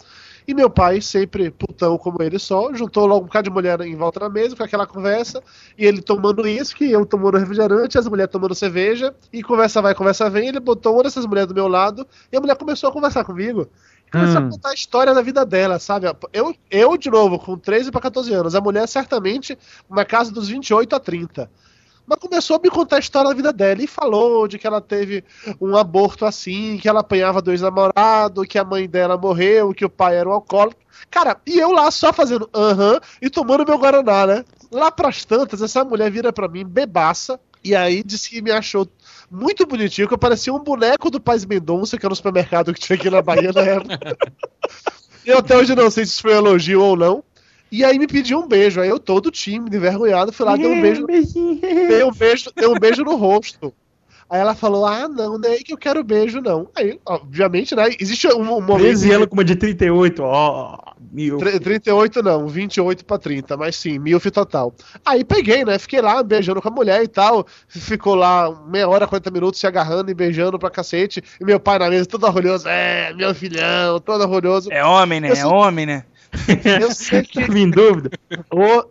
[0.51, 3.95] E meu pai, sempre putão como ele só, juntou logo um bocado de mulher em
[3.95, 5.41] volta da mesa, com aquela conversa,
[5.77, 10.29] e ele tomando uísque, eu tomando refrigerante, as mulheres tomando cerveja, e conversa vai, conversa
[10.29, 13.23] vem, ele botou uma dessas mulheres do meu lado, e a mulher começou a conversar
[13.23, 13.69] comigo.
[14.05, 14.49] E Começou a Hum.
[14.49, 16.07] contar a história da vida dela, sabe?
[16.33, 19.57] Eu, eu, de novo, com 13 para 14 anos, a mulher certamente
[19.89, 21.49] na casa dos 28 a 30.
[22.11, 24.81] Mas começou a me contar a história da vida dela e falou de que ela
[24.81, 25.23] teve
[25.61, 29.89] um aborto assim, que ela apanhava dois namorados, que a mãe dela morreu, que o
[29.89, 30.81] pai era um alcoólico.
[31.09, 34.45] Cara, e eu lá só fazendo aham e tomando meu Guaraná, né?
[34.69, 38.85] Lá pras tantas, essa mulher vira pra mim bebaça e aí disse que me achou
[39.29, 42.79] muito bonitinho, que eu parecia um boneco do Paz Mendonça, que era no supermercado que
[42.81, 44.17] tinha aqui na Bahia na época.
[45.25, 47.23] Eu até hoje não sei se isso foi um elogio ou não.
[47.71, 48.81] E aí me pediu um beijo.
[48.81, 52.77] Aí eu todo tímido, envergonhado, fui lá, dei um beijo, dei um beijo, dei um
[52.79, 53.73] beijo no rosto.
[54.29, 56.69] Aí ela falou: Ah, não, não é aí que eu quero beijo, não.
[56.73, 57.89] Aí, obviamente, né?
[57.99, 58.79] Existe um, um momento.
[58.79, 60.77] 13 ela com uma de 38, ó.
[61.11, 61.37] Mil.
[61.37, 64.73] Tre- 38 não, 28 pra 30, mas sim, milf total.
[65.05, 65.77] Aí peguei, né?
[65.77, 67.45] Fiquei lá beijando com a mulher e tal.
[67.67, 71.21] Ficou lá meia hora, 40 minutos se agarrando e beijando pra cacete.
[71.39, 72.69] E meu pai na mesa, todo orgulhoso.
[72.69, 74.71] É, meu filhão, todo orgulhoso.
[74.71, 75.31] É homem, né?
[75.31, 76.05] Eu É homem, né?
[76.79, 78.09] Eu sei que, Tava em dúvida.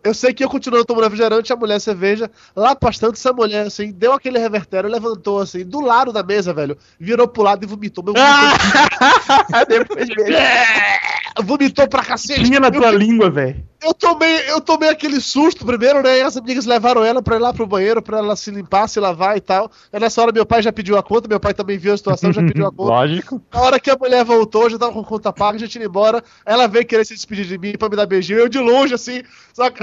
[0.04, 2.30] Eu sei que eu continuando tomando refrigerante, a mulher cerveja.
[2.54, 6.76] Lá bastante, essa mulher, assim, deu aquele revertério, levantou, assim, do lado da mesa, velho.
[6.98, 8.04] Virou pro lado e vomitou.
[8.04, 8.14] Meu
[9.68, 10.08] Depois
[11.42, 12.44] vomitou pra cacete.
[12.44, 13.64] Tinha na Eu tua língua, velho.
[13.82, 16.18] Eu tomei, eu tomei aquele susto primeiro, né?
[16.18, 19.00] E as amigas levaram ela pra ir lá pro banheiro, pra ela se limpar, se
[19.00, 19.70] lavar e tal.
[19.90, 22.30] Aí nessa hora meu pai já pediu a conta, meu pai também viu a situação,
[22.30, 22.90] já pediu a conta.
[22.90, 23.40] Lógico.
[23.52, 26.22] Na hora que a mulher voltou, já tava com conta paga, já tinha ido embora.
[26.44, 28.38] Ela veio querer se despedir de mim pra me dar beijinho.
[28.40, 29.22] Eu de longe, assim,
[29.54, 29.82] só que.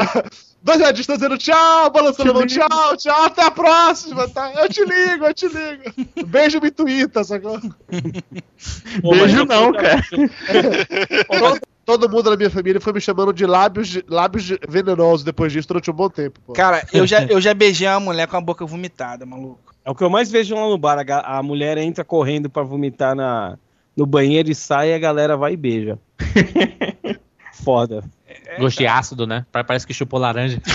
[0.68, 4.52] Dois distância dizendo tchau, balançando a mão, tchau, tchau, até a próxima, tá?
[4.54, 6.28] Eu te ligo, eu te ligo.
[6.28, 7.58] Beijo me tuita, sacou?
[7.90, 10.04] Beijo não, cara.
[11.40, 15.24] todo, todo mundo na minha família foi me chamando de lábios, de- lábios de- venenosos
[15.24, 16.38] depois disso durante um bom tempo.
[16.46, 16.52] Pô.
[16.52, 19.74] Cara, eu já, eu já beijei uma mulher com a boca vomitada, maluco.
[19.86, 21.00] É o que eu mais vejo lá no bar.
[21.10, 23.58] A, a mulher entra correndo pra vomitar na,
[23.96, 25.98] no banheiro e sai e a galera vai e beija.
[27.64, 28.04] Foda.
[28.60, 29.46] Gosto de ácido, né?
[29.52, 30.62] Pa- Parece que chupou laranja.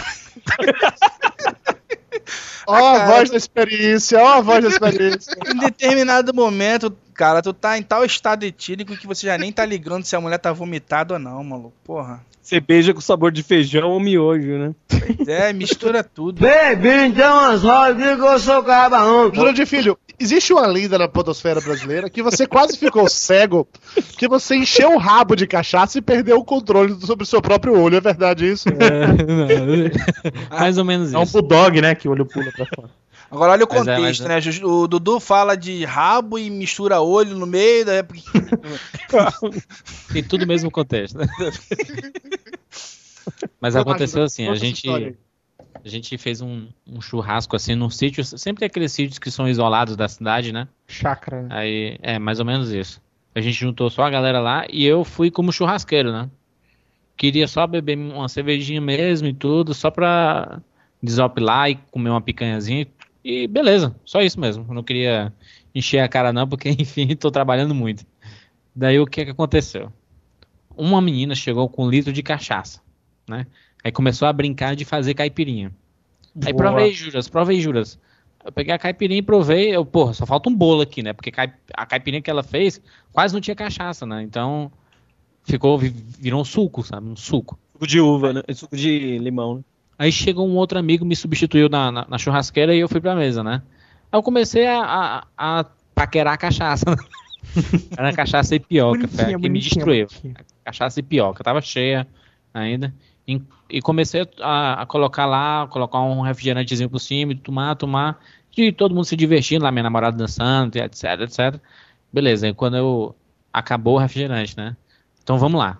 [2.66, 5.34] Ó a voz da experiência, ó a voz da experiência.
[5.52, 9.64] Em determinado momento, cara, tu tá em tal estado etílico que você já nem tá
[9.64, 11.74] ligando se a mulher tá vomitada ou não, maluco.
[11.84, 12.24] Porra.
[12.40, 14.74] Você beija com sabor de feijão ou miojo, né?
[15.26, 16.40] É, mistura tudo.
[16.40, 19.32] Baby, então as rodas eu sou cabarão.
[19.34, 24.56] Jurandir Filho, existe uma lenda na podosfera brasileira que você quase ficou cego porque você
[24.56, 28.00] encheu o rabo de cachaça e perdeu o controle sobre o seu próprio olho, é
[28.00, 28.68] verdade isso?
[30.50, 31.32] Mais ou menos É um isso.
[31.32, 31.94] bulldog, né?
[31.94, 32.90] Que o olho pula pra fora.
[33.30, 34.60] Agora olha o Mas é, contexto, mas é.
[34.60, 34.66] né?
[34.66, 38.20] O Dudu fala de rabo e mistura olho no meio, da época.
[40.12, 41.16] Tem tudo o mesmo contexto.
[41.18, 41.26] né?
[43.60, 45.16] Mas aconteceu assim, a gente, história.
[45.84, 49.48] A gente fez um, um churrasco assim num sítio, sempre tem aqueles sítios que são
[49.48, 50.68] isolados da cidade, né?
[50.86, 51.48] Chácara, né?
[51.50, 53.02] Aí, é, mais ou menos isso.
[53.34, 56.30] A gente juntou só a galera lá e eu fui como churrasqueiro, né?
[57.16, 60.60] Queria só beber uma cervejinha mesmo e tudo, só pra
[61.02, 62.86] desopilar e comer uma picanhazinha.
[63.24, 64.64] E beleza, só isso mesmo.
[64.68, 65.32] Eu não queria
[65.74, 68.06] encher a cara não, porque enfim, tô trabalhando muito.
[68.74, 69.92] Daí o que que aconteceu?
[70.76, 72.80] Uma menina chegou com um litro de cachaça,
[73.28, 73.46] né?
[73.84, 75.72] Aí começou a brincar de fazer caipirinha.
[76.44, 76.64] Aí Boa.
[76.70, 77.98] provei, Juras, provei, Juras.
[78.44, 81.12] Eu peguei a caipirinha e provei, eu, porra, só falta um bolo aqui, né?
[81.12, 81.32] Porque
[81.74, 82.80] a caipirinha que ela fez
[83.12, 84.22] quase não tinha cachaça, né?
[84.22, 84.70] Então
[85.44, 87.08] ficou, vi- virou um suco, sabe?
[87.08, 87.58] Um suco.
[87.72, 88.42] Suco de uva, né?
[88.54, 89.62] Suco de limão, né?
[89.98, 93.14] Aí chegou um outro amigo, me substituiu na, na, na churrasqueira e eu fui pra
[93.14, 93.62] mesa, né?
[94.10, 94.82] Aí eu comecei a,
[95.36, 95.64] a, a
[95.94, 96.84] paquerar a cachaça.
[96.90, 96.96] né?
[97.96, 100.06] Era cachaça e pioca, foi a que me destruiu.
[100.06, 100.34] bonitinha.
[100.64, 102.06] Cachaça e pioca, tava cheia
[102.52, 102.92] ainda.
[103.26, 108.20] E, e comecei a, a colocar lá, colocar um refrigerantezinho por cima, e tomar, tomar.
[108.56, 111.60] E todo mundo se divertindo lá, minha namorada dançando, e etc, etc.
[112.12, 113.14] Beleza, aí quando eu.
[113.52, 114.74] Acabou o refrigerante, né?
[115.22, 115.78] Então vamos lá.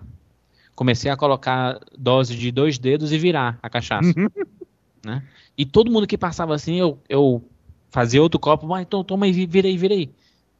[0.75, 4.13] Comecei a colocar dose de dois dedos e virar a cachaça.
[5.03, 5.23] né?
[5.57, 7.43] E todo mundo que passava assim, eu, eu
[7.89, 10.09] fazia outro copo, mas então toma aí, vira aí, vira aí.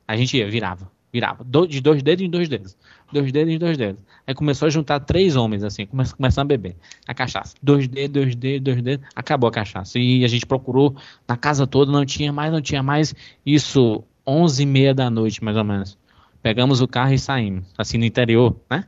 [0.07, 1.43] A gente ia, virava, virava.
[1.43, 2.75] Do- de dois dedos em dois dedos.
[3.11, 4.01] Dois dedos em dois dedos.
[4.25, 6.75] Aí começou a juntar três homens, assim, come, começando a beber.
[7.07, 7.55] A cachaça.
[7.61, 9.07] Dois dedos, dois dedos, dois dedos.
[9.15, 9.99] Acabou a cachaça.
[9.99, 10.95] E a gente procurou
[11.27, 13.13] na casa toda, não tinha mais, não tinha mais.
[13.45, 15.97] Isso, onze e meia da noite, mais ou menos.
[16.41, 17.65] Pegamos o carro e saímos.
[17.77, 18.85] Assim, no interior, né?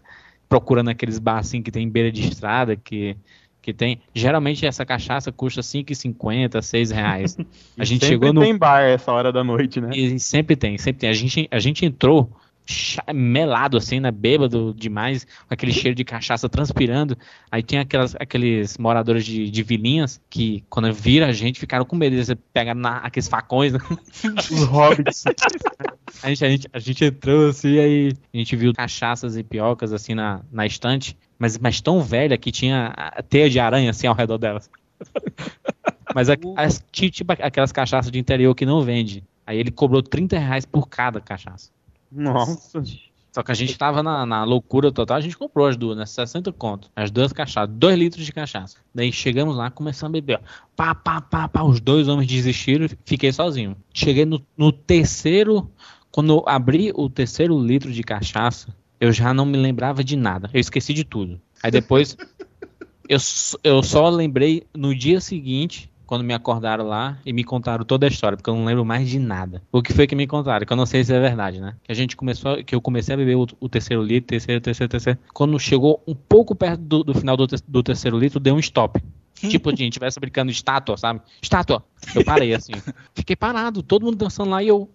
[0.50, 3.16] Procurando aqueles bar, assim, que tem beira de estrada, que...
[3.66, 4.00] Que tem.
[4.14, 7.36] Geralmente essa cachaça custa 5,50, 6 reais.
[7.76, 8.42] A gente Sempre chegou no.
[8.42, 9.90] tem bar essa hora da noite, né?
[9.92, 11.10] E sempre tem, sempre tem.
[11.10, 12.30] A gente, a gente entrou
[13.12, 14.12] melado assim, né?
[14.12, 17.18] Bêbado demais, com aquele cheiro de cachaça transpirando.
[17.52, 21.96] Aí tem aquelas, aqueles moradores de, de vilinhas que, quando vira a gente, ficaram com
[21.96, 22.24] medo.
[22.24, 23.80] Você pega na, aqueles facões, né?
[24.38, 25.24] Os hobbits.
[26.22, 29.92] A gente, a, gente, a gente entrou assim, aí a gente viu cachaças e piocas
[29.92, 34.08] assim na, na estante, mas, mas tão velha que tinha a teia de aranha assim
[34.08, 34.70] ao redor delas.
[36.14, 39.24] Mas a- as, tipo aquelas cachaças de interior que não vende.
[39.46, 41.70] Aí ele cobrou 30 reais por cada cachaça.
[42.12, 42.82] Nossa.
[43.34, 46.06] Só que a gente tava na, na loucura total, a gente comprou as duas, né?
[46.06, 46.90] 60 conto.
[46.96, 48.78] As duas cachaças, 2 litros de cachaça.
[48.94, 50.40] Daí chegamos lá, começamos a beber.
[50.42, 50.48] ó.
[50.74, 51.64] Pá, pá, pá, pá.
[51.64, 53.76] Os dois homens desistiram, fiquei sozinho.
[53.94, 55.70] Cheguei no, no terceiro.
[56.12, 58.74] Quando eu abri o terceiro litro de cachaça,
[59.06, 60.50] eu já não me lembrava de nada.
[60.54, 61.40] Eu esqueci de tudo.
[61.64, 62.16] Aí depois,
[63.08, 63.18] eu,
[63.64, 68.10] eu só lembrei no dia seguinte quando me acordaram lá e me contaram toda a
[68.10, 69.64] história, porque eu não lembro mais de nada.
[69.72, 70.64] O que foi que me contaram?
[70.66, 71.76] Que eu não sei se é verdade, né?
[71.84, 74.90] Que a gente começou, que eu comecei a beber o, o terceiro litro, terceiro, terceiro,
[74.90, 75.20] terceiro.
[75.34, 78.60] Quando chegou um pouco perto do, do final do, te- do terceiro litro, deu um
[78.60, 79.02] stop.
[79.34, 81.22] Tipo, a gente estivesse brincando de estátua, sabe?
[81.42, 81.84] Estátua.
[82.16, 82.72] Eu parei assim.
[83.16, 84.90] Fiquei parado, todo mundo dançando lá e eu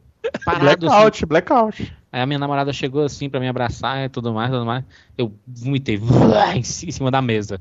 [0.45, 0.97] parado assim.
[0.97, 1.97] Blackout, blackout.
[2.13, 4.85] Aí a minha namorada chegou assim pra me abraçar e tudo mais, tudo mais.
[5.17, 5.99] Eu vomitei
[6.57, 7.61] em ci- em cima da mesa.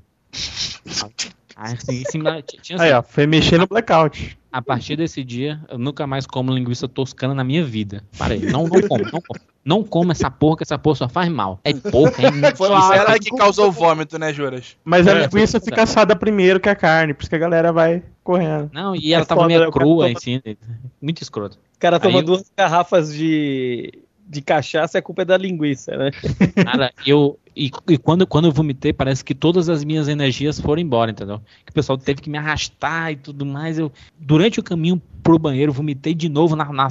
[1.56, 4.38] Aí, assim, em cima da- tinha assim, Aí, ó, foi mexer no blackout.
[4.52, 8.02] a partir desse dia, eu nunca mais como linguiça toscana na minha vida.
[8.18, 9.39] Parei, não, não como, não como.
[9.66, 11.60] Não como essa porra, que essa porra só faz mal.
[11.66, 14.78] É pouco, é Foi lá, é ela que causou o vômito, né, Juras?
[14.86, 17.72] Mas a É, linguiça fica assada primeiro que a carne, por isso que a galera
[17.74, 18.70] vai correndo.
[18.74, 19.72] Não, e ela É tava foda, meio né?
[19.72, 20.41] Crua toma- em cima.
[21.02, 21.58] Muito escroto.
[21.76, 24.00] O cara toma Aí- duas garrafas de,
[24.30, 26.12] de cachaça a culpa é da linguiça, né?
[26.64, 27.40] Cara, eu.
[27.56, 31.42] E, e quando, quando eu vomitei, parece que todas as minhas energias foram embora, entendeu?
[31.66, 33.80] Que o pessoal teve que me arrastar e tudo mais.
[33.80, 36.88] Eu, durante o caminho pro banheiro, vomitei de novo na, na,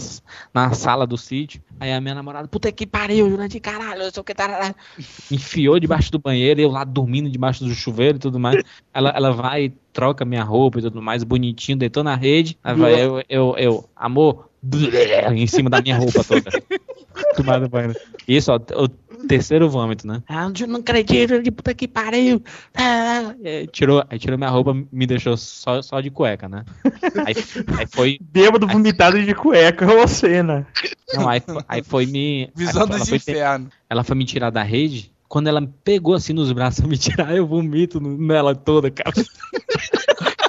[0.52, 1.62] na sala do sítio.
[1.80, 4.74] Aí a minha namorada, puta que pariu, Jurandir, caralho, eu sou o que tá.
[5.30, 8.62] Me enfiou debaixo do banheiro, eu lá dormindo debaixo do chuveiro e tudo mais.
[8.92, 12.58] Ela, ela vai, troca minha roupa e tudo mais, bonitinho, deitou na rede.
[12.62, 14.47] Aí vai, eu, eu, eu, amor,
[15.34, 16.50] em cima da minha roupa toda.
[17.68, 17.94] Banho.
[18.26, 18.88] Isso, ó, o
[19.26, 20.22] terceiro vômito, né?
[20.28, 22.42] Ah, eu não acredito, de puta que pariu.
[22.74, 26.64] Ah, é, tirou, aí tirou minha roupa, me deixou só, só de cueca, né?
[27.26, 27.34] Aí,
[27.78, 28.18] aí foi.
[28.20, 30.66] Bêbado vomitado de cueca, ô cena.
[31.14, 32.50] Não, aí, aí foi me.
[32.54, 33.68] Visão aí, ela dos foi, infernos.
[33.88, 35.12] ela foi me tirar da rede.
[35.28, 39.12] Quando ela me pegou assim nos braços pra me tirar, eu vomito nela toda, cara.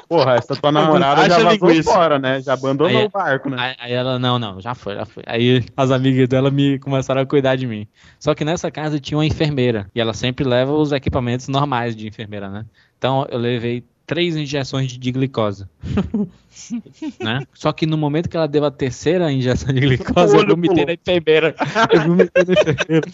[0.09, 1.93] Porra, essa tua namorada já vazou linguiça.
[1.93, 2.41] fora, né?
[2.41, 3.57] Já abandonou Aí- o barco, né?
[3.59, 5.21] Aí, aí ela, não, não, já foi, já foi.
[5.27, 7.87] Aí as amigas dela me começaram a cuidar de mim.
[8.19, 9.87] Só que nessa casa tinha uma enfermeira.
[9.93, 12.65] E ela sempre leva os equipamentos normais de enfermeira, né?
[12.97, 15.67] Então eu levei três injeções de, glicose.
[17.21, 17.45] né?
[17.53, 20.93] Só que no momento que ela deu a terceira injeção de glicose, eu vomitei na
[20.93, 21.55] enfermeira.
[21.93, 23.07] Eu vomitei na enfermeira.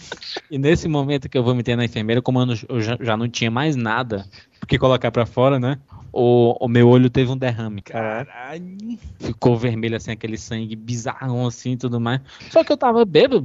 [0.50, 3.28] E nesse momento que eu vomitei na enfermeira, como eu, não- eu já, já não
[3.28, 4.24] tinha mais nada
[4.66, 5.78] que colocar pra fora, né?
[6.10, 8.98] O, o meu olho teve um derrame, cara Caralho.
[9.20, 12.22] ficou vermelho assim, aquele sangue bizarrão assim e tudo mais.
[12.50, 13.44] Só que eu tava bêbado.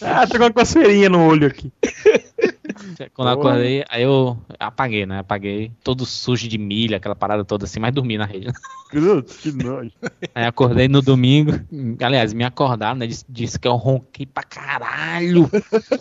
[0.00, 1.72] Ah, tô com uma coceirinha no olho aqui.
[3.14, 5.20] Quando eu acordei, aí eu apaguei, né?
[5.20, 8.52] Apaguei todo sujo de milha, aquela parada toda assim, mas dormi na rede.
[9.42, 9.90] Que nojo.
[10.34, 11.52] Aí acordei no domingo.
[12.00, 13.06] Aliás, me acordaram, né?
[13.06, 15.50] Disse, disse que eu ronquei pra caralho.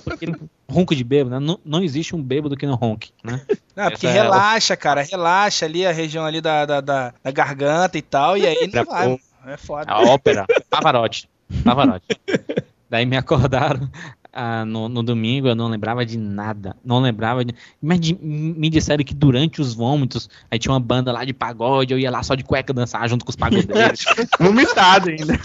[0.03, 0.27] Porque
[0.69, 1.45] ronco de bêbado, né?
[1.45, 3.41] Não, não existe um bêbado que não ronque, né?
[3.75, 5.01] Não, porque Essa é relaxa, cara.
[5.01, 8.37] Relaxa ali a região ali da, da, da, da garganta e tal.
[8.37, 9.19] E aí não vai.
[9.47, 9.91] É foda.
[9.91, 11.29] A ópera, Pavarotti.
[11.63, 12.07] Pavarotti.
[12.89, 13.89] Daí me acordaram
[14.35, 16.75] ah, no, no domingo, eu não lembrava de nada.
[16.83, 17.55] Não lembrava de.
[17.81, 21.93] Mas de- me disseram que durante os vômitos, aí tinha uma banda lá de pagode,
[21.93, 24.03] eu ia lá só de cueca dançar junto com os pagodeiros.
[24.37, 25.39] Vomitado ainda.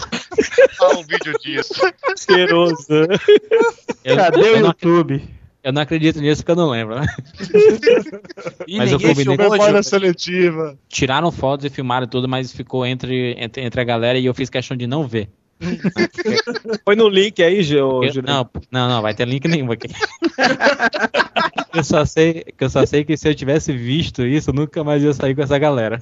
[0.79, 1.73] Há um vídeo disso.
[2.17, 2.85] Cheiroso.
[4.03, 5.23] Eu, Cadê o eu, não, YouTube?
[5.63, 6.99] eu não acredito nisso porque eu não lembro.
[6.99, 7.07] né?
[8.77, 10.77] Mas eu combinei filmou, Memória seletiva.
[10.89, 14.49] Tiraram fotos e filmaram tudo, mas ficou entre, entre, entre a galera e eu fiz
[14.49, 15.29] questão de não ver.
[16.85, 18.03] Põe no link aí, Gil.
[18.03, 19.87] Eu- não, não, não, vai ter link nenhum aqui.
[21.73, 24.83] eu, só sei, que eu só sei que se eu tivesse visto isso, eu nunca
[24.83, 26.01] mais ia sair com essa galera.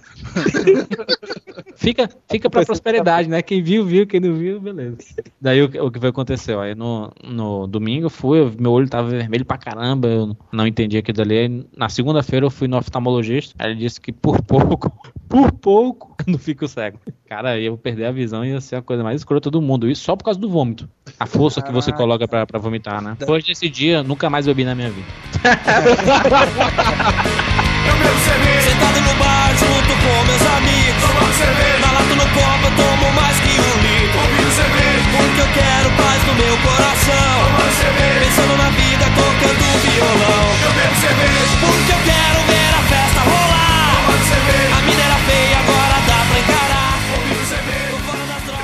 [1.76, 3.42] fica fica pra prosperidade, né?
[3.42, 4.98] Quem viu, viu, quem não viu, beleza.
[5.40, 6.60] Daí o, que- o que foi aconteceu?
[6.60, 10.68] Aí no, no domingo eu fui, eu- meu olho tava vermelho pra caramba, eu não
[10.68, 11.66] entendi aquilo dali.
[11.76, 14.92] Na segunda-feira eu fui no oftalmologista, aí ele disse que por pouco,
[15.28, 17.00] por pouco, eu não fico cego.
[17.28, 19.90] Cara, eu perder a visão ia ser a coisa mais escrota do mundo.
[19.90, 20.90] Isso só por causa do vômito.
[21.20, 22.04] A força que você Caraca.
[22.04, 23.16] coloca pra, pra vomitar, né?
[23.20, 25.08] Depois desse dia, nunca mais bebi na minha vida.
[27.70, 31.02] Sentado no bar junto com meus amigos.
[31.02, 31.80] Tomando cerveja.
[31.80, 34.20] Na lata no copo eu tomo mais que um litro.
[34.20, 35.06] Ouvindo cerveja.
[35.16, 37.36] Porque eu quero paz no meu coração.
[37.46, 38.20] Tomando cerveja.
[38.26, 40.46] Pensando na vida, tocando violão.
[40.64, 41.56] Eu bebo cerveja.
[41.62, 43.96] Porque eu quero ver a festa rolar.
[43.96, 44.69] Tomando cerveja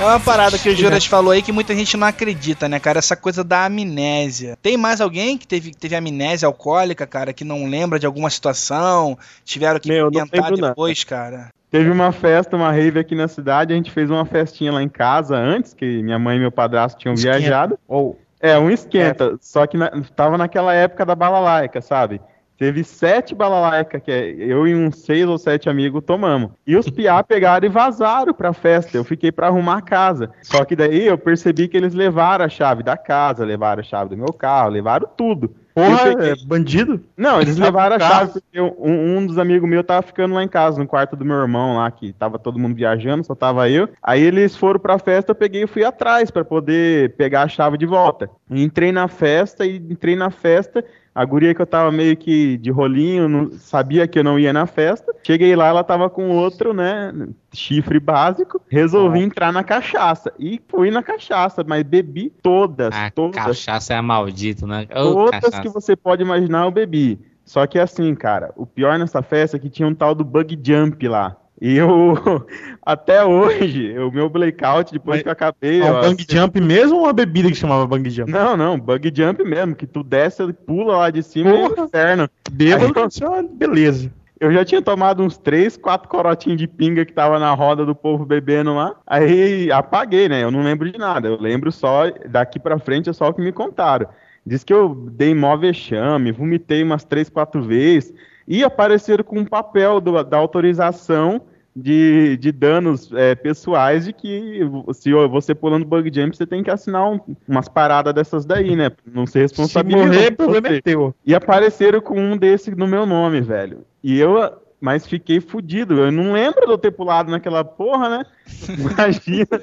[0.05, 2.99] uma parada que o Juras falou aí que muita gente não acredita, né, cara?
[2.99, 4.57] Essa coisa da amnésia.
[4.61, 9.17] Tem mais alguém que teve, teve amnésia alcoólica, cara, que não lembra de alguma situação?
[9.43, 10.69] Tiveram que Meu, inventar lembro nada.
[10.69, 11.49] depois, cara?
[11.69, 14.87] Teve uma festa, uma rave aqui na cidade, a gente fez uma festinha lá em
[14.87, 17.37] casa antes, que minha mãe e meu padrasto tinham Esquenta.
[17.37, 17.79] viajado.
[17.87, 22.21] Ou é, um esquenta, só que na, tava naquela época da balalaica, sabe?
[22.57, 26.51] Teve sete balalaica, que é, eu e uns seis ou sete amigos tomamos.
[26.65, 28.95] E os piá pegaram e vazaram pra festa.
[28.95, 30.31] Eu fiquei pra arrumar a casa.
[30.41, 34.11] Só que daí eu percebi que eles levaram a chave da casa, levaram a chave
[34.11, 35.53] do meu carro, levaram tudo.
[35.75, 37.03] Porra, é bandido?
[37.17, 40.41] Não, eles Tava levaram a chave porque um, um dos amigos meus tava ficando lá
[40.41, 43.69] em casa, no quarto do meu irmão lá, que tava todo mundo viajando, só tava
[43.69, 43.89] eu.
[44.01, 47.77] Aí eles foram pra festa, eu peguei e fui atrás pra poder pegar a chave
[47.77, 48.29] de volta.
[48.49, 50.81] Entrei na festa e entrei na festa.
[51.15, 54.51] A guria que eu tava meio que de rolinho, não, sabia que eu não ia
[54.51, 55.15] na festa.
[55.23, 57.13] Cheguei lá, ela tava com outro, né?
[57.53, 58.61] Chifre básico.
[58.67, 60.33] Resolvi entrar na cachaça.
[60.37, 63.41] E fui na cachaça, mas bebi todas, A todas.
[63.41, 64.85] cachaça é maldito, né?
[64.91, 65.61] Ô, Todas cachaça.
[65.61, 67.17] que você pode imaginar eu bebi.
[67.45, 70.59] Só que assim, cara, o pior nessa festa é que tinha um tal do bug
[70.61, 71.37] jump lá.
[71.61, 72.15] E eu,
[72.85, 75.81] até hoje, o meu blackout, depois Mas- que eu acabei.
[75.81, 78.31] É um bang jump mesmo ou uma bebida que chamava bang jump?
[78.31, 81.85] Não, não, bug jump mesmo, que tu desce, pula lá de cima e é Porra.
[81.85, 82.29] inferno.
[82.51, 84.11] Bêbado uma beleza.
[84.37, 87.95] Eu já tinha tomado uns três, quatro corotinhos de pinga que tava na roda do
[87.95, 88.93] povo bebendo lá.
[89.07, 90.43] Aí apaguei, né?
[90.43, 91.29] Eu não lembro de nada.
[91.29, 94.07] Eu lembro só, daqui pra frente é só o que me contaram.
[94.45, 98.13] Diz que eu dei mó vexame, vomitei umas três, quatro vezes.
[98.47, 101.41] E apareceram com um papel do- da autorização
[101.75, 104.61] de, de danos é, pessoais de que
[104.93, 108.91] se você pulando bug jump, você tem que assinar um- umas paradas dessas daí, né?
[109.05, 110.07] Não ser Se responsabilizado.
[110.07, 111.13] morrer, o problema é teu.
[111.25, 113.79] E apareceram com um desse no meu nome, velho.
[114.01, 114.37] E eu,
[114.79, 115.95] mas fiquei fudido.
[115.99, 118.25] Eu não lembro de eu ter pulado naquela porra, né?
[118.79, 119.61] Imagina.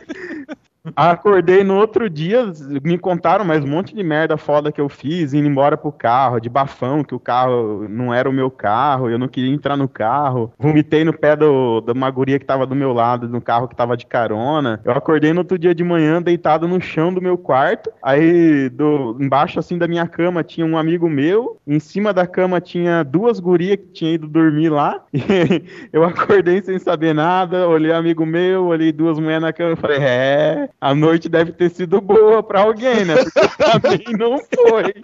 [0.96, 2.52] Acordei no outro dia,
[2.82, 6.40] me contaram mais um monte de merda foda que eu fiz, indo embora pro carro,
[6.40, 9.88] de bafão, que o carro não era o meu carro, eu não queria entrar no
[9.88, 10.52] carro.
[10.58, 13.76] Vomitei no pé do, da uma guria que tava do meu lado, no carro que
[13.76, 14.80] tava de carona.
[14.84, 17.92] Eu acordei no outro dia de manhã, deitado no chão do meu quarto.
[18.02, 22.60] Aí, do, embaixo assim da minha cama tinha um amigo meu, em cima da cama
[22.60, 25.00] tinha duas gurias que tinham ido dormir lá.
[25.92, 29.98] Eu acordei sem saber nada, olhei amigo meu, olhei duas mulheres na cama e falei,
[30.00, 33.14] é, a noite deve ter sido boa pra alguém, né?
[33.16, 34.94] Porque pra mim não foi.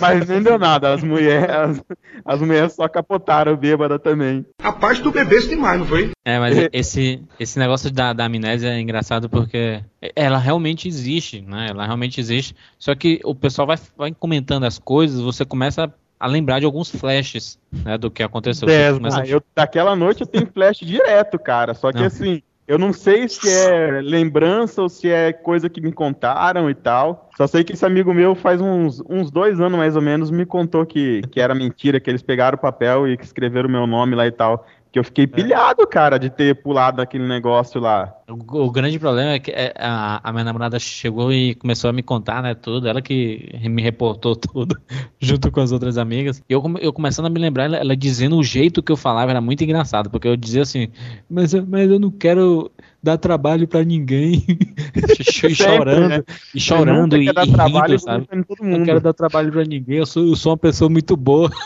[0.00, 1.82] Mas nem deu nada, as mulheres, as,
[2.24, 4.44] as mulheres só capotaram bêbada também.
[4.60, 6.10] Rapaz, tu bebeste demais, não foi?
[6.24, 9.82] É, mas esse, esse negócio da, da amnésia é engraçado porque
[10.16, 11.68] ela realmente existe, né?
[11.70, 12.54] Ela realmente existe.
[12.78, 16.90] Só que o pessoal vai, vai comentando as coisas, você começa a lembrar de alguns
[16.90, 18.66] flashes né, do que aconteceu.
[18.66, 21.74] Dez, começa- Ah, eu, daquela noite eu tenho flash direto, cara.
[21.74, 22.06] Só que Não.
[22.06, 26.74] assim, eu não sei se é lembrança ou se é coisa que me contaram e
[26.74, 27.30] tal.
[27.34, 30.44] Só sei que esse amigo meu faz uns, uns dois anos mais ou menos me
[30.44, 33.86] contou que, que era mentira, que eles pegaram o papel e que escreveram o meu
[33.86, 34.66] nome lá e tal.
[34.90, 38.14] Que eu fiquei pilhado, cara, de ter pulado aquele negócio lá.
[38.26, 41.92] O, o grande problema é que é, a, a minha namorada chegou e começou a
[41.92, 42.88] me contar, né, tudo.
[42.88, 44.78] Ela que me reportou tudo,
[45.20, 46.42] junto com as outras amigas.
[46.48, 49.30] E eu, eu começando a me lembrar, ela, ela dizendo o jeito que eu falava
[49.30, 50.88] era muito engraçado, porque eu dizia assim,
[51.28, 52.70] mas, eu- mas eu não quero
[53.02, 54.42] dar trabalho pra ninguém.
[55.44, 56.22] e chorando, né?
[56.54, 58.26] e chorando, e, e rindo, trabalho sabe?
[58.30, 61.50] Eu não quero dar trabalho pra ninguém, eu sou, eu sou uma pessoa muito boa.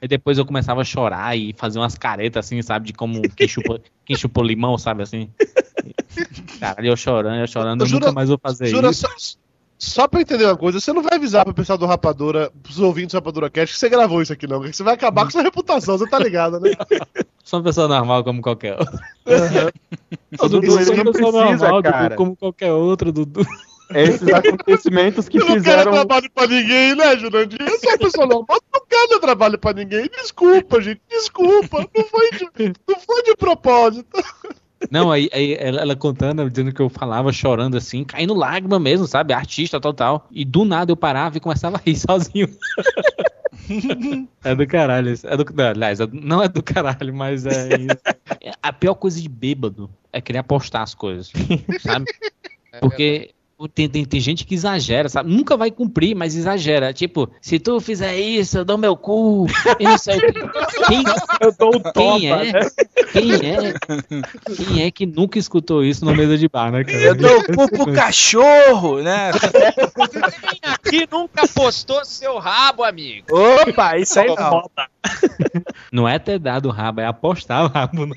[0.00, 2.86] Aí depois eu começava a chorar e fazer umas caretas assim, sabe?
[2.86, 5.28] De como quem chupa, quem chupou limão, sabe assim?
[6.60, 9.02] Caralho, eu chorando, eu chorando, eu Jura- nunca mais vou fazer Jura, isso.
[9.08, 9.36] só,
[9.78, 13.12] só pra entender uma coisa, você não vai avisar pro pessoal do Rapadura, pros ouvintes
[13.12, 14.60] do Rapadura Cast, que você gravou isso aqui, não.
[14.62, 16.70] que Você vai acabar com sua reputação, você tá ligado, né?
[17.44, 19.00] Sou uma pessoa normal como qualquer outra.
[20.38, 22.14] Ô, Dudu, sou uma não pessoa precisa, normal, Dudu, cara.
[22.16, 23.40] como qualquer outra, Dudu.
[23.90, 25.92] É esses acontecimentos que Eu não quero fizeram.
[25.92, 27.58] trabalho pra ninguém, né, Jurandir?
[27.60, 30.08] Eu sou uma pessoa normal, não quero trabalho pra ninguém.
[30.10, 31.88] Desculpa, gente, desculpa.
[31.96, 34.22] Não foi de, não foi de propósito.
[34.90, 39.06] Não, aí, aí ela, ela contando, dizendo que eu falava chorando assim, caindo lágrima mesmo,
[39.06, 39.32] sabe?
[39.32, 40.28] Artista total.
[40.30, 42.48] E do nada eu parava e começava a rir sozinho.
[44.44, 45.14] é do caralho.
[45.24, 48.54] É do, não, aliás, é- não é do caralho, mas é isso.
[48.62, 51.32] A pior coisa de bêbado é querer apostar as coisas,
[51.80, 52.04] sabe?
[52.80, 53.30] Porque
[53.66, 55.34] tem, tem, tem gente que exagera, sabe?
[55.34, 56.92] Nunca vai cumprir, mas exagera.
[56.92, 59.46] Tipo, se tu fizer isso, eu dou meu cu.
[59.80, 60.32] E não sei o quê.
[60.86, 61.02] Quem,
[61.40, 62.52] Eu dou um quem topa, é?
[62.52, 62.60] né?
[63.12, 63.74] Quem é?
[64.54, 66.98] Quem é que nunca escutou isso numa mesa de bar, né, cara?
[66.98, 69.32] Eu dou o cu pro cachorro, né?
[69.32, 73.26] Quem aqui nunca postou seu rabo, amigo?
[73.30, 74.70] Opa, isso aí não.
[75.90, 78.06] Não é ter dado o rabo, é apostar o rabo.
[78.06, 78.14] né?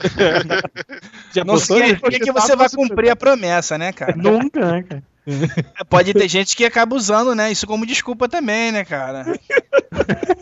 [1.33, 4.15] Já Não sei por que, que você vai cumprir a promessa, né, cara?
[4.15, 5.03] Nunca, né, cara?
[5.89, 7.51] Pode ter gente que acaba usando, né?
[7.51, 9.25] Isso como desculpa também, né, cara?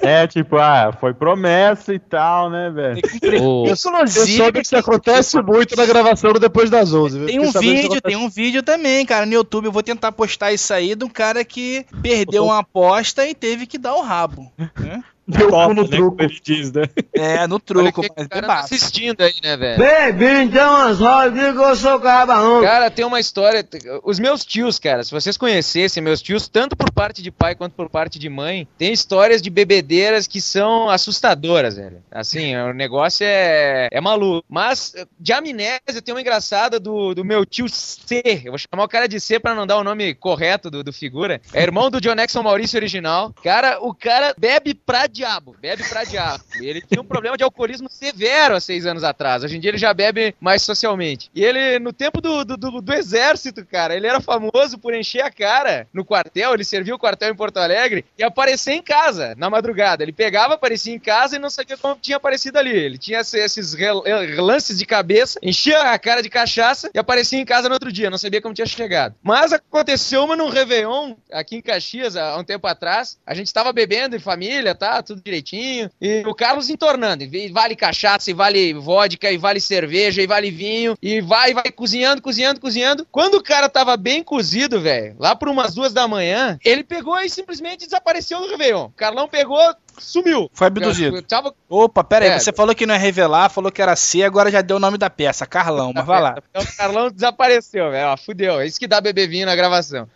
[0.01, 3.01] É, tipo, ah, foi promessa e tal, né, velho?
[3.41, 7.18] Ô, Eu, eu soube que isso acontece muito na gravação do Depois das 11.
[7.19, 7.27] viu?
[7.27, 9.65] Tem um vídeo, tem um vídeo também, cara, no YouTube.
[9.65, 13.65] Eu vou tentar postar isso aí de um cara que perdeu uma aposta e teve
[13.65, 14.51] que dar o rabo.
[14.57, 15.03] né?
[15.30, 16.18] Deu cu no né, truco.
[16.43, 16.84] diz, né?
[17.14, 20.41] É, no truco, mas o cara tá assistindo aí, né, velho?
[20.41, 22.61] Então as rodas, que eu sou cabarão.
[22.64, 23.64] Cara, tem uma história.
[24.03, 27.73] Os meus tios, cara, se vocês conhecessem meus tios, tanto por parte de pai quanto
[27.76, 32.03] por parte de mãe, tem histórias de bebedeiras que são assustadoras, velho.
[32.11, 34.45] Assim, o negócio é, é maluco.
[34.49, 38.21] Mas de amnésia tem uma engraçada do, do meu tio C.
[38.43, 40.91] Eu vou chamar o cara de C pra não dar o nome correto do, do
[40.91, 41.39] figura.
[41.53, 43.34] É irmão do Jackson Maurício original.
[43.41, 45.55] Cara, o cara bebe pra diabo.
[45.61, 46.43] Bebe pra diabo.
[46.59, 49.41] Ele tinha um problema de alcoolismo severo há seis anos atrás.
[49.43, 51.30] Hoje em dia ele já bebe mais socialmente.
[51.34, 55.21] E ele, no tempo do, do, do- do exército, cara, ele era famoso por encher
[55.21, 56.53] a cara no quartel.
[56.53, 60.03] Ele serviu o quartel em Porto Alegre e aparecer em casa na madrugada.
[60.03, 62.72] Ele pegava, aparecia em casa e não sabia como tinha aparecido ali.
[62.76, 64.03] Ele tinha esse- esses rel-
[64.38, 68.10] lances de cabeça, enchia a cara de cachaça e aparecia em casa no outro dia.
[68.10, 69.16] Não sabia como tinha chegado.
[69.22, 73.18] Mas aconteceu uma num Réveillon, aqui em Caxias, há um tempo atrás.
[73.26, 75.02] A gente tava bebendo em família, tá?
[75.03, 75.90] Tudo direitinho.
[76.02, 77.24] E o Carlos entornando.
[77.24, 80.98] E vale cachaça, e vale vodka, e vale cerveja, e vale vinho.
[81.02, 83.06] E vai, vai cozinhando, cozinhando, cozinhando.
[83.11, 87.19] Quando o cara tava bem cozido, velho, lá por umas duas da manhã, ele pegou
[87.19, 88.85] e simplesmente desapareceu no Réveillon.
[88.85, 89.60] O Carlão pegou,
[89.97, 90.49] sumiu.
[90.53, 91.22] Foi abduzido.
[91.22, 92.39] Tava Opa, pera aí, É.
[92.39, 94.97] você falou que não é revelar, falou que era C, agora já deu o nome
[94.97, 96.35] da peça, Carlão, mas vai lá.
[96.49, 98.18] Então, o Carlão desapareceu, velho.
[98.18, 98.60] Fudeu.
[98.60, 100.07] É isso que dá bebê vinho na gravação.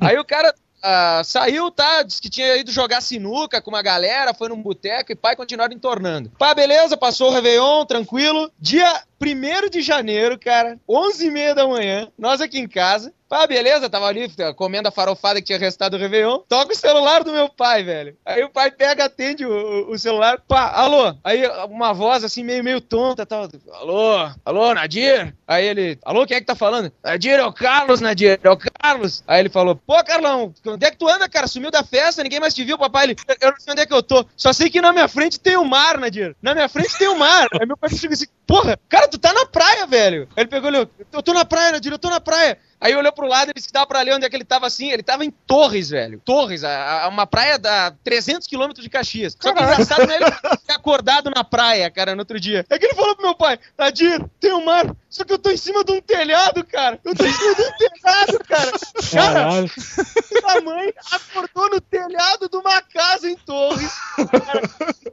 [0.00, 2.02] Aí o cara ah, saiu, tá?
[2.02, 5.72] Disse que tinha ido jogar sinuca com uma galera, foi num boteco e pai continuaram
[5.72, 6.30] entornando.
[6.36, 8.50] Pá, beleza, passou o Réveillon, tranquilo.
[8.58, 13.12] Dia 1 de janeiro, cara, 11h30 da manhã, nós aqui em casa.
[13.32, 16.40] Pá, beleza, tava ali tá, comendo a farofada que tinha restado do Réveillon.
[16.46, 18.14] Toca o celular do meu pai, velho.
[18.26, 20.38] Aí o pai pega, atende o, o celular.
[20.46, 21.16] Pá, alô.
[21.24, 23.48] Aí uma voz assim, meio, meio tonta, tal.
[23.72, 25.34] Alô, alô, Nadir?
[25.48, 26.92] Aí ele, alô, quem é que tá falando?
[27.02, 29.24] Nadir, é o Carlos, Nadir, é o Carlos.
[29.26, 31.46] Aí ele falou, pô, Carlão, onde é que tu anda, cara?
[31.46, 33.04] Sumiu da festa, ninguém mais te viu, papai.
[33.04, 34.26] Ele, eu não sei onde é que eu tô.
[34.36, 36.36] Só sei que na minha frente tem o mar, Nadir.
[36.42, 37.48] Na minha frente tem o mar.
[37.58, 40.28] Aí meu pai chegou assim, porra, cara, tu tá na praia, velho.
[40.36, 42.58] Aí ele pegou e olhou, eu tô na praia, Nadir, eu tô na praia.
[42.80, 44.66] Aí olhou pro lado e disse que dava pra ler onde é que ele tava
[44.66, 44.90] assim.
[44.90, 46.20] Ele tava em Torres, velho.
[46.24, 49.36] Torres, a, a- uma praia da 300 quilômetros de Caxias.
[49.40, 50.30] Só que o engraçado não é ele
[50.66, 52.66] ter acordado na praia, cara, no outro dia.
[52.68, 55.50] É que ele falou pro meu pai, Nadir, tem um mar, só que eu tô
[55.50, 56.98] em cima de um telhado, cara.
[57.04, 58.72] Eu tô em cima de um telhado, cara.
[59.12, 63.92] Cara, a mãe acordou no telhado de uma casa em Torres.
[64.16, 64.62] Cara,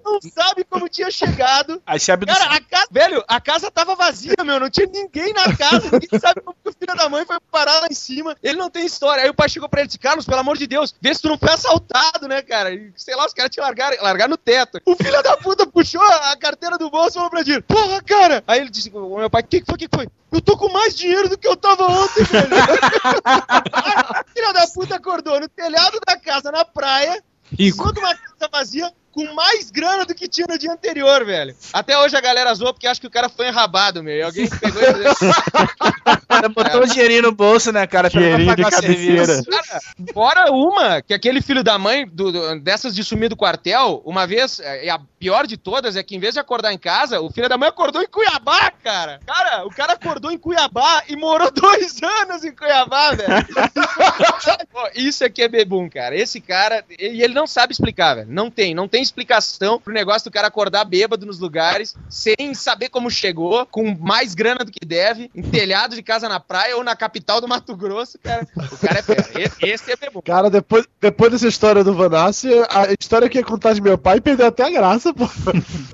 [0.05, 1.81] não sabe como tinha chegado.
[1.85, 2.41] Aí se abduziu.
[2.41, 4.57] Cara, a casa, velho, a casa tava vazia, meu.
[4.57, 5.89] Não tinha ninguém na casa.
[5.91, 8.37] Ninguém sabe como que o filho da mãe foi parar lá em cima.
[8.41, 9.23] Ele não tem história.
[9.23, 11.21] Aí o pai chegou pra ele e disse: Carlos, pelo amor de Deus, vê se
[11.21, 12.73] tu não foi assaltado, né, cara?
[12.73, 14.79] E, sei lá, os caras te largaram, largaram no teto.
[14.85, 18.41] O filho da puta puxou a carteira do bolso e falou pra ele: Porra, cara!
[18.47, 19.77] Aí ele disse: O meu pai, o que, que foi?
[19.77, 20.07] Que foi?
[20.31, 22.49] Eu tô com mais dinheiro do que eu tava ontem, velho.
[24.33, 29.33] Filha da puta acordou no telhado da casa, na praia, de uma casa vazia, com
[29.33, 31.55] mais grana do que tinha no dia anterior, velho.
[31.73, 34.15] Até hoje a galera zoa porque acha que o cara foi enrabado, meu.
[34.15, 34.85] E alguém pegou e...
[36.29, 38.09] O cara botou o dinheirinho no bolso, né, cara?
[38.09, 39.25] pra Dinheirinho de pagar cabeceira.
[39.25, 39.49] serviço.
[39.49, 39.79] Cara,
[40.13, 44.27] fora uma, que aquele filho da mãe, do- do- dessas de sumir do quartel, uma
[44.27, 47.19] vez, é, e a pior de todas é que em vez de acordar em casa,
[47.19, 49.19] o filho da mãe acordou em Cuiabá, cara.
[49.25, 53.29] Cara, o cara acordou em Cuiabá e morou dois anos em Cuiabá, velho.
[54.95, 56.15] Isso aqui é bebum, cara.
[56.15, 58.27] Esse cara, e ele não sabe explicar, velho.
[58.29, 62.89] Não tem, não tem explicação pro negócio do cara acordar bêbado nos lugares, sem saber
[62.89, 66.83] como chegou, com mais grana do que deve, em telhado de casa na praia ou
[66.83, 68.45] na capital do Mato Grosso, cara.
[68.57, 69.25] O cara é fera.
[69.61, 70.21] Esse, é bebum.
[70.25, 74.19] Cara, depois, depois dessa história do Vanassi, a história que ia contar de meu pai
[74.19, 75.25] perdeu até a graça, pô.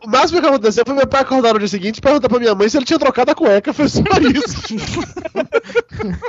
[0.04, 2.56] O máximo que aconteceu foi meu pai acordar no dia seguinte e perguntar pra minha
[2.56, 3.74] mãe se ele tinha trocado a cueca.
[3.74, 4.02] Foi só
[4.34, 4.76] isso.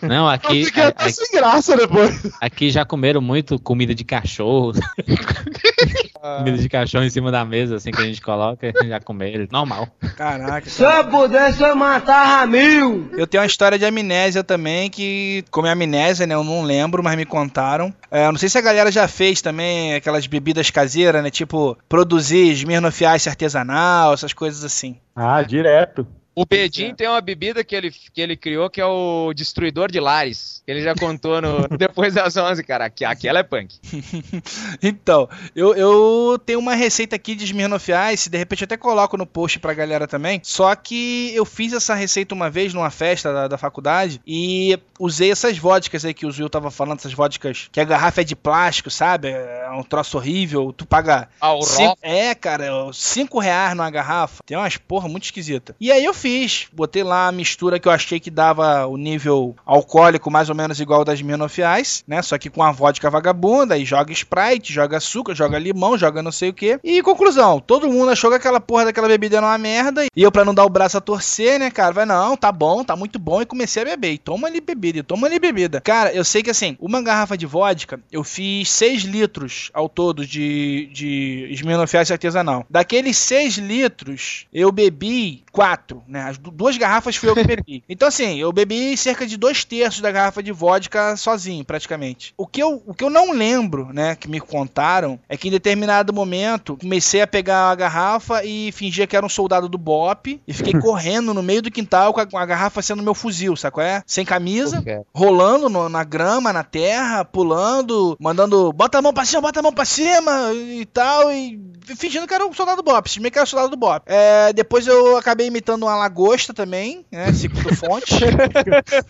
[0.03, 2.21] Não, Eu aqui, fiquei a- até a- sem graça depois.
[2.41, 4.73] aqui já comeram muito comida de cachorro.
[6.39, 9.47] comida de cachorro em cima da mesa, assim, que a gente coloca, já comeram.
[9.51, 9.89] Normal.
[10.17, 10.69] Caraca.
[10.69, 13.11] Se eu pudesse, eu matava mil.
[13.17, 16.35] Eu tenho uma história de amnésia também, que, como é amnésia, né?
[16.35, 17.93] Eu não lembro, mas me contaram.
[18.11, 21.31] É, eu não sei se a galera já fez também aquelas bebidas caseiras, né?
[21.31, 24.97] Tipo, produzir Smirnoff Ice artesanal, essas coisas assim.
[25.15, 26.07] Ah, direto.
[26.39, 29.99] O Bedin tem uma bebida que ele, que ele criou que é o Destruidor de
[29.99, 30.63] Lares.
[30.67, 32.93] Ele já contou no Depois das 11, cara.
[33.07, 33.75] Aquela é punk.
[34.83, 39.17] Então, eu, eu tenho uma receita aqui de Smirnoff Ice, de repente eu até coloco
[39.17, 40.41] no post pra galera também.
[40.43, 45.31] Só que eu fiz essa receita uma vez numa festa da, da faculdade e usei
[45.31, 48.37] essas vodkas aí que o Will tava falando, essas vodkas que a garrafa é de
[48.37, 49.29] plástico, sabe?
[49.29, 50.73] É um troço horrível.
[50.77, 51.29] Tu paga.
[51.41, 54.43] Ah, o cinco- é, cara, 5 reais numa garrafa.
[54.45, 55.75] Tem umas porra muito esquisita.
[55.81, 56.67] E aí eu fiz fiz.
[56.73, 60.81] Botei lá a mistura que eu achei que dava o nível alcoólico mais ou menos
[60.81, 62.21] igual das Minoff Ice, né?
[62.21, 66.33] Só que com a vodka vagabunda, aí joga Sprite, joga açúcar, joga limão, joga não
[66.33, 66.81] sei o que.
[66.83, 70.05] E conclusão, todo mundo achou que aquela porra daquela bebida era uma merda.
[70.05, 72.83] E eu, pra não dar o braço a torcer, né, cara, vai, não, tá bom,
[72.83, 73.41] tá muito bom.
[73.41, 74.15] E comecei a beber.
[74.15, 75.81] E toma ali bebida, e toma ali bebida.
[75.81, 80.27] Cara, eu sei que assim, uma garrafa de vodka, eu fiz 6 litros ao todo
[80.27, 82.67] de, de Smirnoff artesanal.
[82.69, 86.16] Daqueles 6 litros, eu bebi 4, né?
[86.23, 87.83] As du- duas garrafas fui eu que bebi.
[87.89, 92.35] Então, assim, eu bebi cerca de dois terços da garrafa de vodka sozinho, praticamente.
[92.37, 95.51] O que eu, o que eu não lembro, né, que me contaram, é que em
[95.51, 100.41] determinado momento comecei a pegar a garrafa e fingia que era um soldado do BOP
[100.47, 103.57] e fiquei correndo no meio do quintal com a, com a garrafa sendo meu fuzil,
[103.57, 104.03] sabe qual é?
[104.07, 104.79] Sem camisa,
[105.15, 109.63] rolando no- na grama, na terra, pulando, mandando bota a mão pra cima, bota a
[109.63, 111.61] mão pra cima e tal, e
[111.97, 114.03] fingindo que era um soldado do BOP, meio que era um soldado do BOP.
[114.07, 118.15] É, depois eu acabei imitando uma lagosta também, né, segundo fonte.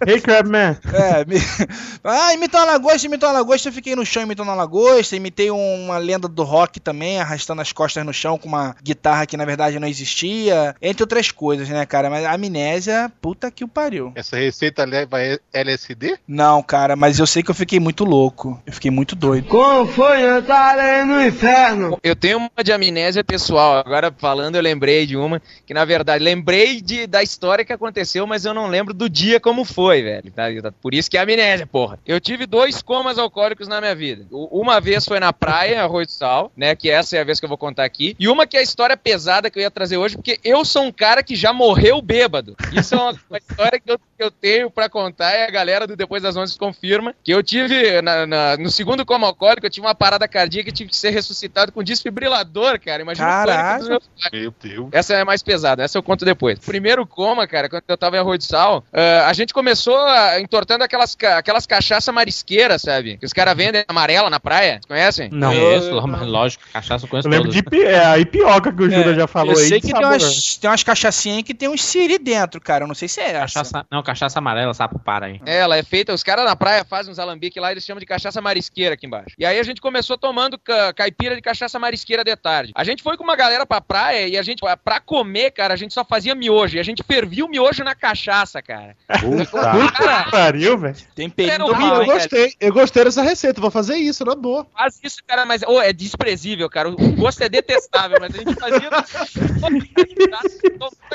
[0.06, 0.76] Hey, Crabman.
[0.92, 1.36] É, me...
[2.02, 5.50] ah, imitou uma lagosta, imitou uma lagosta, eu fiquei no chão imitando uma lagosta, imitei
[5.50, 9.44] uma lenda do rock também, arrastando as costas no chão com uma guitarra que na
[9.44, 14.12] verdade não existia, entre outras coisas, né, cara, mas a amnésia, puta que o pariu.
[14.14, 15.18] Essa receita leva
[15.52, 16.18] LSD?
[16.26, 19.48] Não, cara, mas eu sei que eu fiquei muito louco, eu fiquei muito doido.
[19.48, 21.98] Como foi entrar aí no inferno?
[22.02, 23.78] Eu tenho uma de amnésia pessoal.
[23.78, 28.26] Agora falando, eu lembrei de uma que, na verdade, lembrei de, da história que aconteceu,
[28.26, 30.30] mas eu não lembro do dia como foi, velho.
[30.32, 30.44] tá?
[30.80, 31.98] Por isso que é amnésia, porra.
[32.06, 34.24] Eu tive dois comas alcoólicos na minha vida.
[34.30, 36.74] Uma vez foi na praia, em Arroio do Sal, né?
[36.74, 38.14] Que essa é a vez que eu vou contar aqui.
[38.18, 40.84] E uma que é a história pesada que eu ia trazer hoje, porque eu sou
[40.84, 42.56] um cara que já morreu bêbado.
[42.72, 45.86] Isso é uma, uma história que eu, que eu tenho pra contar e a galera
[45.86, 49.70] do Depois das 11 confirma que eu tive, na- na- no segundo coma alcoólico, eu
[49.70, 51.82] tive uma parada cardíaca e tive que ser ressuscitado com
[52.16, 53.02] desfibrilador, cara.
[53.02, 54.32] Imagina o pânico dos meus pais.
[54.42, 54.88] Meu Deus.
[54.92, 56.58] Essa é mais pesada, essa eu conto depois.
[56.66, 60.40] Primeiro coma, cara, quando eu tava em Arroio de Sal, ah, a gente começou ah,
[60.40, 63.16] entortando aquelas, ca- aquelas cachaça marisqueiras, sabe?
[63.18, 64.74] Que os caras vendem amarela na praia.
[64.74, 65.28] Vocês conhecem?
[65.30, 65.48] Não.
[65.50, 65.90] Conheço,
[66.26, 67.70] lógico, cachaça eu conheço Eu lembro todas.
[67.70, 69.66] de é, a ipioca que o Judas já falou eu aí.
[69.68, 72.88] sei de que tem umas, tem umas cachaçinhas que tem uns siri dentro, cara, eu
[72.88, 73.38] não sei se é essa.
[73.40, 75.40] Cachaça, não, cachaça amarela, sapo para aí.
[75.46, 78.06] É, ela é feita, os caras na praia fazem uns alambiques lá, eles chamam de
[78.06, 79.34] cachaça marisqueira aqui embaixo.
[79.38, 82.72] E aí a gente começou tomando ca- caipira de cachaça marisqueira de tarde.
[82.74, 85.76] A gente foi com uma galera pra praia e a gente, pra comer, cara, a
[85.76, 86.76] gente só fazia miojo.
[86.76, 88.96] E a gente fervia o miojo na cachaça, cara.
[89.20, 89.46] Puta.
[89.46, 90.96] Cara, Que pariu, velho.
[91.14, 91.70] Tem Era perigo.
[91.70, 94.66] horrível, Eu gostei, eu gostei dessa receita, vou fazer isso, na boa.
[94.76, 96.88] Faz isso, cara, mas ô, é desprezível, cara.
[96.88, 98.90] O gosto é detestável, mas a gente fazia.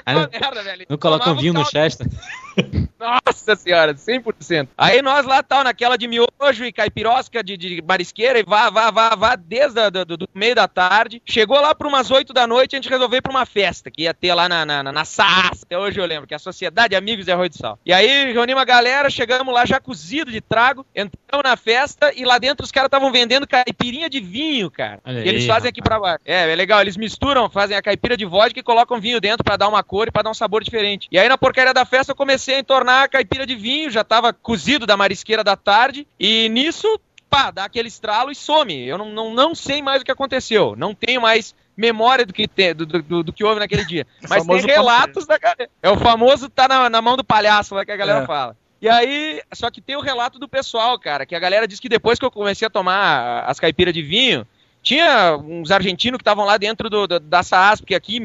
[0.06, 0.86] Aí não- merda, velho.
[0.90, 1.66] Não coloca um vinho no.
[1.66, 2.08] Chester.
[3.00, 4.70] Nossa senhora, 100%.
[4.78, 8.92] Aí nós lá tal, naquela de miojo e caipirosca de, de marisqueira e vá, vá,
[8.92, 11.22] vá, vá, desde a, do, do meio da tarde.
[11.26, 14.04] Chegou lá por umas 8 da noite, a gente resolveu ir pra uma festa que
[14.04, 16.40] ia ter lá na, na, na, na SAS, até hoje eu lembro, que é a
[16.40, 17.80] Sociedade Amigos de Arroio do Sal.
[17.86, 22.24] E aí reunimos a galera, chegamos lá já cozido de trago, entramos na festa e
[22.24, 25.00] lá dentro os caras estavam vendendo caipirinha de vinho, cara.
[25.06, 26.20] E eles aí, fazem aqui pra baixo.
[26.26, 29.58] É, é legal, eles misturam, fazem a caipira de vodka e colocam vinho dentro pra
[29.58, 31.08] dar uma cor e pra dar um sabor diferente.
[31.12, 34.04] E aí na porcaria da festa eu comecei a entornar a caipira de vinho, já
[34.04, 36.88] tava cozido da marisqueira da tarde, e nisso,
[37.30, 38.88] pá, dá aquele estralo e some.
[38.88, 42.48] Eu não, não, não sei mais o que aconteceu, não tenho mais memória do que,
[42.74, 44.08] do, do, do que houve naquele dia.
[44.30, 45.70] Mas tem relatos da galera.
[45.84, 48.26] É o famoso tá na, na mão do palhaço lá que a galera É.
[48.26, 48.58] fala.
[48.82, 51.88] E aí, só que tem o relato do pessoal, cara, que a galera diz que
[51.88, 54.46] depois que eu comecei a tomar as caipiras de vinho,
[54.82, 58.20] tinha uns argentinos que estavam lá dentro do, do- da SAAS, porque aqui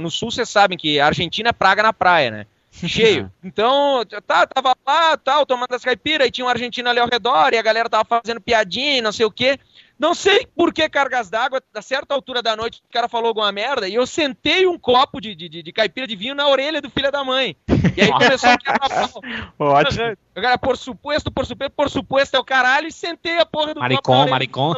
[0.00, 2.46] no sul vocês sabem que a Argentina é praga na praia, né?
[2.72, 3.30] Cheio.
[3.44, 7.52] Então, tá, tava lá, tal, tomando as caipiras, e tinha um argentino ali ao redor,
[7.52, 9.58] e a galera tava fazendo piadinha, e não sei o quê.
[9.98, 13.52] Não sei por que cargas d'água, a certa altura da noite, o cara falou alguma
[13.52, 16.90] merda, e eu sentei um copo de, de, de- caipira de vinho na orelha do
[16.90, 17.56] filho da mãe.
[17.96, 19.22] E aí começou a quebrar pau.
[19.58, 20.16] Ótimo.
[20.36, 23.74] O cara, por suposto, por suposto, por suposto é o caralho, e sentei a porra
[23.74, 24.74] do copo na Maricon,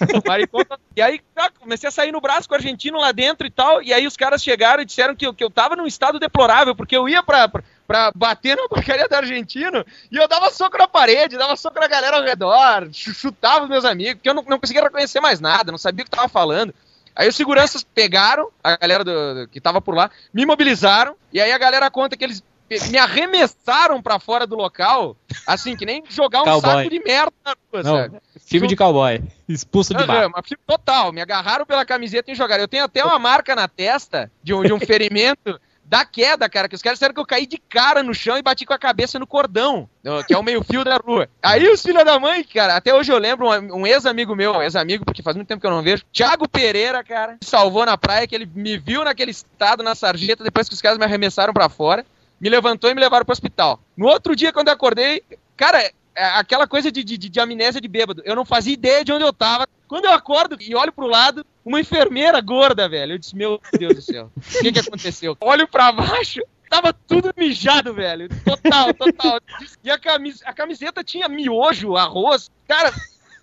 [0.96, 3.80] E aí, tá, comecei a sair no braço com o argentino lá dentro e tal.
[3.82, 6.96] E aí os caras chegaram e disseram que que eu tava num estado deplorável, porque
[6.96, 10.88] eu ia pra, pra, pra bater na porcaria do argentino e eu dava soco na
[10.88, 14.42] parede, dava soco na galera ao redor, chu- chutava os meus amigos, porque eu não,
[14.42, 16.74] não conseguia reconhecer mais nada, não sabia o que tava falando.
[17.14, 21.40] Aí os seguranças pegaram a galera do, do- que tava por lá, me mobilizaram, e
[21.40, 22.42] aí a galera conta que eles
[22.90, 25.16] me arremessaram pra fora do local,
[25.46, 26.70] assim, que nem jogar um Cowboy.
[26.70, 28.14] saco de merda na rua, sabe?
[28.14, 29.22] Não, filme de cowboy.
[29.48, 30.30] Expulso de bar.
[30.66, 32.62] total, me agarraram pela camiseta e jogaram.
[32.62, 35.58] Eu tenho até uma marca na testa de um, de um ferimento
[35.88, 38.42] da queda, cara, que os caras disseram que eu caí de cara no chão e
[38.42, 39.88] bati com a cabeça no cordão,
[40.26, 41.28] que é o meio-fio da rua.
[41.42, 44.62] Aí os filhos da mãe, cara, até hoje eu lembro, um, um ex-amigo meu, um
[44.62, 47.96] ex-amigo, porque faz muito tempo que eu não vejo, Thiago Pereira, cara, me salvou na
[47.96, 51.54] praia, que ele me viu naquele estado na sarjeta depois que os caras me arremessaram
[51.54, 52.04] pra fora,
[52.40, 53.80] me levantou e me levaram pro hospital.
[53.96, 55.22] No outro dia, quando eu acordei,
[55.56, 55.92] cara, é
[56.34, 58.22] aquela coisa de, de, de- de amnésia de bêbado.
[58.24, 59.66] Eu não fazia ideia de onde eu tava.
[59.86, 63.12] Quando eu acordo e olho pro lado, uma enfermeira gorda, velho.
[63.14, 65.36] Eu disse, meu Deus do céu, o que que aconteceu?
[65.40, 68.28] Olho pra baixo, tava tudo mijado, velho.
[68.44, 69.40] Total, total.
[69.82, 72.50] E a, camis a camiseta tinha miojo, arroz.
[72.66, 72.92] Cara,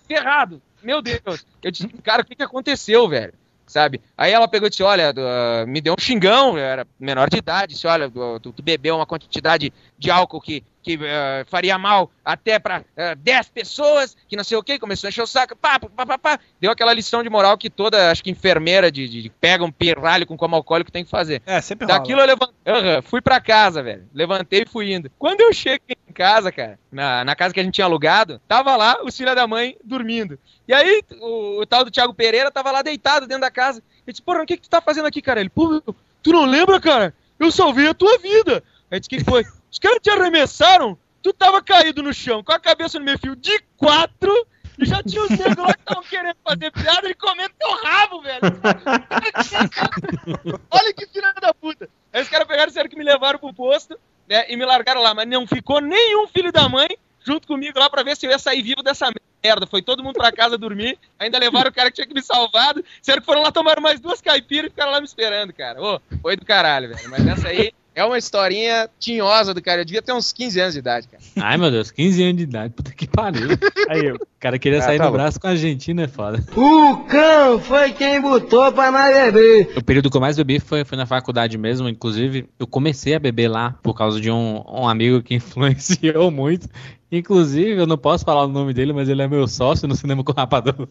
[0.06, 0.62] ferrado.
[0.82, 1.44] Meu Deus.
[1.62, 3.34] Eu disse, cara, o que que aconteceu, velho?
[3.66, 4.00] Sabe?
[4.16, 7.38] Aí ela pegou e disse: Olha, ah, me deu um xingão, eu era menor de
[7.38, 7.74] idade.
[7.74, 12.58] Disse: Olha, tu, tu bebeu uma quantidade de álcool que, que ah, faria mal até
[12.58, 14.78] pra ah, 10 pessoas, que não sei o que.
[14.78, 16.40] Começou a encher o saco, pá, pá, pá, pá.
[16.60, 19.70] Deu aquela lição de moral que toda, acho que enfermeira de, de, de pega um
[19.70, 21.42] pirralho com coma alcoólico tem que fazer.
[21.46, 21.98] É, sempre rola.
[21.98, 24.06] Daquilo eu levantei, fui pra casa, velho.
[24.12, 25.10] Levantei e fui indo.
[25.18, 28.76] Quando eu cheguei em casa, cara, na, na casa que a gente tinha alugado, tava
[28.76, 30.38] lá os filhos da mãe dormindo.
[30.68, 33.82] E aí o, o tal do Thiago Pereira tava lá deitado dentro da casa.
[34.06, 35.40] Eu disse, porra, o que que tu tá fazendo aqui, cara?
[35.40, 35.82] Ele, pô,
[36.22, 37.14] tu não lembra, cara?
[37.38, 38.62] Eu salvei a tua vida.
[38.90, 39.44] Aí disse, o que foi?
[39.76, 43.36] Os caras te arremessaram, tu tava caído no chão, com a cabeça no meio fio
[43.36, 44.32] de quatro,
[44.78, 48.22] e já tinha os negros lá que estavam querendo fazer piada e comendo teu rabo,
[48.22, 48.40] velho.
[50.70, 51.90] Olha que filha da puta.
[52.10, 55.12] Aí os caras pegaram disseram que me levaram pro posto, né, e me largaram lá,
[55.12, 56.88] mas não ficou nenhum filho da mãe
[57.22, 59.10] junto comigo lá pra ver se eu ia sair vivo dessa
[59.44, 59.66] merda.
[59.66, 62.82] Foi todo mundo pra casa dormir, ainda levaram o cara que tinha que me salvado,
[62.98, 65.82] disseram que foram lá, tomaram mais duas caipiras e ficaram lá me esperando, cara.
[65.82, 67.10] Ô, foi do caralho, velho.
[67.10, 69.80] Mas essa aí é uma historinha tinhosa do cara.
[69.80, 71.22] Eu devia ter uns 15 anos de idade, cara.
[71.40, 73.48] Ai, meu Deus, 15 anos de idade, puta que pariu.
[73.88, 76.44] Aí, O cara queria Ah, sair tá no braço com a Argentina, é foda.
[76.54, 79.72] O cão foi quem botou pra nós beber.
[79.78, 81.88] O período que eu mais bebi foi, foi na faculdade mesmo.
[81.88, 86.68] Inclusive, eu comecei a beber lá por causa de um, um amigo que influenciou muito.
[87.16, 90.22] Inclusive, eu não posso falar o nome dele, mas ele é meu sócio no cinema
[90.22, 90.74] com o Rapador.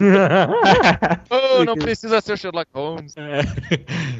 [1.30, 3.14] Ô, não precisa ser o Sherlock Holmes.
[3.18, 3.41] É.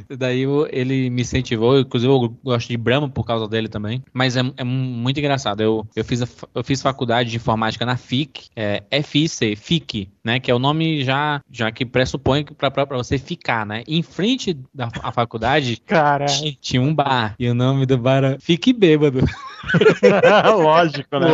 [0.16, 4.04] Daí ele me incentivou, inclusive eu gosto de Brahma por causa dele também.
[4.14, 5.62] Mas é, é muito engraçado.
[5.62, 6.22] Eu, eu, fiz
[6.54, 10.40] eu fiz faculdade de informática na FIC, é, FIC, FIC, né?
[10.40, 13.84] Que é o nome já, já que pressupõe pra você ficar, né?
[13.88, 17.36] Em frente da faculdade Cara, tinha- um bar.
[17.40, 19.20] E o nome do bar era Fique Bêbado.
[20.62, 21.28] lógico, né?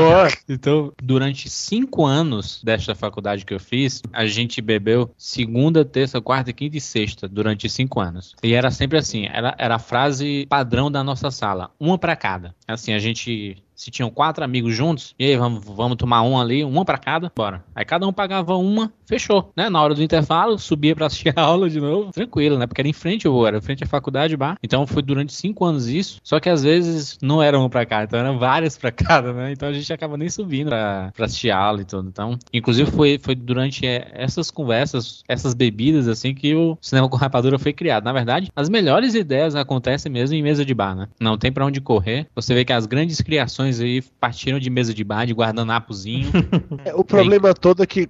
[0.47, 6.53] Então, durante cinco anos desta faculdade que eu fiz, a gente bebeu segunda, terça, quarta,
[6.53, 8.35] quinta e sexta durante cinco anos.
[8.43, 12.55] E era sempre assim, era, era a frase padrão da nossa sala, uma pra cada.
[12.72, 16.64] Assim, a gente se tinham quatro amigos juntos, e aí, vamos, vamos tomar um ali,
[16.64, 17.64] uma pra cada, bora.
[17.76, 19.70] Aí cada um pagava uma, fechou, né?
[19.70, 22.66] Na hora do intervalo, subia pra assistir a aula de novo, tranquilo, né?
[22.66, 24.58] Porque era em frente ao era em frente à faculdade, bar.
[24.64, 28.06] Então foi durante cinco anos isso, só que às vezes não era um pra cada,
[28.06, 29.52] então eram várias pra cada, né?
[29.52, 32.08] Então a gente acaba nem subindo pra, pra assistir a aula e tudo.
[32.08, 37.18] Então, inclusive foi, foi durante é, essas conversas, essas bebidas, assim, que o cinema com
[37.18, 38.06] rapadura foi criado.
[38.06, 41.08] Na verdade, as melhores ideias acontecem mesmo em mesa de bar, né?
[41.20, 42.28] Não tem pra onde correr.
[42.36, 46.32] Você vê que as grandes criações aí partiram de mesa de bar, de guardanapozinho.
[46.84, 48.10] É, o problema todo é que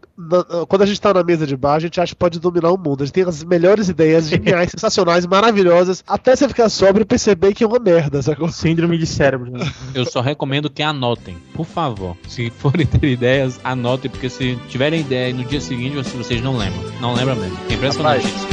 [0.68, 2.78] quando a gente tá na mesa de bar, a gente acha que pode dominar o
[2.78, 3.04] mundo.
[3.04, 7.54] A gente tem as melhores ideias, geniais, sensacionais, maravilhosas, até você ficar sóbrio e perceber
[7.54, 8.50] que é uma merda, sacou?
[8.50, 9.52] síndrome de cérebro.
[9.52, 9.72] né?
[9.94, 12.18] Eu só recomendo que anotem, por favor.
[12.28, 16.42] Se forem ter ideias, anotem, porque se tiverem ideia e no dia seguinte vocês- vocês
[16.42, 16.82] não lembram.
[17.00, 17.58] Não lembram mesmo.
[17.70, 18.48] É impressionante isso.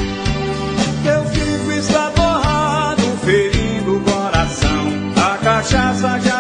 [1.05, 4.89] Eu fico estaborrado, ferindo o coração.
[5.17, 6.38] A cachaça já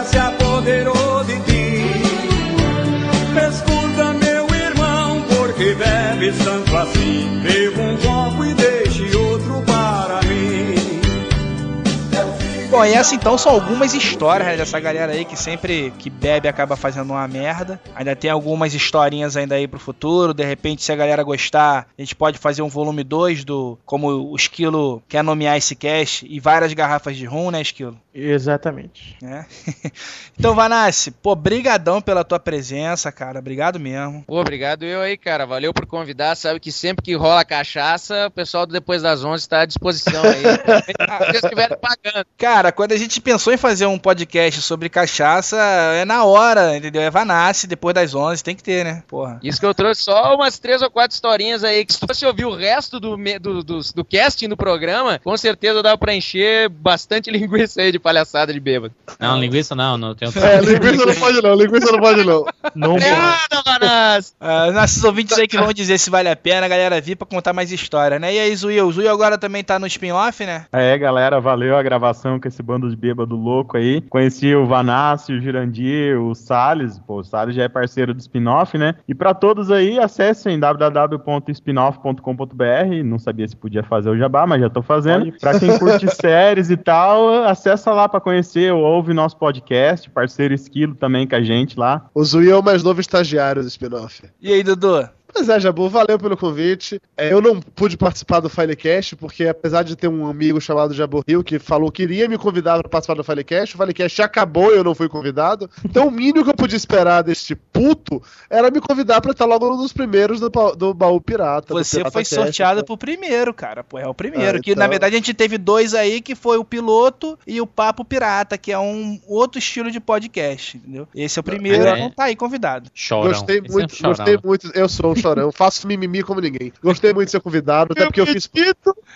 [12.85, 16.77] E essa então são algumas histórias né, dessa galera aí que sempre que bebe acaba
[16.77, 17.81] fazendo uma merda.
[17.95, 20.33] Ainda tem algumas historinhas ainda aí pro futuro.
[20.33, 24.09] De repente, se a galera gostar, a gente pode fazer um volume 2 do como
[24.09, 27.99] o Esquilo quer nomear esse cast e várias garrafas de rum, né, Esquilo?
[28.15, 29.17] Exatamente.
[29.23, 29.45] É.
[30.37, 33.39] então, Vanassi, pô, brigadão pela tua presença, cara.
[33.39, 34.25] Obrigado mesmo.
[34.27, 35.47] Pô, obrigado eu aí, cara.
[35.47, 36.35] Valeu por convidar.
[36.35, 40.23] Sabe que sempre que rola cachaça, o pessoal do Depois das 11 está à disposição
[40.25, 40.43] aí.
[40.89, 42.27] Se vocês estiverem pagando.
[42.37, 45.57] Cara, quando a gente pensou em fazer um podcast sobre cachaça,
[45.95, 47.01] é na hora, entendeu?
[47.01, 49.03] É Vanassi, depois das 11, tem que ter, né?
[49.07, 49.39] Porra.
[49.43, 51.85] Isso que eu trouxe só umas três ou quatro historinhas aí.
[51.85, 55.83] Que se você ouvir o resto do, do, do, do casting do programa, com certeza
[55.83, 58.95] dá pra encher bastante linguiça aí de palhaçada de bêbado.
[59.21, 60.43] Não, linguiça não, não tem outro.
[60.45, 62.45] É, linguiça não pode não, linguiça não pode não.
[62.75, 64.33] Não Nada, Vanassi!
[64.41, 67.27] Ah, nossos ouvintes aí que vão dizer se vale a pena, a galera vir pra
[67.27, 68.35] contar mais história, né?
[68.35, 68.87] E aí, Zuil?
[68.87, 70.67] O Zuil agora também tá no spin-off, né?
[70.73, 74.01] É, galera, valeu a gravação com com esse bando de bêbado louco aí.
[74.03, 76.99] Conheci o Vanassi, o Jurandir, o Salles.
[76.99, 78.97] Pô, o Salles já é parceiro do spin-off, né?
[79.07, 83.05] E pra todos aí, acessem www.spinoff.com.br.
[83.05, 85.33] Não sabia se podia fazer o jabá, mas já tô fazendo.
[85.39, 90.97] Pra quem curte séries e tal, acessa lá pra conhecer, ouve nosso podcast, parceiro Esquilo
[90.97, 92.07] também com a gente lá.
[92.15, 94.25] O Zui é o mais novo estagiário do spin-off.
[94.41, 95.09] E aí, Dudu?
[95.39, 97.01] Pois é, Jabu, valeu pelo convite.
[97.17, 101.23] É, eu não pude participar do Filecast, porque apesar de ter um amigo chamado Jabu
[101.27, 104.77] Rio que falou que iria me convidar para participar do Filecast, o Filecast acabou e
[104.77, 105.71] eu não fui convidado.
[105.85, 108.21] Então o mínimo que eu podia esperar deste puto
[108.51, 111.73] era me convidar para estar logo um dos primeiros do, do baú pirata.
[111.73, 112.87] do Você Pirata foi Cast, sorteado tá?
[112.87, 113.85] pro primeiro, cara.
[113.85, 114.59] Pô, é o primeiro.
[114.59, 117.61] Ah, que então- na verdade a gente teve dois aí, que foi o piloto e
[117.61, 121.07] o Papo Pirata, que é um outro estilo de podcast, entendeu?
[121.15, 121.97] Esse é o primeiro, é.
[121.97, 122.91] então tá aí convidado.
[122.93, 123.29] Chorão.
[123.29, 124.11] Gostei Esse é um muito, chorão.
[124.17, 124.71] gostei muito.
[124.75, 126.73] Eu sou um chorão, faço mimimi como ninguém.
[126.83, 128.49] Gostei muito de ser convidado, até porque eu fiz.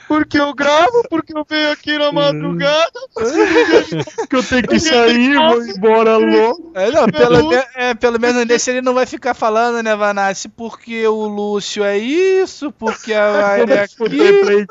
[0.09, 2.90] porque eu gravo, porque eu venho aqui na madrugada.
[4.28, 6.72] Que eu tenho que sair, vou embora louco.
[6.74, 10.48] É, não, pelo, me- é, pelo menos nesse ele não vai ficar falando, né, Vanassi?
[10.48, 14.66] Porque o Lúcio é isso, porque a Mayra é aquilo.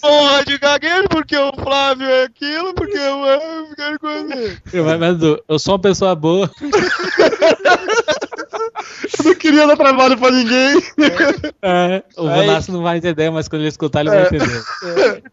[0.00, 4.60] Porra de gagueiro, porque o Flávio é aquilo, porque eu, eu quero coisa.
[4.72, 5.16] Eu, mas,
[5.48, 6.50] eu sou uma pessoa boa.
[9.18, 10.59] Eu não queria dar trabalho pra ninguém.
[11.62, 14.62] É, o Aí- Vanassi não vai entender, mas quando ele escutar, ele vai entender.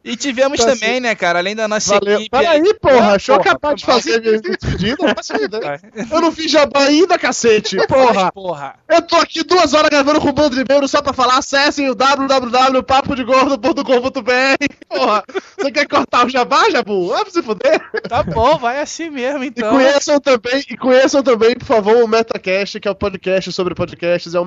[0.04, 2.16] E tivemos Tá também, né, cara, além da nossa Valeu.
[2.20, 2.30] equipe.
[2.30, 5.08] Peraí, porra, deixa eu Porra, acabar de fazer minha despedida.
[6.12, 7.78] Eu não fiz jabá ainda, cacete.
[7.88, 8.32] Porra.
[8.32, 8.76] Porra.
[8.90, 11.38] Eu tô aqui duas horas gravando com o Bando de Beiro só pra falar.
[11.38, 14.66] Acessem o www.papodegordo.com.br.
[14.90, 15.24] Porra,
[15.58, 17.10] você quer cortar o jabá, Jabu?
[17.10, 17.82] Vai pra se fuder.
[18.08, 19.70] Tá bom, vai assim mesmo, E então.
[19.72, 24.34] conheçam também, e conheçam também, por favor, o Metacast, que é o podcast sobre podcasts,
[24.34, 24.46] é o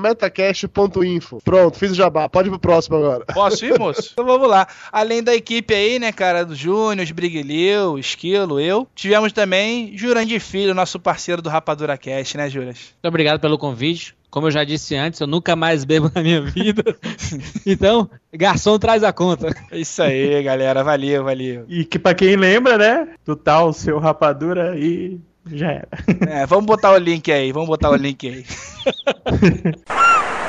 [0.70, 1.40] metacast.info.
[1.44, 2.28] Pronto, fiz o jabá.
[2.28, 3.24] Pode ir pro próximo agora.
[3.26, 4.10] Posso ir, moço?
[4.20, 4.66] Então vamos lá.
[4.92, 10.74] Além da equipe aí, né, cara, do Júnior, Brigueleu, Esquilo, eu, tivemos também Jurandir Filho,
[10.74, 12.76] nosso parceiro do Rapadura Cast, né, Juras?
[12.94, 14.14] Muito obrigado pelo convite.
[14.30, 16.84] Como eu já disse antes, eu nunca mais bebo na minha vida.
[17.66, 19.54] Então, garçom traz a conta.
[19.72, 20.82] Isso aí, galera.
[20.82, 21.64] Valeu, valeu.
[21.68, 23.08] E que pra quem lembra, né?
[23.24, 25.88] Do tal seu rapadura e já era.
[26.28, 28.44] É, vamos botar o link aí, vamos botar o link aí.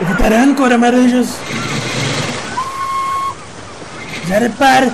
[0.00, 1.28] Veteran com amarelos.
[4.28, 4.92] Já repare.